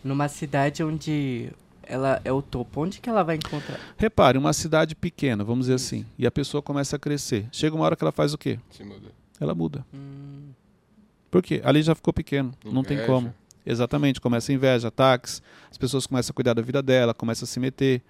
numa 0.04 0.28
cidade 0.30 0.84
onde 0.84 1.50
ela 1.84 2.22
é 2.24 2.32
o 2.32 2.42
topo? 2.42 2.82
Onde 2.82 3.02
que 3.02 3.10
ela 3.10 3.24
vai 3.24 3.36
encontrar? 3.36 3.80
Repare, 3.98 4.38
uma 4.38 4.54
cidade 4.54 4.96
pequena, 4.96 5.44
vamos 5.44 5.66
dizer 5.66 5.74
assim, 5.76 6.06
e 6.18 6.26
a 6.26 6.32
pessoa 6.32 6.62
começa 6.62 6.96
a 6.96 7.00
crescer. 7.00 7.48
Chega 7.52 7.76
uma 7.76 7.84
hora 7.84 7.96
que 7.98 8.04
ela 8.04 8.12
faz 8.14 8.34
o 8.34 8.38
quê? 8.38 8.58
Se 8.70 8.84
muda. 8.84 9.10
Ela 9.40 9.54
muda. 9.54 9.86
Hum, 9.94 10.52
Por 11.30 11.42
quê? 11.42 11.62
Ali 11.66 11.82
já 11.82 11.94
ficou 11.96 12.14
pequeno. 12.14 12.54
Não 12.64 12.84
tem 12.84 12.96
Inveja. 12.96 13.12
como. 13.12 13.34
Exatamente, 13.66 14.20
começa 14.20 14.52
a 14.52 14.56
inveja, 14.56 14.88
ataques, 14.88 15.42
as 15.70 15.78
pessoas 15.78 16.08
começam 16.08 16.32
a 16.32 16.34
cuidar 16.34 16.54
da 16.54 16.62
vida 16.62 16.82
dela, 16.82 17.14
começam 17.14 17.46
a 17.46 17.48
se 17.48 17.60
meter, 17.60 18.02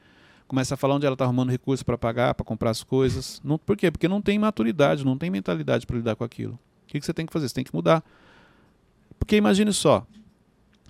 começa 0.48 0.74
a 0.74 0.78
falar 0.78 0.96
onde 0.96 1.06
ela 1.06 1.14
está 1.14 1.26
arrumando 1.26 1.50
recursos 1.50 1.84
para 1.84 1.98
pagar, 1.98 2.34
para 2.34 2.46
comprar 2.46 2.70
as 2.70 2.84
coisas. 2.84 3.42
Não, 3.44 3.58
por 3.58 3.76
quê? 3.76 3.92
Porque 3.92 4.08
não 4.08 4.22
tem 4.22 4.38
maturidade, 4.40 5.06
não 5.06 5.18
tem 5.18 5.30
mentalidade 5.30 5.86
para 5.86 5.98
lidar 5.98 6.16
com 6.16 6.24
aquilo. 6.24 6.54
O 6.84 6.88
que, 6.88 7.00
que 7.00 7.06
você 7.06 7.14
tem 7.14 7.26
que 7.26 7.34
fazer? 7.34 7.48
Você 7.48 7.56
tem 7.56 7.64
que 7.64 7.74
mudar. 7.74 8.04
Porque 9.18 9.36
imagine 9.36 9.72
só, 9.72 10.06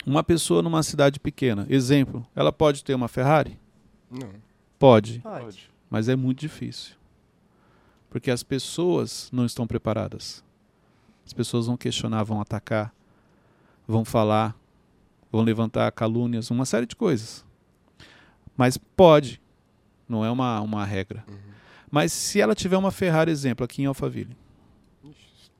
uma 0.05 0.23
pessoa 0.23 0.61
numa 0.61 0.81
cidade 0.83 1.19
pequena, 1.19 1.65
exemplo, 1.69 2.25
ela 2.35 2.51
pode 2.51 2.83
ter 2.83 2.95
uma 2.95 3.07
Ferrari? 3.07 3.59
Não. 4.09 4.31
Pode, 4.79 5.19
pode. 5.19 5.69
mas 5.89 6.09
é 6.09 6.15
muito 6.15 6.39
difícil. 6.39 6.95
Porque 8.09 8.31
as 8.31 8.41
pessoas 8.41 9.29
não 9.31 9.45
estão 9.45 9.67
preparadas. 9.67 10.43
As 11.23 11.33
pessoas 11.33 11.67
vão 11.67 11.77
questionar, 11.77 12.23
vão 12.23 12.41
atacar, 12.41 12.93
vão 13.87 14.03
falar, 14.05 14.55
vão 15.31 15.41
levantar 15.41 15.91
calúnias, 15.91 16.49
uma 16.51 16.65
série 16.65 16.85
de 16.85 16.95
coisas. 16.95 17.45
Mas 18.55 18.77
pode, 18.77 19.41
não 20.07 20.23
é 20.23 20.29
uma, 20.31 20.59
uma 20.61 20.85
regra. 20.85 21.23
Mas 21.89 22.11
se 22.13 22.39
ela 22.39 22.55
tiver 22.55 22.77
uma 22.77 22.91
Ferrari, 22.91 23.31
exemplo, 23.31 23.65
aqui 23.65 23.81
em 23.81 23.85
Alphaville, 23.85 24.35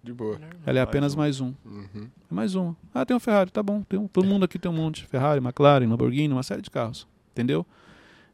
De 0.04 0.14
boa. 0.14 0.40
ela 0.66 0.80
é 0.80 0.82
apenas 0.82 1.14
um. 1.14 1.18
mais 1.18 1.42
um. 1.42 1.54
Uhum. 1.66 2.10
É 2.30 2.34
mais 2.34 2.56
uma. 2.56 2.76
Ah, 2.94 3.06
tem 3.06 3.14
uma 3.14 3.20
Ferrari, 3.20 3.52
tá 3.52 3.62
bom. 3.62 3.82
Tem 3.84 4.00
um, 4.00 4.08
todo 4.08 4.26
mundo 4.28 4.46
aqui 4.46 4.58
tem 4.58 4.72
um 4.72 4.76
monte. 4.76 5.06
Ferrari, 5.06 5.40
McLaren, 5.44 5.88
Lamborghini, 5.88 6.34
uma 6.34 6.44
série 6.44 6.62
de 6.62 6.70
carros. 6.70 7.08
Entendeu? 7.32 7.66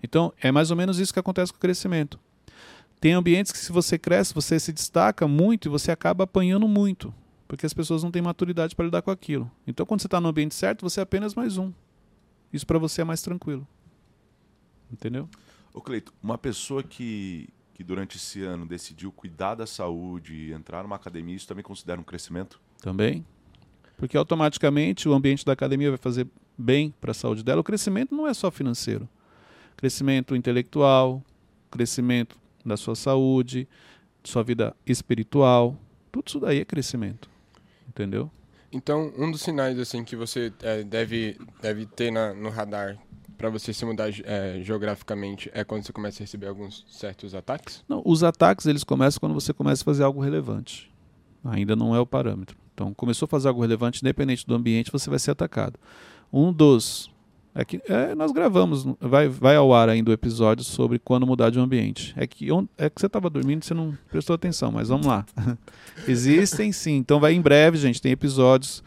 Então, 0.04 0.32
é 0.42 0.52
mais 0.52 0.70
ou 0.70 0.78
menos 0.78 1.00
isso 1.00 1.12
que 1.14 1.20
acontece 1.20 1.52
com 1.52 1.58
o 1.58 1.62
crescimento. 1.62 2.20
Tem 3.00 3.14
ambientes 3.14 3.52
que 3.52 3.58
se 3.58 3.72
você 3.72 3.98
cresce, 3.98 4.34
você 4.34 4.60
se 4.60 4.72
destaca 4.74 5.28
muito 5.28 5.68
e 5.68 5.70
você 5.70 5.92
acaba 5.92 6.24
apanhando 6.24 6.68
muito. 6.68 7.14
Porque 7.48 7.66
as 7.66 7.74
pessoas 7.74 8.04
não 8.04 8.12
têm 8.12 8.22
maturidade 8.22 8.76
para 8.76 8.86
lidar 8.86 9.02
com 9.02 9.12
aquilo. 9.12 9.50
Então, 9.66 9.86
quando 9.86 10.02
você 10.02 10.08
está 10.08 10.20
no 10.20 10.28
ambiente 10.28 10.54
certo, 10.54 10.82
você 10.82 11.00
é 11.00 11.04
apenas 11.04 11.34
mais 11.34 11.58
um. 11.58 11.72
Isso 12.52 12.66
para 12.66 12.78
você 12.78 13.02
é 13.02 13.04
mais 13.04 13.22
tranquilo. 13.22 13.68
Entendeu? 14.92 15.30
Ô 15.74 15.82
Cleito, 15.82 16.14
uma 16.22 16.38
pessoa 16.38 16.84
que, 16.84 17.48
que 17.74 17.84
durante 17.84 18.18
esse 18.18 18.44
ano 18.44 18.66
decidiu 18.66 19.12
cuidar 19.12 19.56
da 19.56 19.68
saúde 19.68 20.34
e 20.34 20.54
entrar 20.54 20.84
numa 20.84 20.96
academia, 20.96 21.36
isso 21.36 21.48
também 21.48 21.64
considera 21.64 22.00
um 22.00 22.04
crescimento? 22.04 22.60
Também. 22.82 23.26
Porque 23.98 24.18
automaticamente 24.18 25.08
o 25.08 25.14
ambiente 25.14 25.46
da 25.46 25.54
academia 25.54 25.90
vai 25.90 25.98
fazer 25.98 26.28
bem 26.58 26.94
para 27.00 27.12
a 27.12 27.14
saúde 27.14 27.44
dela. 27.44 27.62
O 27.62 27.64
crescimento 27.64 28.16
não 28.16 28.28
é 28.28 28.34
só 28.34 28.52
financeiro. 28.52 29.08
Crescimento 29.76 30.36
intelectual, 30.36 31.24
crescimento 31.70 32.38
da 32.66 32.76
sua 32.76 32.96
saúde, 32.96 33.68
sua 34.24 34.44
vida 34.44 34.76
espiritual. 34.86 35.78
Tudo 36.12 36.28
isso 36.28 36.40
daí 36.40 36.60
é 36.60 36.66
crescimento. 36.66 37.30
Entendeu? 37.98 38.30
Então, 38.72 39.12
um 39.18 39.32
dos 39.32 39.42
sinais 39.42 39.80
assim 39.80 40.04
que 40.04 40.16
você 40.16 40.54
é, 40.62 40.84
deve, 40.84 41.36
deve 41.62 41.88
ter 41.88 42.12
na- 42.12 42.34
no 42.34 42.50
radar 42.50 42.96
para 43.36 43.50
você 43.50 43.74
se 43.74 43.84
mudar 43.86 44.10
é, 44.24 44.62
geograficamente 44.62 45.50
é 45.54 45.64
quando 45.64 45.84
você 45.84 45.92
começa 45.92 46.22
a 46.22 46.24
receber 46.26 46.48
alguns 46.48 46.86
certos 46.90 47.34
ataques? 47.34 47.84
Não, 47.90 48.04
os 48.06 48.24
ataques 48.24 48.68
eles 48.68 48.84
começam 48.84 49.20
quando 49.20 49.34
você 49.34 49.52
começa 49.52 49.82
a 49.82 49.86
fazer 49.86 50.04
algo 50.04 50.22
relevante. 50.22 50.92
Ainda 51.44 51.76
não 51.76 51.96
é 51.96 52.00
o 52.00 52.06
parâmetro. 52.06 52.56
Então, 52.74 52.94
começou 52.94 53.26
a 53.26 53.30
fazer 53.30 53.48
algo 53.48 53.62
relevante, 53.62 54.00
independente 54.04 54.46
do 54.46 54.54
ambiente, 54.54 54.92
você 54.92 55.10
vai 55.10 55.18
ser 55.18 55.32
atacado. 55.32 55.80
Um 56.32 56.52
dos 56.54 57.10
é 57.60 57.66
que 57.66 57.82
é, 57.90 58.14
nós 58.14 58.32
gravamos, 58.32 58.86
vai, 59.02 59.28
vai 59.28 59.56
ao 59.56 59.74
ar 59.74 59.90
ainda 59.90 60.12
o 60.12 60.14
episódio 60.14 60.64
sobre 60.64 61.00
quando 61.00 61.26
mudar 61.26 61.50
de 61.50 61.60
um 61.60 61.64
ambiente. 61.64 62.14
É 62.16 62.28
que, 62.28 62.52
on- 62.52 62.68
é 62.78 62.90
que 62.90 63.00
você 63.02 63.08
estava 63.08 63.30
dormindo, 63.30 63.64
você 63.66 63.74
não 63.74 63.98
prestou 64.12 64.34
atenção, 64.36 64.72
mas 64.72 64.90
vamos 64.90 65.08
lá. 65.08 65.26
Existem 66.08 66.72
sim. 66.72 66.96
Então 66.98 67.20
vai 67.20 67.34
em 67.34 67.42
breve, 67.42 67.78
gente, 67.78 68.02
tem 68.02 68.12
episódios 68.12 68.84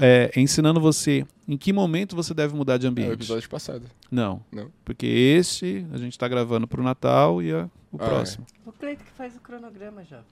é, 0.00 0.30
ensinando 0.36 0.80
você 0.80 1.26
em 1.48 1.56
que 1.56 1.72
momento 1.72 2.14
você 2.14 2.34
deve 2.34 2.54
mudar 2.54 2.76
de 2.76 2.86
É 2.86 2.88
o 2.88 2.92
ambiente. 2.92 3.12
episódio 3.12 3.48
passado. 3.48 3.82
Não, 4.10 4.42
Não? 4.52 4.70
porque 4.84 5.06
este 5.06 5.86
a 5.92 5.96
gente 5.98 6.12
está 6.12 6.28
gravando 6.28 6.66
para 6.68 6.80
o 6.80 6.84
Natal 6.84 7.42
e 7.42 7.52
a- 7.52 7.68
o 7.90 7.96
Ah, 7.98 8.04
é. 8.04 8.08
próximo. 8.08 8.46
O 8.66 8.72
Cleito 8.72 9.02
que 9.04 9.10
faz 9.12 9.34
o 9.36 9.40
cronograma, 9.40 10.04
jovem. 10.04 10.24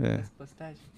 É. 0.00 0.20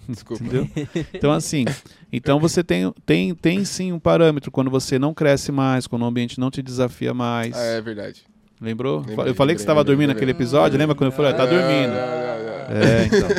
Desculpa. 0.07 0.43
Entendeu? 0.43 0.69
Então, 1.13 1.31
assim, 1.31 1.65
então 2.11 2.39
você 2.39 2.63
tem, 2.63 2.93
tem, 3.05 3.33
tem 3.33 3.65
sim 3.65 3.91
um 3.91 3.99
parâmetro 3.99 4.51
quando 4.51 4.69
você 4.69 4.99
não 4.99 5.13
cresce 5.13 5.51
mais, 5.51 5.87
quando 5.87 6.03
o 6.03 6.05
ambiente 6.05 6.39
não 6.39 6.51
te 6.51 6.61
desafia 6.61 7.13
mais. 7.13 7.55
Ah, 7.55 7.63
é 7.63 7.81
verdade. 7.81 8.23
Lembrou? 8.59 8.99
Lembrei, 8.99 9.15
eu 9.15 9.15
falei 9.15 9.33
que 9.33 9.39
lembrei, 9.39 9.57
você 9.57 9.63
estava 9.63 9.83
dormindo 9.83 10.09
naquele 10.09 10.31
episódio, 10.31 10.77
lembra 10.77 10.95
quando 10.95 11.11
eu 11.11 11.15
falei, 11.15 11.31
ah, 11.31 11.35
tá 11.35 11.45
Não, 11.45 11.51
dormindo? 11.51 11.93
não. 11.93 12.21
É, 12.71 13.05
então. 13.05 13.29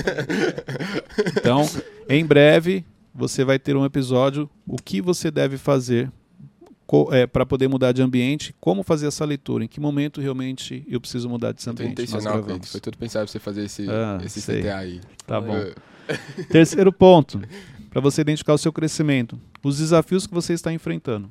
Então, 1.37 1.71
em 2.09 2.25
breve, 2.25 2.85
você 3.15 3.45
vai 3.45 3.59
ter 3.59 3.77
um 3.77 3.85
episódio, 3.85 4.51
o 4.67 4.77
que 4.77 5.01
você 5.01 5.31
deve 5.31 5.57
fazer 5.59 6.11
para 7.33 7.47
poder 7.47 7.69
mudar 7.69 7.93
de 7.93 8.03
ambiente, 8.03 8.55
como 8.61 8.83
fazer 8.83 9.07
essa 9.07 9.25
leitura, 9.25 9.65
em 9.65 9.69
que 9.69 9.81
momento 9.81 10.21
realmente 10.21 10.85
eu 10.87 11.01
preciso 11.01 11.29
mudar 11.29 11.53
Foi 11.53 11.73
tudo 11.75 11.87
ambiente. 11.87 12.13
Nós 12.13 12.25
intencional. 12.25 12.61
Foi 12.65 12.81
tudo 12.81 12.99
pensado 12.99 13.25
pra 13.25 13.33
você 13.33 13.39
fazer 13.39 13.65
esse, 13.65 13.89
Ah, 13.89 14.21
esse 14.23 14.41
sei. 14.43 14.61
CTA 14.61 14.77
aí. 14.77 15.01
Tá 15.27 15.41
bom. 15.41 15.57
É, 15.57 15.75
Terceiro 16.51 16.93
ponto, 16.93 17.41
para 17.89 18.01
você 18.01 18.21
identificar 18.21 18.53
o 18.53 18.59
seu 18.59 18.73
crescimento, 18.73 19.41
os 19.63 19.79
desafios 19.79 20.27
que 20.27 20.35
você 20.35 20.53
está 20.53 20.73
enfrentando. 20.73 21.31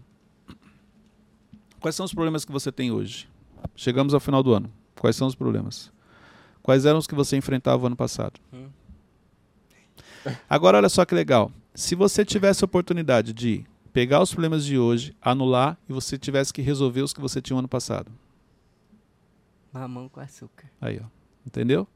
Quais 1.80 1.96
são 1.96 2.06
os 2.06 2.14
problemas 2.14 2.44
que 2.46 2.52
você 2.52 2.72
tem 2.72 2.92
hoje? 2.92 3.28
Chegamos 3.76 4.14
ao 4.14 4.20
final 4.20 4.42
do 4.42 4.54
ano. 4.54 4.72
Quais 4.96 5.16
são 5.16 5.28
os 5.28 5.36
problemas? 5.36 5.92
Quais 6.64 6.86
eram 6.86 7.00
os 7.00 7.08
que 7.08 7.16
você 7.16 7.38
enfrentava 7.38 7.88
ano 7.88 7.96
passado? 7.96 8.40
Hum. 8.54 8.68
Agora, 10.50 10.78
olha 10.78 10.90
só 10.90 11.04
que 11.06 11.16
legal. 11.16 11.52
Se 11.74 11.96
você 11.96 12.24
tivesse 12.24 12.64
a 12.64 12.66
oportunidade 12.66 13.34
de 13.34 13.66
pegar 13.94 14.22
os 14.22 14.32
problemas 14.32 14.66
de 14.66 14.78
hoje, 14.78 15.16
anular 15.22 15.78
e 15.88 15.94
você 15.94 16.18
tivesse 16.18 16.54
que 16.54 16.62
resolver 16.62 17.02
os 17.02 17.14
que 17.14 17.22
você 17.22 17.42
tinha 17.42 17.58
ano 17.58 17.68
passado. 17.68 18.12
Mamão 19.72 20.10
com 20.10 20.20
açúcar. 20.20 20.70
Aí, 20.80 21.00
ó. 21.02 21.08
Entendeu? 21.46 21.88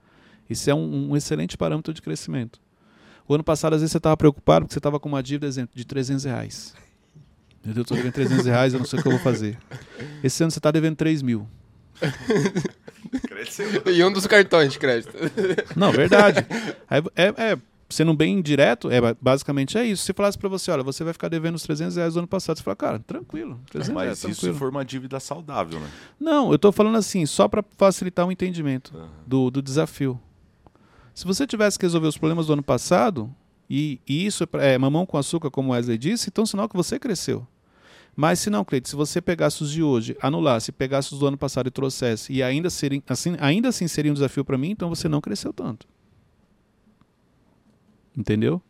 Isso 0.50 0.70
é 0.70 0.76
um, 0.76 1.12
um 1.12 1.18
excelente 1.18 1.58
parâmetro 1.58 1.94
de 1.94 2.02
crescimento. 2.02 2.60
O 3.28 3.34
ano 3.34 3.44
passado, 3.44 3.74
às 3.74 3.82
vezes, 3.82 3.92
você 3.92 3.98
estava 3.98 4.16
preocupado 4.16 4.66
porque 4.66 4.74
você 4.74 4.80
estava 4.80 5.00
com 5.00 5.10
uma 5.10 5.22
dívida, 5.22 5.48
exemplo, 5.48 5.76
de 5.76 5.86
300 5.86 6.24
reais. 6.26 6.74
Meu 7.64 7.74
Deus, 7.74 7.78
eu 7.78 7.82
estou 7.82 7.98
devendo 7.98 8.14
300 8.14 8.46
reais, 8.46 8.74
eu 8.74 8.80
não 8.80 8.86
sei 8.86 9.00
o 9.00 9.02
que 9.02 9.08
eu 9.08 9.14
vou 9.14 9.22
fazer. 9.22 9.58
Esse 10.24 10.44
ano 10.44 10.52
você 10.52 10.60
está 10.60 10.70
devendo 10.70 10.96
3 10.96 11.22
mil. 11.24 11.48
Cresceu. 13.28 13.66
E 13.92 14.04
um 14.04 14.12
dos 14.12 14.28
cartões 14.28 14.74
de 14.74 14.80
crédito. 14.80 15.14
Não, 15.76 15.92
verdade. 15.92 16.46
É, 17.16 17.52
é, 17.52 17.58
sendo 17.96 18.14
bem 18.14 18.42
direto, 18.42 18.90
é, 18.92 19.00
basicamente 19.22 19.78
é 19.78 19.86
isso. 19.86 20.04
Se 20.04 20.14
falasse 20.14 20.38
para 20.38 20.50
você, 20.50 20.70
olha, 20.70 20.84
você 20.84 21.04
vai 21.04 21.14
ficar 21.14 21.30
devendo 21.30 21.56
os 21.56 21.64
300 21.64 21.96
reais 21.96 22.14
do 22.14 22.20
ano 22.20 22.28
passado, 22.28 22.58
você 22.58 22.64
fala, 22.64 22.76
cara, 22.76 23.00
tranquilo. 23.00 23.60
300 23.72 23.88
reais, 23.96 24.10
Mas 24.10 24.18
isso 24.20 24.34
se 24.34 24.42
tranquilo. 24.42 24.60
for 24.60 24.70
uma 24.70 24.84
dívida 24.84 25.20
saudável, 25.20 25.80
né? 25.80 25.88
Não, 26.20 26.50
eu 26.50 26.56
estou 26.56 26.72
falando 26.72 26.98
assim, 26.98 27.26
só 27.26 27.48
para 27.48 27.64
facilitar 27.78 28.28
o 28.28 28.32
entendimento. 28.32 28.92
Aham. 28.96 29.10
do, 29.26 29.50
do 29.50 29.62
desafio. 29.62 30.20
Se 31.14 31.26
você 31.26 31.48
tivesse 31.48 31.80
que 31.80 31.86
resolver 31.86 32.08
os 32.08 32.18
problemas 32.18 32.48
do 32.48 32.54
ano 32.54 32.64
passado, 32.64 33.34
e, 33.70 34.00
e 34.08 34.26
isso 34.26 34.44
é, 34.60 34.74
é 34.74 34.78
mamão 34.78 35.06
com 35.06 35.18
açúcar, 35.18 35.50
como 35.50 35.70
o 35.70 35.72
Wesley 35.72 35.98
disse, 35.98 36.30
então 36.30 36.44
é 36.44 36.48
sinal 36.48 36.68
que 36.68 36.76
você 36.76 37.00
cresceu. 37.00 37.48
Mas 38.16 38.40
se 38.40 38.50
não, 38.50 38.64
Cleide, 38.64 38.88
se 38.88 38.96
você 38.96 39.22
pegasse 39.22 39.62
os 39.64 39.72
de 39.72 39.82
hoje, 39.84 40.16
anulasse, 40.22 40.72
pegasse 40.72 41.14
os 41.14 41.20
do 41.20 41.28
ano 41.28 41.38
passado 41.38 41.68
e 41.68 41.72
trouxesse, 41.72 42.32
e 42.32 42.42
ainda, 42.44 42.70
seria, 42.70 43.02
assim, 43.10 43.36
ainda 43.40 43.70
assim 43.70 43.88
seria 43.88 44.12
um 44.12 44.14
desafio 44.14 44.44
para 44.46 44.58
mim, 44.58 44.72
então 44.72 44.90
você 44.90 45.10
não 45.10 45.20
cresceu 45.20 45.52
tanto. 45.52 45.86
Entendeu? 48.18 48.62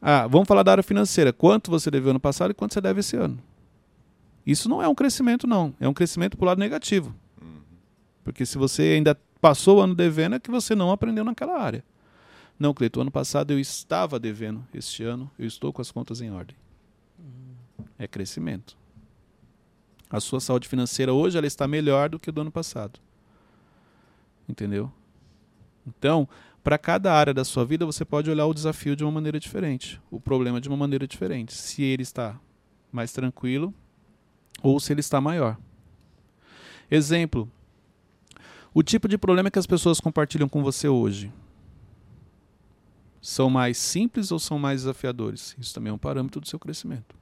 Ah, 0.00 0.26
vamos 0.26 0.46
falar 0.46 0.62
da 0.62 0.72
área 0.72 0.82
financeira. 0.82 1.32
Quanto 1.32 1.70
você 1.70 1.90
deveu 1.90 2.10
ano 2.10 2.20
passado 2.20 2.50
e 2.50 2.54
quanto 2.54 2.74
você 2.74 2.80
deve 2.80 3.00
esse 3.00 3.16
ano? 3.16 3.38
Isso 4.46 4.68
não 4.68 4.82
é 4.82 4.88
um 4.88 4.94
crescimento, 4.94 5.46
não. 5.46 5.74
É 5.80 5.88
um 5.88 5.94
crescimento 5.94 6.36
para 6.36 6.44
o 6.44 6.46
lado 6.46 6.58
negativo. 6.58 7.14
Porque 8.22 8.44
se 8.44 8.58
você 8.58 8.82
ainda 8.82 9.18
passou 9.40 9.78
o 9.78 9.80
ano 9.80 9.94
devendo, 9.94 10.36
é 10.36 10.40
que 10.40 10.50
você 10.50 10.74
não 10.74 10.90
aprendeu 10.90 11.24
naquela 11.24 11.58
área. 11.58 11.84
Não, 12.58 12.72
Cleiton, 12.72 13.02
ano 13.02 13.10
passado 13.10 13.52
eu 13.52 13.58
estava 13.58 14.18
devendo. 14.18 14.66
Este 14.72 15.02
ano 15.04 15.30
eu 15.38 15.46
estou 15.46 15.72
com 15.72 15.82
as 15.82 15.90
contas 15.90 16.20
em 16.20 16.30
ordem. 16.30 16.56
É 17.98 18.06
crescimento. 18.06 18.76
A 20.08 20.20
sua 20.20 20.40
saúde 20.40 20.68
financeira 20.68 21.12
hoje 21.12 21.36
ela 21.36 21.46
está 21.46 21.66
melhor 21.66 22.08
do 22.08 22.18
que 22.18 22.30
do 22.30 22.40
ano 22.40 22.50
passado. 22.50 23.00
Entendeu? 24.48 24.92
Então, 25.86 26.28
para 26.62 26.78
cada 26.78 27.12
área 27.12 27.34
da 27.34 27.44
sua 27.44 27.64
vida, 27.64 27.84
você 27.84 28.04
pode 28.04 28.30
olhar 28.30 28.46
o 28.46 28.54
desafio 28.54 28.96
de 28.96 29.04
uma 29.04 29.12
maneira 29.12 29.38
diferente, 29.38 30.00
o 30.10 30.18
problema 30.18 30.60
de 30.60 30.68
uma 30.68 30.76
maneira 30.76 31.06
diferente. 31.06 31.52
Se 31.52 31.82
ele 31.82 32.02
está 32.02 32.40
mais 32.90 33.12
tranquilo 33.12 33.74
ou 34.62 34.80
se 34.80 34.92
ele 34.92 35.00
está 35.00 35.20
maior. 35.20 35.58
Exemplo: 36.90 37.50
o 38.72 38.82
tipo 38.82 39.06
de 39.08 39.18
problema 39.18 39.50
que 39.50 39.58
as 39.58 39.66
pessoas 39.66 40.00
compartilham 40.00 40.48
com 40.48 40.62
você 40.62 40.88
hoje 40.88 41.32
são 43.20 43.48
mais 43.50 43.76
simples 43.78 44.30
ou 44.30 44.38
são 44.38 44.58
mais 44.58 44.82
desafiadores? 44.82 45.54
Isso 45.58 45.74
também 45.74 45.90
é 45.90 45.94
um 45.94 45.98
parâmetro 45.98 46.40
do 46.40 46.48
seu 46.48 46.58
crescimento. 46.58 47.14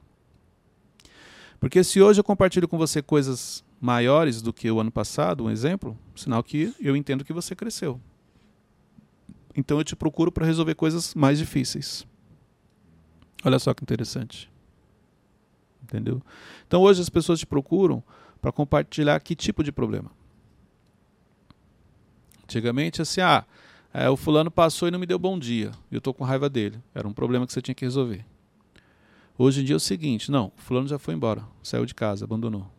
Porque 1.59 1.83
se 1.83 2.01
hoje 2.01 2.19
eu 2.19 2.23
compartilho 2.23 2.67
com 2.67 2.77
você 2.77 3.01
coisas 3.01 3.63
maiores 3.79 4.41
do 4.41 4.51
que 4.51 4.69
o 4.69 4.79
ano 4.79 4.91
passado, 4.91 5.45
um 5.45 5.49
exemplo, 5.49 5.97
sinal 6.15 6.43
que 6.43 6.73
eu 6.79 6.95
entendo 6.95 7.23
que 7.23 7.31
você 7.31 7.55
cresceu. 7.55 7.99
Então 9.55 9.77
eu 9.77 9.83
te 9.83 9.95
procuro 9.95 10.31
para 10.31 10.45
resolver 10.45 10.75
coisas 10.75 11.13
mais 11.13 11.37
difíceis. 11.37 12.05
Olha 13.43 13.59
só 13.59 13.73
que 13.73 13.83
interessante. 13.83 14.51
Entendeu? 15.83 16.21
Então 16.67 16.81
hoje 16.81 17.01
as 17.01 17.09
pessoas 17.09 17.39
te 17.39 17.45
procuram 17.45 18.03
para 18.41 18.51
compartilhar 18.51 19.19
que 19.19 19.35
tipo 19.35 19.63
de 19.63 19.71
problema. 19.71 20.11
Antigamente, 22.43 23.01
assim, 23.01 23.21
ah, 23.21 23.45
é, 23.93 24.09
o 24.09 24.17
fulano 24.17 24.49
passou 24.49 24.87
e 24.87 24.91
não 24.91 24.99
me 24.99 25.05
deu 25.05 25.19
bom 25.19 25.37
dia. 25.37 25.71
Eu 25.91 25.99
estou 25.99 26.13
com 26.13 26.23
raiva 26.23 26.49
dele. 26.49 26.81
Era 26.93 27.07
um 27.07 27.13
problema 27.13 27.45
que 27.45 27.53
você 27.53 27.61
tinha 27.61 27.75
que 27.75 27.85
resolver. 27.85 28.25
Hoje 29.37 29.61
em 29.61 29.65
dia 29.65 29.75
é 29.75 29.77
o 29.77 29.79
seguinte: 29.79 30.31
não, 30.31 30.51
o 30.57 30.61
fulano 30.61 30.87
já 30.87 30.99
foi 30.99 31.13
embora, 31.13 31.43
saiu 31.61 31.85
de 31.85 31.95
casa, 31.95 32.25
abandonou. 32.25 32.69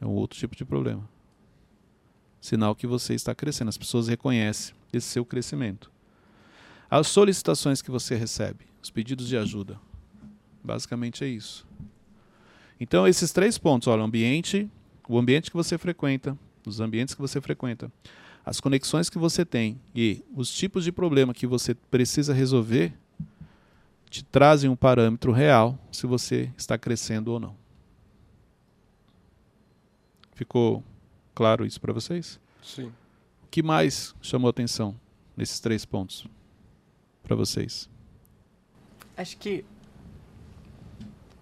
É 0.00 0.06
um 0.06 0.12
outro 0.12 0.38
tipo 0.38 0.56
de 0.56 0.64
problema. 0.64 1.08
Sinal 2.40 2.74
que 2.74 2.86
você 2.86 3.14
está 3.14 3.34
crescendo. 3.34 3.68
As 3.68 3.78
pessoas 3.78 4.08
reconhecem 4.08 4.74
esse 4.92 5.08
seu 5.08 5.24
crescimento. 5.24 5.90
As 6.90 7.06
solicitações 7.06 7.82
que 7.82 7.90
você 7.90 8.16
recebe, 8.16 8.66
os 8.82 8.90
pedidos 8.90 9.28
de 9.28 9.36
ajuda. 9.36 9.78
Basicamente 10.62 11.24
é 11.24 11.28
isso. 11.28 11.66
Então, 12.80 13.06
esses 13.06 13.30
três 13.32 13.58
pontos: 13.58 13.88
olha, 13.88 14.02
o 14.02 14.04
ambiente, 14.04 14.68
o 15.08 15.18
ambiente 15.18 15.50
que 15.50 15.56
você 15.56 15.76
frequenta, 15.76 16.36
os 16.66 16.80
ambientes 16.80 17.14
que 17.14 17.20
você 17.20 17.40
frequenta, 17.40 17.92
as 18.44 18.60
conexões 18.60 19.10
que 19.10 19.18
você 19.18 19.44
tem 19.44 19.80
e 19.94 20.24
os 20.34 20.52
tipos 20.52 20.82
de 20.82 20.90
problema 20.90 21.34
que 21.34 21.46
você 21.46 21.74
precisa 21.74 22.32
resolver 22.32 22.92
te 24.08 24.24
trazem 24.24 24.68
um 24.68 24.74
parâmetro 24.74 25.30
real 25.30 25.78
se 25.92 26.06
você 26.06 26.50
está 26.56 26.76
crescendo 26.76 27.30
ou 27.30 27.38
não. 27.38 27.54
Ficou 30.34 30.82
claro 31.40 31.64
isso 31.64 31.80
para 31.80 31.90
vocês? 31.94 32.38
Sim. 32.62 32.88
O 33.44 33.46
que 33.50 33.62
mais 33.62 34.14
chamou 34.20 34.50
atenção 34.50 34.94
nesses 35.34 35.58
três 35.58 35.86
pontos 35.86 36.26
para 37.22 37.34
vocês? 37.34 37.88
Acho 39.16 39.38
que 39.38 39.64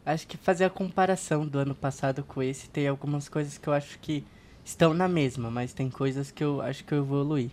acho 0.07 0.25
que 0.29 0.37
fazer 0.37 0.67
a 0.67 0.71
comparação 0.71 1.45
do 1.45 1.59
ano 1.59 1.75
passado 1.75 2.23
com 2.23 2.41
esse 2.41 2.71
tem 2.71 2.87
algumas 2.87 3.29
coisas 3.29 3.59
que 3.59 3.67
eu 3.69 3.73
acho 3.73 3.99
que 3.99 4.23
estão 4.65 4.95
na 4.95 5.09
mesma, 5.09 5.51
mas 5.51 5.73
tem 5.73 5.91
coisas 5.91 6.31
que 6.31 6.45
eu 6.45 6.63
acho 6.63 6.85
que 6.85 6.93
eu 6.95 6.99
evoluí. 6.99 7.51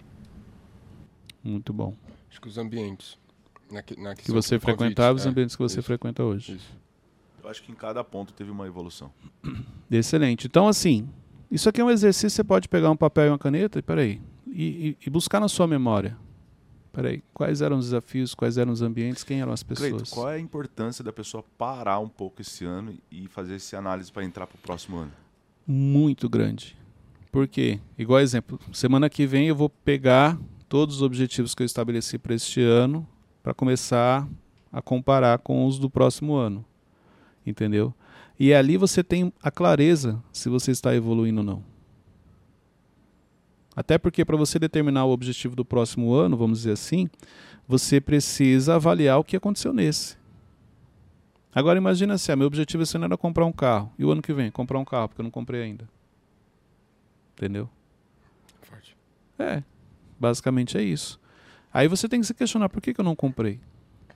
Muito 1.43 1.73
bom. 1.73 1.95
Acho 2.29 2.39
que 2.39 2.47
os 2.47 2.59
ambientes. 2.59 3.17
Na, 3.71 3.81
que- 3.81 3.99
na 3.99 4.13
Que 4.15 4.31
você 4.31 4.59
frequentava 4.59 5.17
os 5.17 5.25
é, 5.25 5.29
ambientes 5.29 5.55
que 5.55 5.61
você 5.63 5.79
isso, 5.79 5.85
frequenta 5.87 6.23
hoje. 6.23 6.57
Isso. 6.57 6.77
Eu 7.43 7.49
acho 7.49 7.63
que 7.63 7.71
em 7.71 7.75
cada 7.75 8.03
ponto 8.03 8.33
teve 8.33 8.51
uma 8.51 8.67
evolução. 8.67 9.11
Excelente. 9.89 10.45
Então, 10.45 10.67
assim, 10.67 11.09
isso 11.55 11.69
aqui 11.69 11.79
é 11.79 11.83
um 11.83 11.89
exercício, 11.89 12.29
você 12.29 12.43
pode 12.43 12.67
pegar 12.67 12.91
um 12.91 12.97
papel 12.97 13.27
e 13.27 13.29
uma 13.29 13.39
caneta 13.39 13.79
e, 13.79 13.81
peraí, 13.81 14.21
e, 14.45 14.89
e, 14.89 14.97
e 15.07 15.09
buscar 15.09 15.39
na 15.39 15.47
sua 15.47 15.65
memória. 15.65 16.17
Peraí, 16.91 17.23
quais 17.33 17.61
eram 17.61 17.77
os 17.77 17.85
desafios, 17.85 18.35
quais 18.35 18.57
eram 18.57 18.73
os 18.73 18.81
ambientes, 18.81 19.23
quem 19.23 19.41
eram 19.41 19.53
as 19.53 19.63
pessoas? 19.63 19.89
Cleito, 19.89 20.09
qual 20.11 20.29
é 20.29 20.35
a 20.35 20.39
importância 20.39 21.03
da 21.03 21.13
pessoa 21.13 21.43
parar 21.57 21.99
um 21.99 22.09
pouco 22.09 22.41
esse 22.41 22.65
ano 22.65 22.93
e 23.09 23.27
fazer 23.27 23.55
essa 23.55 23.77
análise 23.77 24.11
para 24.11 24.25
entrar 24.25 24.45
para 24.47 24.55
o 24.55 24.59
próximo 24.59 24.97
ano? 24.97 25.11
Muito 25.65 26.27
grande. 26.27 26.77
Por 27.31 27.47
quê? 27.47 27.79
Igual 27.97 28.19
exemplo, 28.19 28.59
semana 28.73 29.09
que 29.09 29.25
vem 29.25 29.47
eu 29.47 29.55
vou 29.55 29.69
pegar 29.69 30.37
todos 30.67 30.97
os 30.97 31.01
objetivos 31.01 31.55
que 31.55 31.63
eu 31.63 31.65
estabeleci 31.65 32.17
para 32.17 32.35
este 32.35 32.61
ano 32.61 33.07
para 33.41 33.53
começar 33.53 34.27
a 34.71 34.81
comparar 34.81 35.39
com 35.39 35.65
os 35.65 35.79
do 35.79 35.89
próximo 35.89 36.35
ano. 36.35 36.65
Entendeu? 37.45 37.93
E 38.39 38.53
ali 38.53 38.77
você 38.77 39.03
tem 39.03 39.31
a 39.41 39.49
clareza 39.49 40.21
se 40.31 40.49
você 40.49 40.71
está 40.71 40.93
evoluindo 40.95 41.39
ou 41.39 41.45
não. 41.45 41.63
Até 43.75 43.97
porque 43.97 44.23
para 44.23 44.37
você 44.37 44.57
determinar 44.57 45.05
o 45.05 45.11
objetivo 45.11 45.55
do 45.55 45.65
próximo 45.65 46.13
ano, 46.13 46.37
vamos 46.37 46.59
dizer 46.59 46.71
assim, 46.71 47.09
você 47.67 47.99
precisa 47.99 48.75
avaliar 48.75 49.19
o 49.19 49.23
que 49.23 49.35
aconteceu 49.35 49.73
nesse. 49.73 50.17
Agora 51.53 51.77
imagina 51.77 52.17
se, 52.17 52.31
ah, 52.31 52.35
meu 52.35 52.47
objetivo 52.47 52.83
esse 52.83 52.95
ano 52.97 53.05
era 53.05 53.17
comprar 53.17 53.45
um 53.45 53.51
carro. 53.51 53.91
E 53.97 54.03
o 54.03 54.11
ano 54.11 54.21
que 54.21 54.33
vem, 54.33 54.51
comprar 54.51 54.79
um 54.79 54.85
carro, 54.85 55.09
porque 55.09 55.21
eu 55.21 55.23
não 55.23 55.31
comprei 55.31 55.61
ainda. 55.61 55.87
Entendeu? 57.33 57.69
Forte. 58.61 58.95
É, 59.39 59.63
basicamente 60.19 60.77
é 60.77 60.81
isso. 60.81 61.19
Aí 61.73 61.87
você 61.87 62.07
tem 62.07 62.19
que 62.21 62.27
se 62.27 62.33
questionar 62.33 62.69
por 62.69 62.81
que, 62.81 62.93
que 62.93 62.99
eu 62.99 63.05
não 63.05 63.15
comprei. 63.15 63.59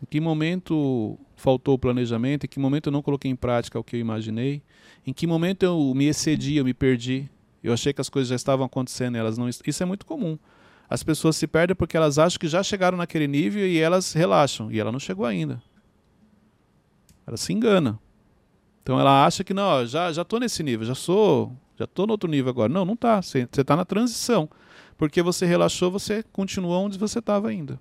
Em 0.02 0.06
que 0.06 0.20
momento 0.20 1.18
faltou 1.36 1.76
o 1.76 1.80
planejamento? 1.80 2.46
Em 2.46 2.48
que 2.48 2.60
momento 2.60 2.88
eu 2.88 2.92
não 2.92 3.02
coloquei 3.02 3.30
em 3.30 3.36
prática 3.36 3.78
o 3.78 3.84
que 3.84 3.96
eu 3.96 4.00
imaginei? 4.00 4.62
Em 5.06 5.14
que 5.14 5.28
momento 5.28 5.64
eu 5.64 5.94
me 5.96 6.06
excedi, 6.06 6.56
eu 6.56 6.66
me 6.66 6.74
perdi? 6.74 7.30
Eu 7.64 7.74
achei 7.74 7.92
que 7.92 8.00
as 8.00 8.10
coisas 8.10 8.30
já 8.30 8.36
estavam 8.36 8.66
acontecendo 8.66 9.18
elas 9.18 9.38
não. 9.38 9.50
Isso 9.50 9.84
é 9.84 9.86
muito 9.86 10.06
comum. 10.06 10.38
As 10.90 11.04
pessoas 11.04 11.36
se 11.36 11.46
perdem 11.46 11.76
porque 11.76 11.98
elas 11.98 12.18
acham 12.18 12.40
que 12.40 12.48
já 12.48 12.64
chegaram 12.64 12.98
naquele 12.98 13.28
nível 13.28 13.68
e 13.68 13.78
elas 13.78 14.14
relaxam. 14.14 14.72
E 14.72 14.80
ela 14.80 14.92
não 14.92 15.00
chegou 15.00 15.26
ainda. 15.26 15.62
Ela 17.28 17.38
se 17.38 17.54
engana. 17.54 18.00
Então 18.82 19.00
ela 19.00 19.26
acha 19.26 19.44
que 19.44 19.54
não, 19.54 19.86
já 19.86 20.12
já 20.12 20.24
tô 20.24 20.40
nesse 20.40 20.64
nível, 20.64 20.84
já 20.88 20.96
sou, 20.96 21.56
já 21.78 21.86
tô 21.86 22.08
no 22.08 22.14
outro 22.14 22.30
nível 22.30 22.50
agora. 22.50 22.72
Não, 22.72 22.86
não 22.86 22.96
tá. 22.96 23.22
Você 23.22 23.48
você 23.52 23.64
tá 23.64 23.76
na 23.76 23.86
transição. 23.86 24.50
Porque 24.98 25.22
você 25.22 25.46
relaxou, 25.46 25.92
você 25.92 26.24
continua 26.24 26.78
onde 26.78 26.98
você 26.98 27.20
estava 27.20 27.50
ainda. 27.50 27.80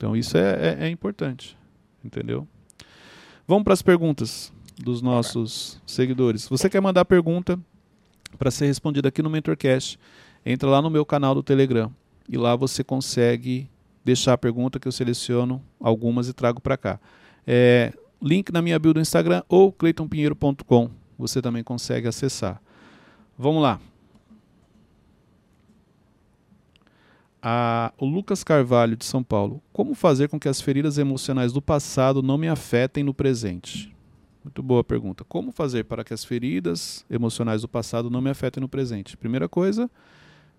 Então 0.00 0.16
isso 0.16 0.34
é, 0.38 0.78
é- 0.80 0.86
é 0.86 0.88
importante, 0.88 1.58
entendeu? 2.02 2.48
Vamos 3.46 3.64
para 3.64 3.74
as 3.74 3.82
perguntas 3.82 4.50
dos 4.82 5.02
nossos 5.02 5.78
seguidores. 5.84 6.48
Você 6.48 6.70
quer 6.70 6.80
mandar 6.80 7.04
pergunta 7.04 7.60
para 8.38 8.50
ser 8.50 8.64
respondida 8.64 9.08
aqui 9.10 9.20
no 9.20 9.28
MentorCast? 9.28 9.98
Entra 10.46 10.70
lá 10.70 10.80
no 10.80 10.88
meu 10.88 11.04
canal 11.04 11.34
do 11.34 11.42
Telegram 11.42 11.92
e 12.26 12.38
lá 12.38 12.56
você 12.56 12.82
consegue 12.82 13.68
deixar 14.02 14.32
a 14.32 14.38
pergunta 14.38 14.80
que 14.80 14.88
eu 14.88 14.92
seleciono 14.92 15.62
algumas 15.78 16.28
e 16.28 16.32
trago 16.32 16.62
para 16.62 16.78
cá. 16.78 16.98
É, 17.46 17.92
link 18.22 18.50
na 18.50 18.62
minha 18.62 18.78
bio 18.78 18.94
do 18.94 19.00
Instagram 19.02 19.42
ou 19.50 19.70
cleitonpinheiro.com. 19.70 20.88
Você 21.18 21.42
também 21.42 21.62
consegue 21.62 22.08
acessar. 22.08 22.58
Vamos 23.36 23.62
lá. 23.62 23.78
A- 27.42 27.92
o 27.98 28.04
Lucas 28.04 28.44
Carvalho, 28.44 28.96
de 28.96 29.04
São 29.04 29.22
Paulo. 29.22 29.62
Como 29.72 29.94
fazer 29.94 30.28
com 30.28 30.38
que 30.38 30.48
as 30.48 30.60
feridas 30.60 30.98
emocionais 30.98 31.52
do 31.52 31.62
passado 31.62 32.22
não 32.22 32.36
me 32.36 32.48
afetem 32.48 33.02
no 33.02 33.14
presente? 33.14 33.94
Muito 34.44 34.62
boa 34.62 34.82
pergunta. 34.84 35.24
Como 35.24 35.52
fazer 35.52 35.84
para 35.84 36.02
que 36.04 36.12
as 36.14 36.24
feridas 36.24 37.04
emocionais 37.10 37.62
do 37.62 37.68
passado 37.68 38.10
não 38.10 38.20
me 38.20 38.30
afetem 38.30 38.60
no 38.60 38.68
presente? 38.68 39.16
Primeira 39.16 39.48
coisa, 39.48 39.90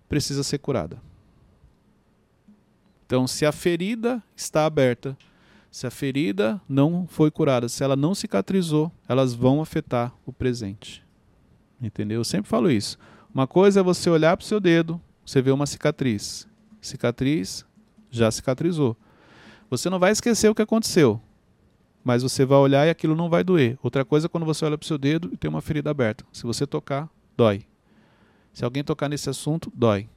precisa 0.08 0.42
ser 0.42 0.58
curada. 0.58 1.00
Então, 3.06 3.26
se 3.26 3.44
a 3.44 3.52
ferida 3.52 4.22
está 4.34 4.64
aberta, 4.64 5.16
se 5.70 5.86
a 5.86 5.90
ferida 5.90 6.60
não 6.68 7.06
foi 7.06 7.30
curada, 7.30 7.68
se 7.68 7.82
ela 7.84 7.96
não 7.96 8.14
cicatrizou, 8.14 8.90
elas 9.08 9.34
vão 9.34 9.60
afetar 9.60 10.14
o 10.24 10.32
presente. 10.32 11.04
Entendeu? 11.80 12.20
Eu 12.20 12.24
sempre 12.24 12.48
falo 12.48 12.70
isso. 12.70 12.98
Uma 13.34 13.46
coisa 13.46 13.80
é 13.80 13.82
você 13.82 14.08
olhar 14.08 14.36
para 14.36 14.44
o 14.44 14.46
seu 14.46 14.60
dedo, 14.60 15.00
você 15.24 15.42
vê 15.42 15.50
uma 15.50 15.66
cicatriz. 15.66 16.46
Cicatriz 16.82 17.64
já 18.10 18.30
cicatrizou. 18.30 18.96
Você 19.70 19.88
não 19.88 19.98
vai 19.98 20.12
esquecer 20.12 20.50
o 20.50 20.54
que 20.54 20.60
aconteceu, 20.60 21.18
mas 22.04 22.22
você 22.22 22.44
vai 22.44 22.58
olhar 22.58 22.86
e 22.86 22.90
aquilo 22.90 23.16
não 23.16 23.30
vai 23.30 23.42
doer. 23.42 23.78
Outra 23.82 24.04
coisa 24.04 24.26
é 24.26 24.28
quando 24.28 24.44
você 24.44 24.64
olha 24.64 24.76
para 24.76 24.84
o 24.84 24.88
seu 24.88 24.98
dedo 24.98 25.30
e 25.32 25.36
tem 25.36 25.48
uma 25.48 25.62
ferida 25.62 25.90
aberta. 25.90 26.24
Se 26.32 26.42
você 26.42 26.66
tocar, 26.66 27.08
dói. 27.36 27.64
Se 28.52 28.64
alguém 28.64 28.84
tocar 28.84 29.08
nesse 29.08 29.30
assunto, 29.30 29.72
dói. 29.74 30.08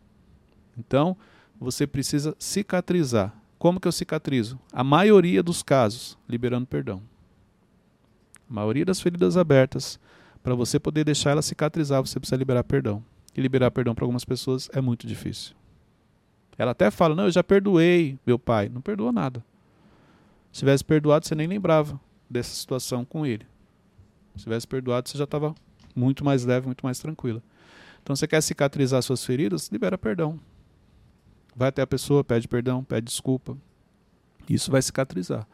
Então, 0.78 1.16
você 1.58 1.88
precisa 1.88 2.36
cicatrizar. 2.38 3.34
Como 3.58 3.80
que 3.80 3.88
eu 3.88 3.92
cicatrizo? 3.92 4.60
A 4.74 4.84
maioria 4.84 5.42
dos 5.42 5.64
casos, 5.64 6.18
liberando 6.28 6.68
perdão. 6.68 7.02
A 8.50 8.54
maioria 8.54 8.84
das 8.84 9.00
feridas 9.00 9.38
abertas, 9.38 10.00
para 10.44 10.54
você 10.54 10.80
poder 10.80 11.04
deixar 11.04 11.32
ela 11.32 11.42
cicatrizar, 11.42 12.02
você 12.06 12.20
precisa 12.20 12.36
liberar 12.36 12.64
perdão. 12.64 13.04
E 13.36 13.42
liberar 13.42 13.72
perdão 13.72 13.96
para 13.96 14.04
algumas 14.04 14.26
pessoas 14.26 14.70
é 14.74 14.82
muito 14.82 15.08
difícil. 15.08 15.56
Ela 16.58 16.72
até 16.72 16.90
fala: 16.90 17.16
Não, 17.16 17.26
eu 17.26 17.32
já 17.32 17.44
perdoei 17.44 18.18
meu 18.26 18.40
pai. 18.40 18.70
Não 18.70 18.82
perdoou 18.82 19.12
nada. 19.12 19.44
Se 20.52 20.60
tivesse 20.60 20.84
perdoado, 20.84 21.28
você 21.28 21.36
nem 21.36 21.48
lembrava 21.48 22.00
dessa 22.30 22.56
situação 22.56 23.04
com 23.04 23.26
ele. 23.26 23.46
Se 24.36 24.44
tivesse 24.44 24.68
perdoado, 24.68 25.10
você 25.10 25.18
já 25.18 25.26
estava 25.26 25.54
muito 25.96 26.24
mais 26.24 26.46
leve, 26.46 26.66
muito 26.66 26.86
mais 26.86 27.00
tranquila. 27.00 27.42
Então, 28.02 28.16
você 28.16 28.28
quer 28.28 28.42
cicatrizar 28.42 29.02
suas 29.02 29.26
feridas? 29.26 29.68
Libera 29.70 29.98
perdão. 29.98 30.40
Vai 31.56 31.70
até 31.70 31.82
a 31.82 31.88
pessoa, 31.88 32.24
pede 32.24 32.48
perdão, 32.48 32.84
pede 32.84 33.06
desculpa. 33.06 33.58
Isso 34.50 34.70
vai 34.70 34.82
cicatrizar. 34.82 35.48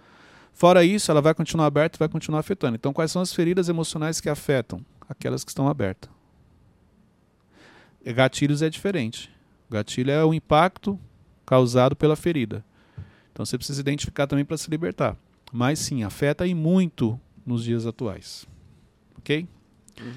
Fora 0.53 0.83
isso, 0.83 1.09
ela 1.09 1.21
vai 1.21 1.33
continuar 1.33 1.67
aberta 1.67 1.97
e 1.97 1.99
vai 1.99 2.09
continuar 2.09 2.39
afetando. 2.39 2.75
Então, 2.75 2.91
quais 2.91 3.11
são 3.11 3.21
as 3.21 3.33
feridas 3.33 3.69
emocionais 3.69 4.19
que 4.19 4.29
afetam? 4.29 4.83
Aquelas 5.07 5.43
que 5.43 5.51
estão 5.51 5.67
abertas. 5.67 6.09
Gatilhos 8.03 8.61
é 8.61 8.69
diferente. 8.69 9.31
Gatilho 9.71 10.11
é 10.11 10.23
o 10.23 10.33
impacto 10.33 10.99
causado 11.45 11.95
pela 11.95 12.15
ferida. 12.15 12.63
Então, 13.31 13.45
você 13.45 13.57
precisa 13.57 13.79
identificar 13.81 14.27
também 14.27 14.45
para 14.45 14.57
se 14.57 14.69
libertar. 14.69 15.17
Mas 15.51 15.79
sim, 15.79 16.03
afeta 16.03 16.45
e 16.45 16.53
muito 16.53 17.19
nos 17.45 17.63
dias 17.63 17.85
atuais. 17.85 18.47
Ok? 19.17 19.47
Uhum. 19.99 20.13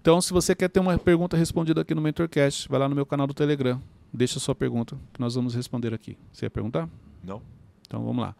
Então, 0.00 0.20
se 0.20 0.32
você 0.32 0.54
quer 0.54 0.68
ter 0.68 0.80
uma 0.80 0.98
pergunta 0.98 1.36
respondida 1.36 1.80
aqui 1.80 1.94
no 1.94 2.00
MentorCast, 2.00 2.68
vai 2.68 2.80
lá 2.80 2.88
no 2.88 2.94
meu 2.94 3.06
canal 3.06 3.26
do 3.26 3.34
Telegram. 3.34 3.80
Deixa 4.12 4.40
sua 4.40 4.54
pergunta, 4.54 4.98
que 5.12 5.20
nós 5.20 5.34
vamos 5.34 5.54
responder 5.54 5.94
aqui. 5.94 6.18
Você 6.32 6.46
ia 6.46 6.50
perguntar? 6.50 6.88
Não. 7.22 7.40
Então, 7.86 8.04
vamos 8.04 8.22
lá. 8.22 8.34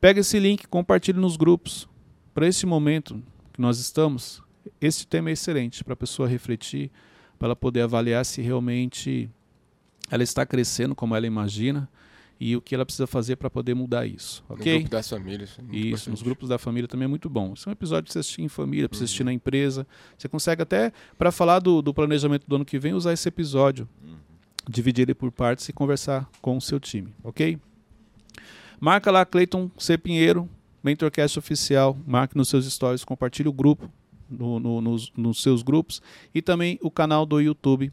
Pega 0.00 0.20
esse 0.20 0.38
link, 0.38 0.66
compartilhe 0.66 1.18
nos 1.18 1.36
grupos. 1.36 1.88
Para 2.34 2.46
esse 2.46 2.66
momento 2.66 3.22
que 3.52 3.60
nós 3.60 3.78
estamos, 3.78 4.42
esse 4.80 5.06
tema 5.06 5.30
é 5.30 5.32
excelente 5.32 5.82
para 5.82 5.94
a 5.94 5.96
pessoa 5.96 6.28
refletir, 6.28 6.90
para 7.38 7.48
ela 7.48 7.56
poder 7.56 7.82
avaliar 7.82 8.24
se 8.24 8.42
realmente 8.42 9.30
ela 10.10 10.22
está 10.22 10.44
crescendo 10.46 10.94
como 10.94 11.14
ela 11.14 11.26
imagina 11.26 11.88
e 12.38 12.54
o 12.54 12.60
que 12.60 12.74
ela 12.74 12.84
precisa 12.84 13.06
fazer 13.06 13.36
para 13.36 13.48
poder 13.48 13.74
mudar 13.74 14.06
isso, 14.06 14.44
ok? 14.48 14.72
No 14.72 14.78
grupo 14.80 14.90
das 14.90 15.08
famílias. 15.08 15.58
É 15.58 15.76
isso, 15.76 16.10
nos 16.10 16.22
grupos 16.22 16.48
da 16.48 16.58
família 16.58 16.86
também 16.86 17.06
é 17.06 17.08
muito 17.08 17.30
bom. 17.30 17.54
Isso 17.54 17.68
é 17.68 17.70
um 17.70 17.72
episódio 17.72 18.04
para 18.04 18.12
você 18.12 18.18
assistir 18.18 18.42
em 18.42 18.48
família, 18.48 18.88
para 18.88 18.98
você 18.98 19.04
assistir 19.04 19.22
uhum. 19.22 19.26
na 19.26 19.32
empresa. 19.32 19.86
Você 20.18 20.28
consegue 20.28 20.62
até, 20.62 20.92
para 21.16 21.32
falar 21.32 21.60
do, 21.60 21.80
do, 21.80 21.94
planejamento 21.94 22.46
do 22.46 22.56
ano 22.56 22.64
que 22.64 22.78
vem, 22.78 22.92
usar 22.92 23.12
esse 23.12 23.26
episódio, 23.26 23.88
uhum. 24.04 24.16
dividir 24.68 25.02
ele 25.02 25.14
por 25.14 25.32
partes 25.32 25.66
e 25.68 25.72
conversar 25.72 26.28
com 26.42 26.56
o 26.56 26.60
seu 26.60 26.78
time, 26.78 27.14
ok? 27.24 27.58
Marca 28.78 29.10
lá 29.10 29.24
Cleiton 29.24 29.70
C. 29.78 29.96
Pinheiro, 29.96 30.48
Mentorcast 30.84 31.38
Oficial, 31.38 31.96
marque 32.06 32.36
nos 32.36 32.48
seus 32.48 32.70
stories, 32.70 33.02
compartilhe 33.02 33.48
o 33.48 33.52
grupo 33.52 33.90
no, 34.28 34.60
no, 34.60 34.80
nos, 34.82 35.10
nos 35.16 35.42
seus 35.42 35.62
grupos 35.62 36.02
e 36.34 36.42
também 36.42 36.78
o 36.82 36.90
canal 36.90 37.24
do 37.24 37.40
YouTube 37.40 37.90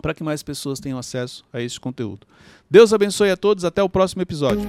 para 0.00 0.14
que 0.14 0.22
mais 0.22 0.42
pessoas 0.42 0.80
tenham 0.80 0.98
acesso 0.98 1.44
a 1.52 1.60
este 1.60 1.80
conteúdo. 1.80 2.26
Deus 2.70 2.92
abençoe 2.92 3.30
a 3.30 3.36
todos, 3.36 3.64
até 3.64 3.82
o 3.82 3.88
próximo 3.88 4.22
episódio. 4.22 4.68